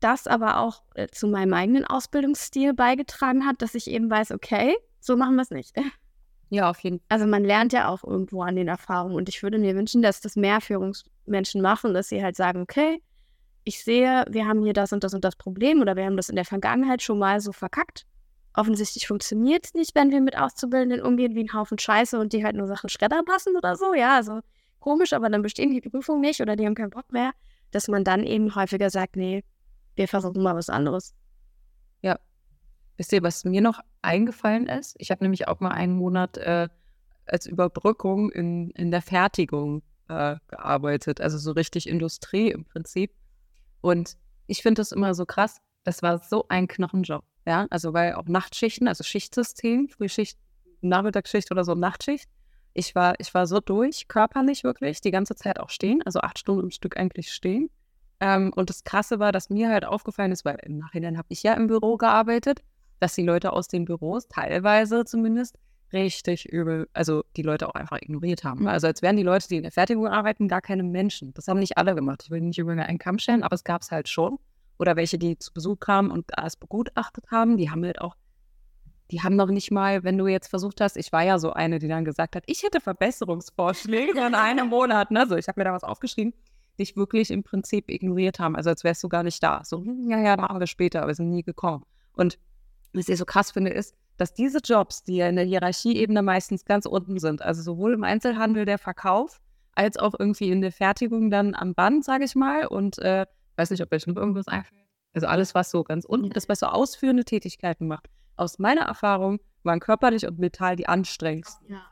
das 0.00 0.26
aber 0.26 0.60
auch 0.60 0.82
äh, 0.94 1.08
zu 1.08 1.26
meinem 1.28 1.52
eigenen 1.52 1.84
Ausbildungsstil 1.84 2.74
beigetragen 2.74 3.46
hat, 3.46 3.60
dass 3.60 3.74
ich 3.74 3.90
eben 3.90 4.10
weiß, 4.10 4.30
okay, 4.32 4.76
so 5.00 5.16
machen 5.16 5.34
wir 5.36 5.42
es 5.42 5.50
nicht. 5.50 5.74
Ja, 6.48 6.70
auf 6.70 6.78
jeden 6.80 6.98
Fall. 6.98 7.06
Also 7.08 7.26
man 7.26 7.44
lernt 7.44 7.72
ja 7.72 7.88
auch 7.88 8.04
irgendwo 8.04 8.42
an 8.42 8.56
den 8.56 8.68
Erfahrungen 8.68 9.16
und 9.16 9.28
ich 9.28 9.42
würde 9.42 9.58
mir 9.58 9.74
wünschen, 9.74 10.02
dass 10.02 10.20
das 10.20 10.36
mehr 10.36 10.60
Führungsmenschen 10.60 11.60
machen, 11.60 11.92
dass 11.92 12.08
sie 12.08 12.22
halt 12.22 12.36
sagen, 12.36 12.60
okay, 12.60 13.02
ich 13.64 13.82
sehe, 13.82 14.24
wir 14.28 14.46
haben 14.46 14.62
hier 14.62 14.72
das 14.72 14.92
und 14.92 15.02
das 15.02 15.12
und 15.12 15.24
das 15.24 15.34
Problem 15.34 15.80
oder 15.80 15.96
wir 15.96 16.04
haben 16.04 16.16
das 16.16 16.28
in 16.28 16.36
der 16.36 16.44
Vergangenheit 16.44 17.02
schon 17.02 17.18
mal 17.18 17.40
so 17.40 17.50
verkackt. 17.52 18.06
Offensichtlich 18.54 19.08
funktioniert 19.08 19.66
es 19.66 19.74
nicht, 19.74 19.94
wenn 19.94 20.12
wir 20.12 20.20
mit 20.20 20.38
Auszubildenden 20.38 21.02
umgehen 21.02 21.34
wie 21.34 21.42
ein 21.44 21.52
Haufen 21.52 21.78
Scheiße 21.78 22.18
und 22.18 22.32
die 22.32 22.44
halt 22.44 22.54
nur 22.54 22.68
Sachen 22.68 22.88
schreddern 22.88 23.24
lassen 23.26 23.56
oder 23.56 23.76
so. 23.76 23.92
Ja, 23.92 24.14
also 24.14 24.40
komisch, 24.78 25.12
aber 25.12 25.28
dann 25.28 25.42
bestehen 25.42 25.70
die 25.70 25.80
Prüfungen 25.80 26.20
nicht 26.20 26.40
oder 26.40 26.54
die 26.54 26.64
haben 26.64 26.76
keinen 26.76 26.90
Bock 26.90 27.12
mehr, 27.12 27.32
dass 27.72 27.88
man 27.88 28.04
dann 28.04 28.22
eben 28.22 28.54
häufiger 28.54 28.88
sagt, 28.88 29.16
nee, 29.16 29.42
wir 29.96 30.06
versuchen 30.06 30.42
mal 30.42 30.54
was 30.54 30.70
anderes. 30.70 31.12
Ja. 32.02 32.18
Wisst 32.96 33.12
ihr, 33.12 33.22
was 33.22 33.44
mir 33.44 33.60
noch 33.60 33.80
eingefallen 34.06 34.66
ist. 34.66 34.94
Ich 34.98 35.10
habe 35.10 35.24
nämlich 35.24 35.48
auch 35.48 35.60
mal 35.60 35.72
einen 35.72 35.96
Monat 35.96 36.38
äh, 36.38 36.68
als 37.26 37.46
Überbrückung 37.46 38.30
in, 38.30 38.70
in 38.70 38.90
der 38.90 39.02
Fertigung 39.02 39.82
äh, 40.08 40.36
gearbeitet, 40.48 41.20
also 41.20 41.36
so 41.38 41.52
richtig 41.52 41.88
Industrie 41.88 42.50
im 42.50 42.64
Prinzip. 42.64 43.12
Und 43.80 44.16
ich 44.46 44.62
finde 44.62 44.80
das 44.80 44.92
immer 44.92 45.14
so 45.14 45.26
krass. 45.26 45.60
Das 45.84 46.02
war 46.02 46.18
so 46.18 46.46
ein 46.48 46.68
Knochenjob, 46.68 47.24
ja. 47.46 47.66
Also 47.70 47.92
weil 47.92 48.14
auch 48.14 48.26
Nachtschichten, 48.26 48.88
also 48.88 49.04
Schichtsystem, 49.04 49.88
Frühschicht, 49.88 50.38
Nachmittagsschicht 50.80 51.50
oder 51.50 51.64
so 51.64 51.74
Nachtschicht. 51.74 52.30
Ich 52.74 52.94
war, 52.94 53.14
ich 53.18 53.32
war 53.34 53.46
so 53.46 53.60
durch, 53.60 54.06
körperlich 54.06 54.62
wirklich, 54.62 55.00
die 55.00 55.10
ganze 55.10 55.34
Zeit 55.34 55.58
auch 55.58 55.70
stehen, 55.70 56.02
also 56.04 56.20
acht 56.20 56.38
Stunden 56.38 56.64
im 56.64 56.70
Stück 56.70 56.96
eigentlich 56.96 57.32
stehen. 57.32 57.70
Ähm, 58.20 58.52
und 58.54 58.70
das 58.70 58.84
Krasse 58.84 59.18
war, 59.18 59.32
dass 59.32 59.50
mir 59.50 59.68
halt 59.68 59.84
aufgefallen 59.84 60.32
ist, 60.32 60.44
weil 60.44 60.58
im 60.62 60.78
Nachhinein 60.78 61.18
habe 61.18 61.28
ich 61.30 61.42
ja 61.42 61.54
im 61.54 61.66
Büro 61.66 61.96
gearbeitet 61.96 62.62
dass 63.00 63.14
die 63.14 63.22
Leute 63.22 63.52
aus 63.52 63.68
den 63.68 63.84
Büros 63.84 64.28
teilweise 64.28 65.04
zumindest 65.04 65.58
richtig 65.92 66.46
übel, 66.46 66.88
also 66.92 67.24
die 67.36 67.42
Leute 67.42 67.68
auch 67.68 67.74
einfach 67.74 67.98
ignoriert 68.00 68.44
haben. 68.44 68.62
Mhm. 68.62 68.68
Also 68.68 68.86
als 68.86 69.02
wären 69.02 69.16
die 69.16 69.22
Leute, 69.22 69.48
die 69.48 69.56
in 69.56 69.62
der 69.62 69.72
Fertigung 69.72 70.08
arbeiten, 70.08 70.48
gar 70.48 70.60
keine 70.60 70.82
Menschen. 70.82 71.32
Das 71.34 71.48
haben 71.48 71.60
nicht 71.60 71.78
alle 71.78 71.94
gemacht. 71.94 72.22
Ich 72.24 72.30
will 72.30 72.40
nicht 72.40 72.58
über 72.58 72.72
einen 72.72 72.98
Kamm 72.98 73.18
stellen, 73.18 73.42
aber 73.42 73.54
es 73.54 73.64
gab 73.64 73.82
es 73.82 73.90
halt 73.90 74.08
schon. 74.08 74.38
Oder 74.78 74.96
welche, 74.96 75.18
die 75.18 75.38
zu 75.38 75.52
Besuch 75.52 75.78
kamen 75.80 76.10
und 76.10 76.38
alles 76.38 76.56
begutachtet 76.56 77.30
haben, 77.30 77.56
die 77.56 77.70
haben 77.70 77.84
halt 77.84 78.00
auch, 78.00 78.14
die 79.10 79.22
haben 79.22 79.36
noch 79.36 79.48
nicht 79.48 79.70
mal, 79.70 80.04
wenn 80.04 80.18
du 80.18 80.26
jetzt 80.26 80.48
versucht 80.48 80.80
hast, 80.80 80.96
ich 80.96 81.12
war 81.12 81.22
ja 81.22 81.38
so 81.38 81.52
eine, 81.52 81.78
die 81.78 81.88
dann 81.88 82.04
gesagt 82.04 82.36
hat, 82.36 82.42
ich 82.46 82.62
hätte 82.62 82.80
Verbesserungsvorschläge 82.80 84.26
in 84.26 84.34
einem 84.34 84.68
Monat, 84.68 85.10
ne? 85.10 85.26
So, 85.28 85.36
ich 85.36 85.48
habe 85.48 85.60
mir 85.60 85.64
da 85.64 85.72
was 85.72 85.84
aufgeschrieben, 85.84 86.34
dich 86.78 86.96
wirklich 86.96 87.30
im 87.30 87.42
Prinzip 87.42 87.88
ignoriert 87.88 88.38
haben. 88.38 88.56
Also 88.56 88.70
als 88.70 88.84
wärst 88.84 89.02
du 89.02 89.08
gar 89.08 89.22
nicht 89.22 89.42
da. 89.42 89.62
So, 89.64 89.78
hm, 89.78 90.10
ja, 90.10 90.18
ja, 90.18 90.36
machen 90.36 90.60
wir 90.60 90.66
später, 90.66 90.98
aber 90.98 91.08
wir 91.08 91.14
sind 91.14 91.30
nie 91.30 91.42
gekommen. 91.42 91.84
Und 92.12 92.38
was 92.92 93.08
ich 93.08 93.18
so 93.18 93.24
krass 93.24 93.50
finde, 93.50 93.70
ist, 93.70 93.94
dass 94.16 94.32
diese 94.32 94.58
Jobs, 94.58 95.02
die 95.02 95.16
ja 95.16 95.28
in 95.28 95.36
der 95.36 95.44
Hierarchieebene 95.44 96.22
meistens 96.22 96.64
ganz 96.64 96.86
unten 96.86 97.18
sind, 97.18 97.42
also 97.42 97.62
sowohl 97.62 97.92
im 97.92 98.04
Einzelhandel 98.04 98.64
der 98.64 98.78
Verkauf, 98.78 99.40
als 99.74 99.98
auch 99.98 100.14
irgendwie 100.18 100.50
in 100.50 100.62
der 100.62 100.72
Fertigung 100.72 101.30
dann 101.30 101.54
am 101.54 101.74
Band, 101.74 102.04
sage 102.04 102.24
ich 102.24 102.34
mal, 102.34 102.66
und 102.66 102.98
äh, 102.98 103.26
weiß 103.56 103.70
nicht, 103.70 103.82
ob 103.82 103.92
euch 103.92 104.06
noch 104.06 104.16
irgendwas 104.16 104.48
einfällt. 104.48 104.82
Also 105.12 105.26
alles, 105.26 105.54
was 105.54 105.70
so 105.70 105.84
ganz 105.84 106.04
unten 106.04 106.30
ist, 106.32 106.48
was 106.48 106.60
so 106.60 106.66
ausführende 106.66 107.24
Tätigkeiten 107.24 107.86
macht. 107.86 108.08
Aus 108.36 108.58
meiner 108.58 108.82
Erfahrung 108.82 109.38
waren 109.62 109.80
körperlich 109.80 110.26
und 110.26 110.38
Metall 110.38 110.76
die 110.76 110.88
anstrengendsten. 110.88 111.70
Ja. 111.70 111.82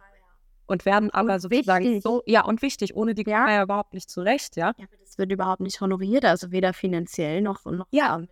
Und 0.67 0.87
werden 0.87 1.11
aber 1.11 1.35
und 1.35 1.41
sozusagen 1.41 1.85
wichtig. 1.85 2.03
so, 2.03 2.23
ja, 2.27 2.45
und 2.45 2.63
wichtig, 2.63 2.97
ohne 2.97 3.15
die 3.15 3.25
ja. 3.27 3.51
ja 3.51 3.63
überhaupt 3.63 3.93
nicht 3.93 4.09
zurecht, 4.09 4.57
ja. 4.57 4.73
Ja, 4.79 4.85
aber 4.87 4.97
das 4.99 5.19
wird 5.19 5.31
überhaupt 5.31 5.61
nicht 5.61 5.81
honoriert, 5.81 6.25
also 6.25 6.51
weder 6.53 6.73
finanziell 6.73 7.43
noch, 7.43 7.65
noch 7.67 7.87
ja. 7.91 8.17
mit. 8.19 8.31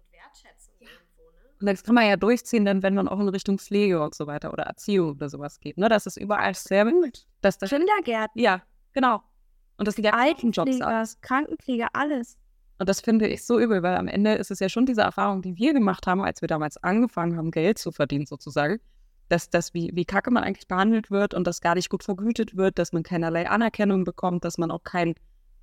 Und 1.62 1.68
das 1.68 1.84
kann 1.84 1.94
man 1.94 2.06
ja 2.06 2.16
durchziehen, 2.16 2.64
dann, 2.64 2.82
wenn 2.82 2.94
man 2.94 3.06
auch 3.06 3.20
in 3.20 3.28
Richtung 3.28 3.58
Pflege 3.58 4.02
und 4.02 4.14
so 4.14 4.26
weiter 4.26 4.52
oder 4.52 4.64
Erziehung 4.64 5.12
oder 5.12 5.28
sowas 5.28 5.60
geht. 5.60 5.78
Ne? 5.78 5.88
Das 5.88 6.06
ist 6.06 6.16
überall 6.16 6.54
sehr 6.54 6.84
gut. 6.84 7.24
Dass 7.40 7.56
das, 7.56 7.70
Kindergärten. 7.70 8.40
Ja, 8.40 8.62
genau. 8.92 9.22
Und 9.76 9.86
das 9.86 9.94
sind 9.94 10.04
ja 10.04 10.12
Altenjobs. 10.12 10.78
Krankenpflege, 11.20 11.86
alles. 11.92 12.36
Und 12.78 12.88
das 12.88 13.00
finde 13.00 13.28
ich 13.28 13.44
so 13.44 13.60
übel, 13.60 13.82
weil 13.84 13.96
am 13.96 14.08
Ende 14.08 14.34
ist 14.34 14.50
es 14.50 14.58
ja 14.58 14.68
schon 14.68 14.86
diese 14.86 15.02
Erfahrung, 15.02 15.40
die 15.40 15.56
wir 15.56 15.72
gemacht 15.72 16.08
haben, 16.08 16.20
als 16.20 16.40
wir 16.40 16.48
damals 16.48 16.78
angefangen 16.78 17.36
haben, 17.36 17.52
Geld 17.52 17.78
zu 17.78 17.92
verdienen 17.92 18.26
sozusagen, 18.26 18.80
dass 19.28 19.50
das, 19.50 19.72
wie, 19.72 19.92
wie 19.94 20.04
kacke 20.04 20.32
man 20.32 20.42
eigentlich 20.42 20.66
behandelt 20.66 21.10
wird 21.10 21.32
und 21.32 21.46
das 21.46 21.60
gar 21.60 21.76
nicht 21.76 21.90
gut 21.90 22.02
vergütet 22.02 22.56
wird, 22.56 22.80
dass 22.80 22.92
man 22.92 23.04
keinerlei 23.04 23.48
Anerkennung 23.48 24.02
bekommt, 24.02 24.44
dass 24.44 24.58
man 24.58 24.72
auch 24.72 24.82
kein 24.82 25.14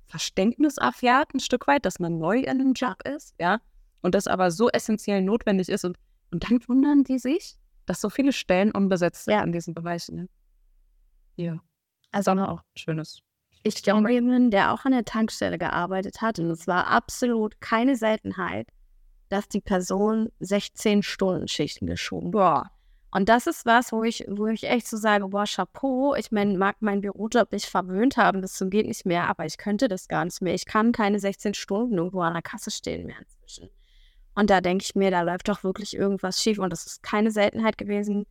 Verständnis 0.06 0.78
erfährt, 0.78 1.34
ein 1.34 1.40
Stück 1.40 1.66
weit, 1.66 1.84
dass 1.84 2.00
man 2.00 2.18
neu 2.18 2.40
in 2.40 2.58
dem 2.58 2.72
Job 2.72 2.96
ist, 3.06 3.34
ja. 3.38 3.60
Und 4.02 4.14
das 4.14 4.26
aber 4.26 4.50
so 4.50 4.68
essentiell 4.70 5.22
notwendig 5.22 5.68
ist. 5.68 5.84
Und, 5.84 5.98
und 6.30 6.50
dann 6.50 6.60
wundern 6.66 7.04
die 7.04 7.18
sich, 7.18 7.56
dass 7.86 8.00
so 8.00 8.10
viele 8.10 8.32
Stellen 8.32 8.70
unbesetzt 8.72 9.24
sind 9.24 9.34
ja. 9.34 9.42
in 9.42 9.52
diesen 9.52 9.74
Bereichen. 9.74 10.16
Ne? 10.16 10.28
Ja. 11.36 11.60
Also 12.12 12.32
auch 12.32 12.62
schönes. 12.74 13.20
Ich 13.62 13.82
glaube, 13.82 14.10
jemand, 14.10 14.54
der 14.54 14.72
auch 14.72 14.84
an 14.84 14.92
der 14.92 15.04
Tankstelle 15.04 15.58
gearbeitet 15.58 16.22
hat, 16.22 16.38
und 16.38 16.50
es 16.50 16.66
war 16.66 16.86
absolut 16.86 17.60
keine 17.60 17.94
Seltenheit, 17.94 18.68
dass 19.28 19.48
die 19.48 19.60
Person 19.60 20.30
16 20.40 21.02
Stunden 21.02 21.46
Schichten 21.46 21.86
geschoben. 21.86 22.30
Boah. 22.30 22.70
Und 23.12 23.28
das 23.28 23.46
ist 23.46 23.66
was, 23.66 23.92
wo 23.92 24.04
ich, 24.04 24.24
wo 24.28 24.46
ich 24.46 24.64
echt 24.64 24.86
so 24.86 24.96
sage, 24.96 25.28
boah, 25.28 25.44
Chapeau, 25.44 26.14
ich 26.14 26.30
mein, 26.30 26.56
mag 26.56 26.80
meinen 26.80 27.00
Bürojob 27.00 27.52
nicht 27.52 27.66
verwöhnt 27.66 28.16
haben, 28.16 28.40
das 28.40 28.62
geht 28.68 28.86
nicht 28.86 29.04
mehr, 29.04 29.28
aber 29.28 29.44
ich 29.46 29.58
könnte 29.58 29.88
das 29.88 30.06
gar 30.06 30.24
nicht 30.24 30.40
mehr. 30.40 30.54
Ich 30.54 30.64
kann 30.64 30.92
keine 30.92 31.18
16 31.18 31.54
Stunden 31.54 31.98
irgendwo 31.98 32.20
an 32.20 32.34
der 32.34 32.42
Kasse 32.42 32.70
stehen 32.70 33.06
mehr 33.06 33.18
inzwischen. 33.18 33.68
Und 34.34 34.50
da 34.50 34.60
denke 34.60 34.84
ich 34.84 34.94
mir, 34.94 35.10
da 35.10 35.22
läuft 35.22 35.48
doch 35.48 35.64
wirklich 35.64 35.96
irgendwas 35.96 36.42
schief. 36.42 36.58
Und 36.58 36.70
das 36.70 36.86
ist 36.86 37.02
keine 37.02 37.30
Seltenheit 37.30 37.78
gewesen. 37.78 38.26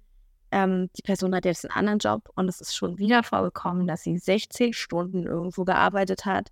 Ähm, 0.52 0.90
die 0.98 1.02
Person 1.02 1.36
hat 1.36 1.46
jetzt 1.46 1.66
einen 1.66 1.78
anderen 1.78 2.00
Job 2.00 2.30
und 2.36 2.48
es 2.48 2.60
ist 2.60 2.76
schon 2.76 2.98
wieder 2.98 3.22
vorgekommen, 3.22 3.86
dass 3.86 4.02
sie 4.02 4.18
16 4.18 4.74
Stunden 4.74 5.28
irgendwo 5.28 5.64
gearbeitet 5.64 6.26
hat. 6.26 6.50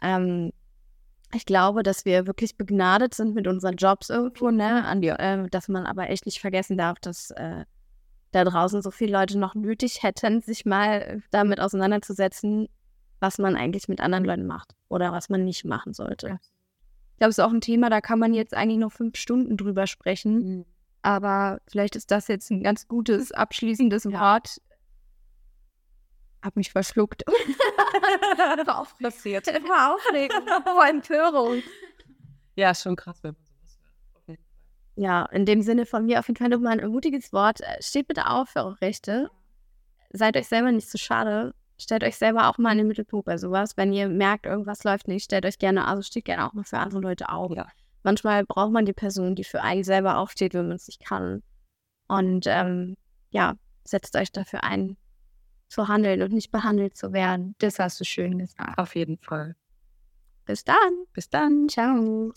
Ähm, 0.00 0.52
ich 1.32 1.46
glaube, 1.46 1.84
dass 1.84 2.04
wir 2.04 2.26
wirklich 2.26 2.56
begnadet 2.56 3.14
sind 3.14 3.34
mit 3.34 3.46
unseren 3.46 3.76
Jobs 3.76 4.10
irgendwo, 4.10 4.50
ne? 4.50 4.84
Die, 5.00 5.08
äh, 5.08 5.48
dass 5.48 5.68
man 5.68 5.86
aber 5.86 6.10
echt 6.10 6.26
nicht 6.26 6.40
vergessen 6.40 6.76
darf, 6.76 6.98
dass 6.98 7.30
äh, 7.30 7.64
da 8.32 8.44
draußen 8.44 8.82
so 8.82 8.90
viele 8.90 9.12
Leute 9.12 9.38
noch 9.38 9.54
nötig 9.54 10.02
hätten, 10.02 10.40
sich 10.40 10.64
mal 10.64 11.22
damit 11.30 11.60
auseinanderzusetzen, 11.60 12.68
was 13.20 13.38
man 13.38 13.56
eigentlich 13.56 13.88
mit 13.88 14.00
anderen 14.00 14.24
Leuten 14.24 14.46
macht 14.46 14.74
oder 14.88 15.12
was 15.12 15.28
man 15.28 15.44
nicht 15.44 15.64
machen 15.64 15.94
sollte. 15.94 16.38
Ich 16.42 16.59
glaube, 17.20 17.30
es 17.30 17.38
ist 17.38 17.44
auch 17.44 17.52
ein 17.52 17.60
Thema, 17.60 17.90
da 17.90 18.00
kann 18.00 18.18
man 18.18 18.32
jetzt 18.32 18.54
eigentlich 18.54 18.78
noch 18.78 18.92
fünf 18.92 19.16
Stunden 19.16 19.56
drüber 19.56 19.86
sprechen. 19.86 20.38
Mhm. 20.38 20.64
Aber 21.02 21.60
vielleicht 21.68 21.94
ist 21.96 22.10
das 22.10 22.28
jetzt 22.28 22.50
ein 22.50 22.62
ganz 22.62 22.88
gutes 22.88 23.30
abschließendes 23.30 24.04
ja. 24.04 24.12
Wort. 24.12 24.60
Hab 26.42 26.56
mich 26.56 26.72
verschluckt. 26.72 27.22
war 28.66 28.88
passiert. 29.00 29.46
War 29.68 29.94
aufregend. 29.94 30.48
Vor 30.64 30.86
Empörung. 30.86 31.62
Ja, 32.56 32.74
schon 32.74 32.96
krass, 32.96 33.18
wenn 33.22 33.34
man 33.34 33.44
sowas 33.44 33.78
hört. 34.26 34.38
Ja, 34.96 35.26
in 35.26 35.44
dem 35.44 35.60
Sinne 35.60 35.84
von 35.84 36.06
mir 36.06 36.18
auf 36.18 36.28
jeden 36.28 36.38
Fall 36.38 36.48
nochmal 36.48 36.72
ein 36.72 36.80
ermutiges 36.80 37.34
Wort. 37.34 37.60
Äh, 37.60 37.82
steht 37.82 38.08
bitte 38.08 38.28
auf 38.28 38.48
für 38.48 38.60
eure 38.60 38.80
Rechte. 38.80 39.30
Seid 40.10 40.38
euch 40.38 40.48
selber 40.48 40.72
nicht 40.72 40.88
zu 40.88 40.96
so 40.96 41.04
schade. 41.04 41.54
Stellt 41.80 42.04
euch 42.04 42.16
selber 42.16 42.48
auch 42.48 42.58
mal 42.58 42.72
in 42.72 42.78
den 42.78 42.88
Mittelpunkt 42.88 43.26
bei 43.26 43.38
sowas. 43.38 43.76
Wenn 43.76 43.92
ihr 43.92 44.08
merkt, 44.08 44.46
irgendwas 44.46 44.84
läuft 44.84 45.08
nicht, 45.08 45.24
stellt 45.24 45.46
euch 45.46 45.58
gerne, 45.58 45.86
also 45.86 46.02
steht 46.02 46.26
gerne 46.26 46.46
auch 46.46 46.52
mal 46.52 46.64
für 46.64 46.78
andere 46.78 47.00
Leute 47.00 47.30
auf. 47.30 47.52
Ja. 47.56 47.66
Manchmal 48.02 48.44
braucht 48.44 48.72
man 48.72 48.86
die 48.86 48.92
Person, 48.92 49.34
die 49.34 49.44
für 49.44 49.62
einen 49.62 49.84
selber 49.84 50.18
aufsteht, 50.18 50.54
wenn 50.54 50.68
man 50.68 50.76
es 50.76 50.88
nicht 50.88 51.04
kann. 51.04 51.42
Und 52.08 52.46
ähm, 52.46 52.96
ja, 53.30 53.54
setzt 53.84 54.16
euch 54.16 54.32
dafür 54.32 54.64
ein, 54.64 54.96
zu 55.68 55.88
handeln 55.88 56.22
und 56.22 56.32
nicht 56.32 56.50
behandelt 56.50 56.96
zu 56.96 57.12
werden. 57.12 57.54
Das 57.58 57.78
hast 57.78 58.00
du 58.00 58.04
schön 58.04 58.38
gesagt. 58.38 58.78
Auf 58.78 58.94
jeden 58.94 59.18
Fall. 59.18 59.56
Bis 60.44 60.64
dann. 60.64 61.04
Bis 61.12 61.30
dann. 61.30 61.68
Ciao. 61.68 62.32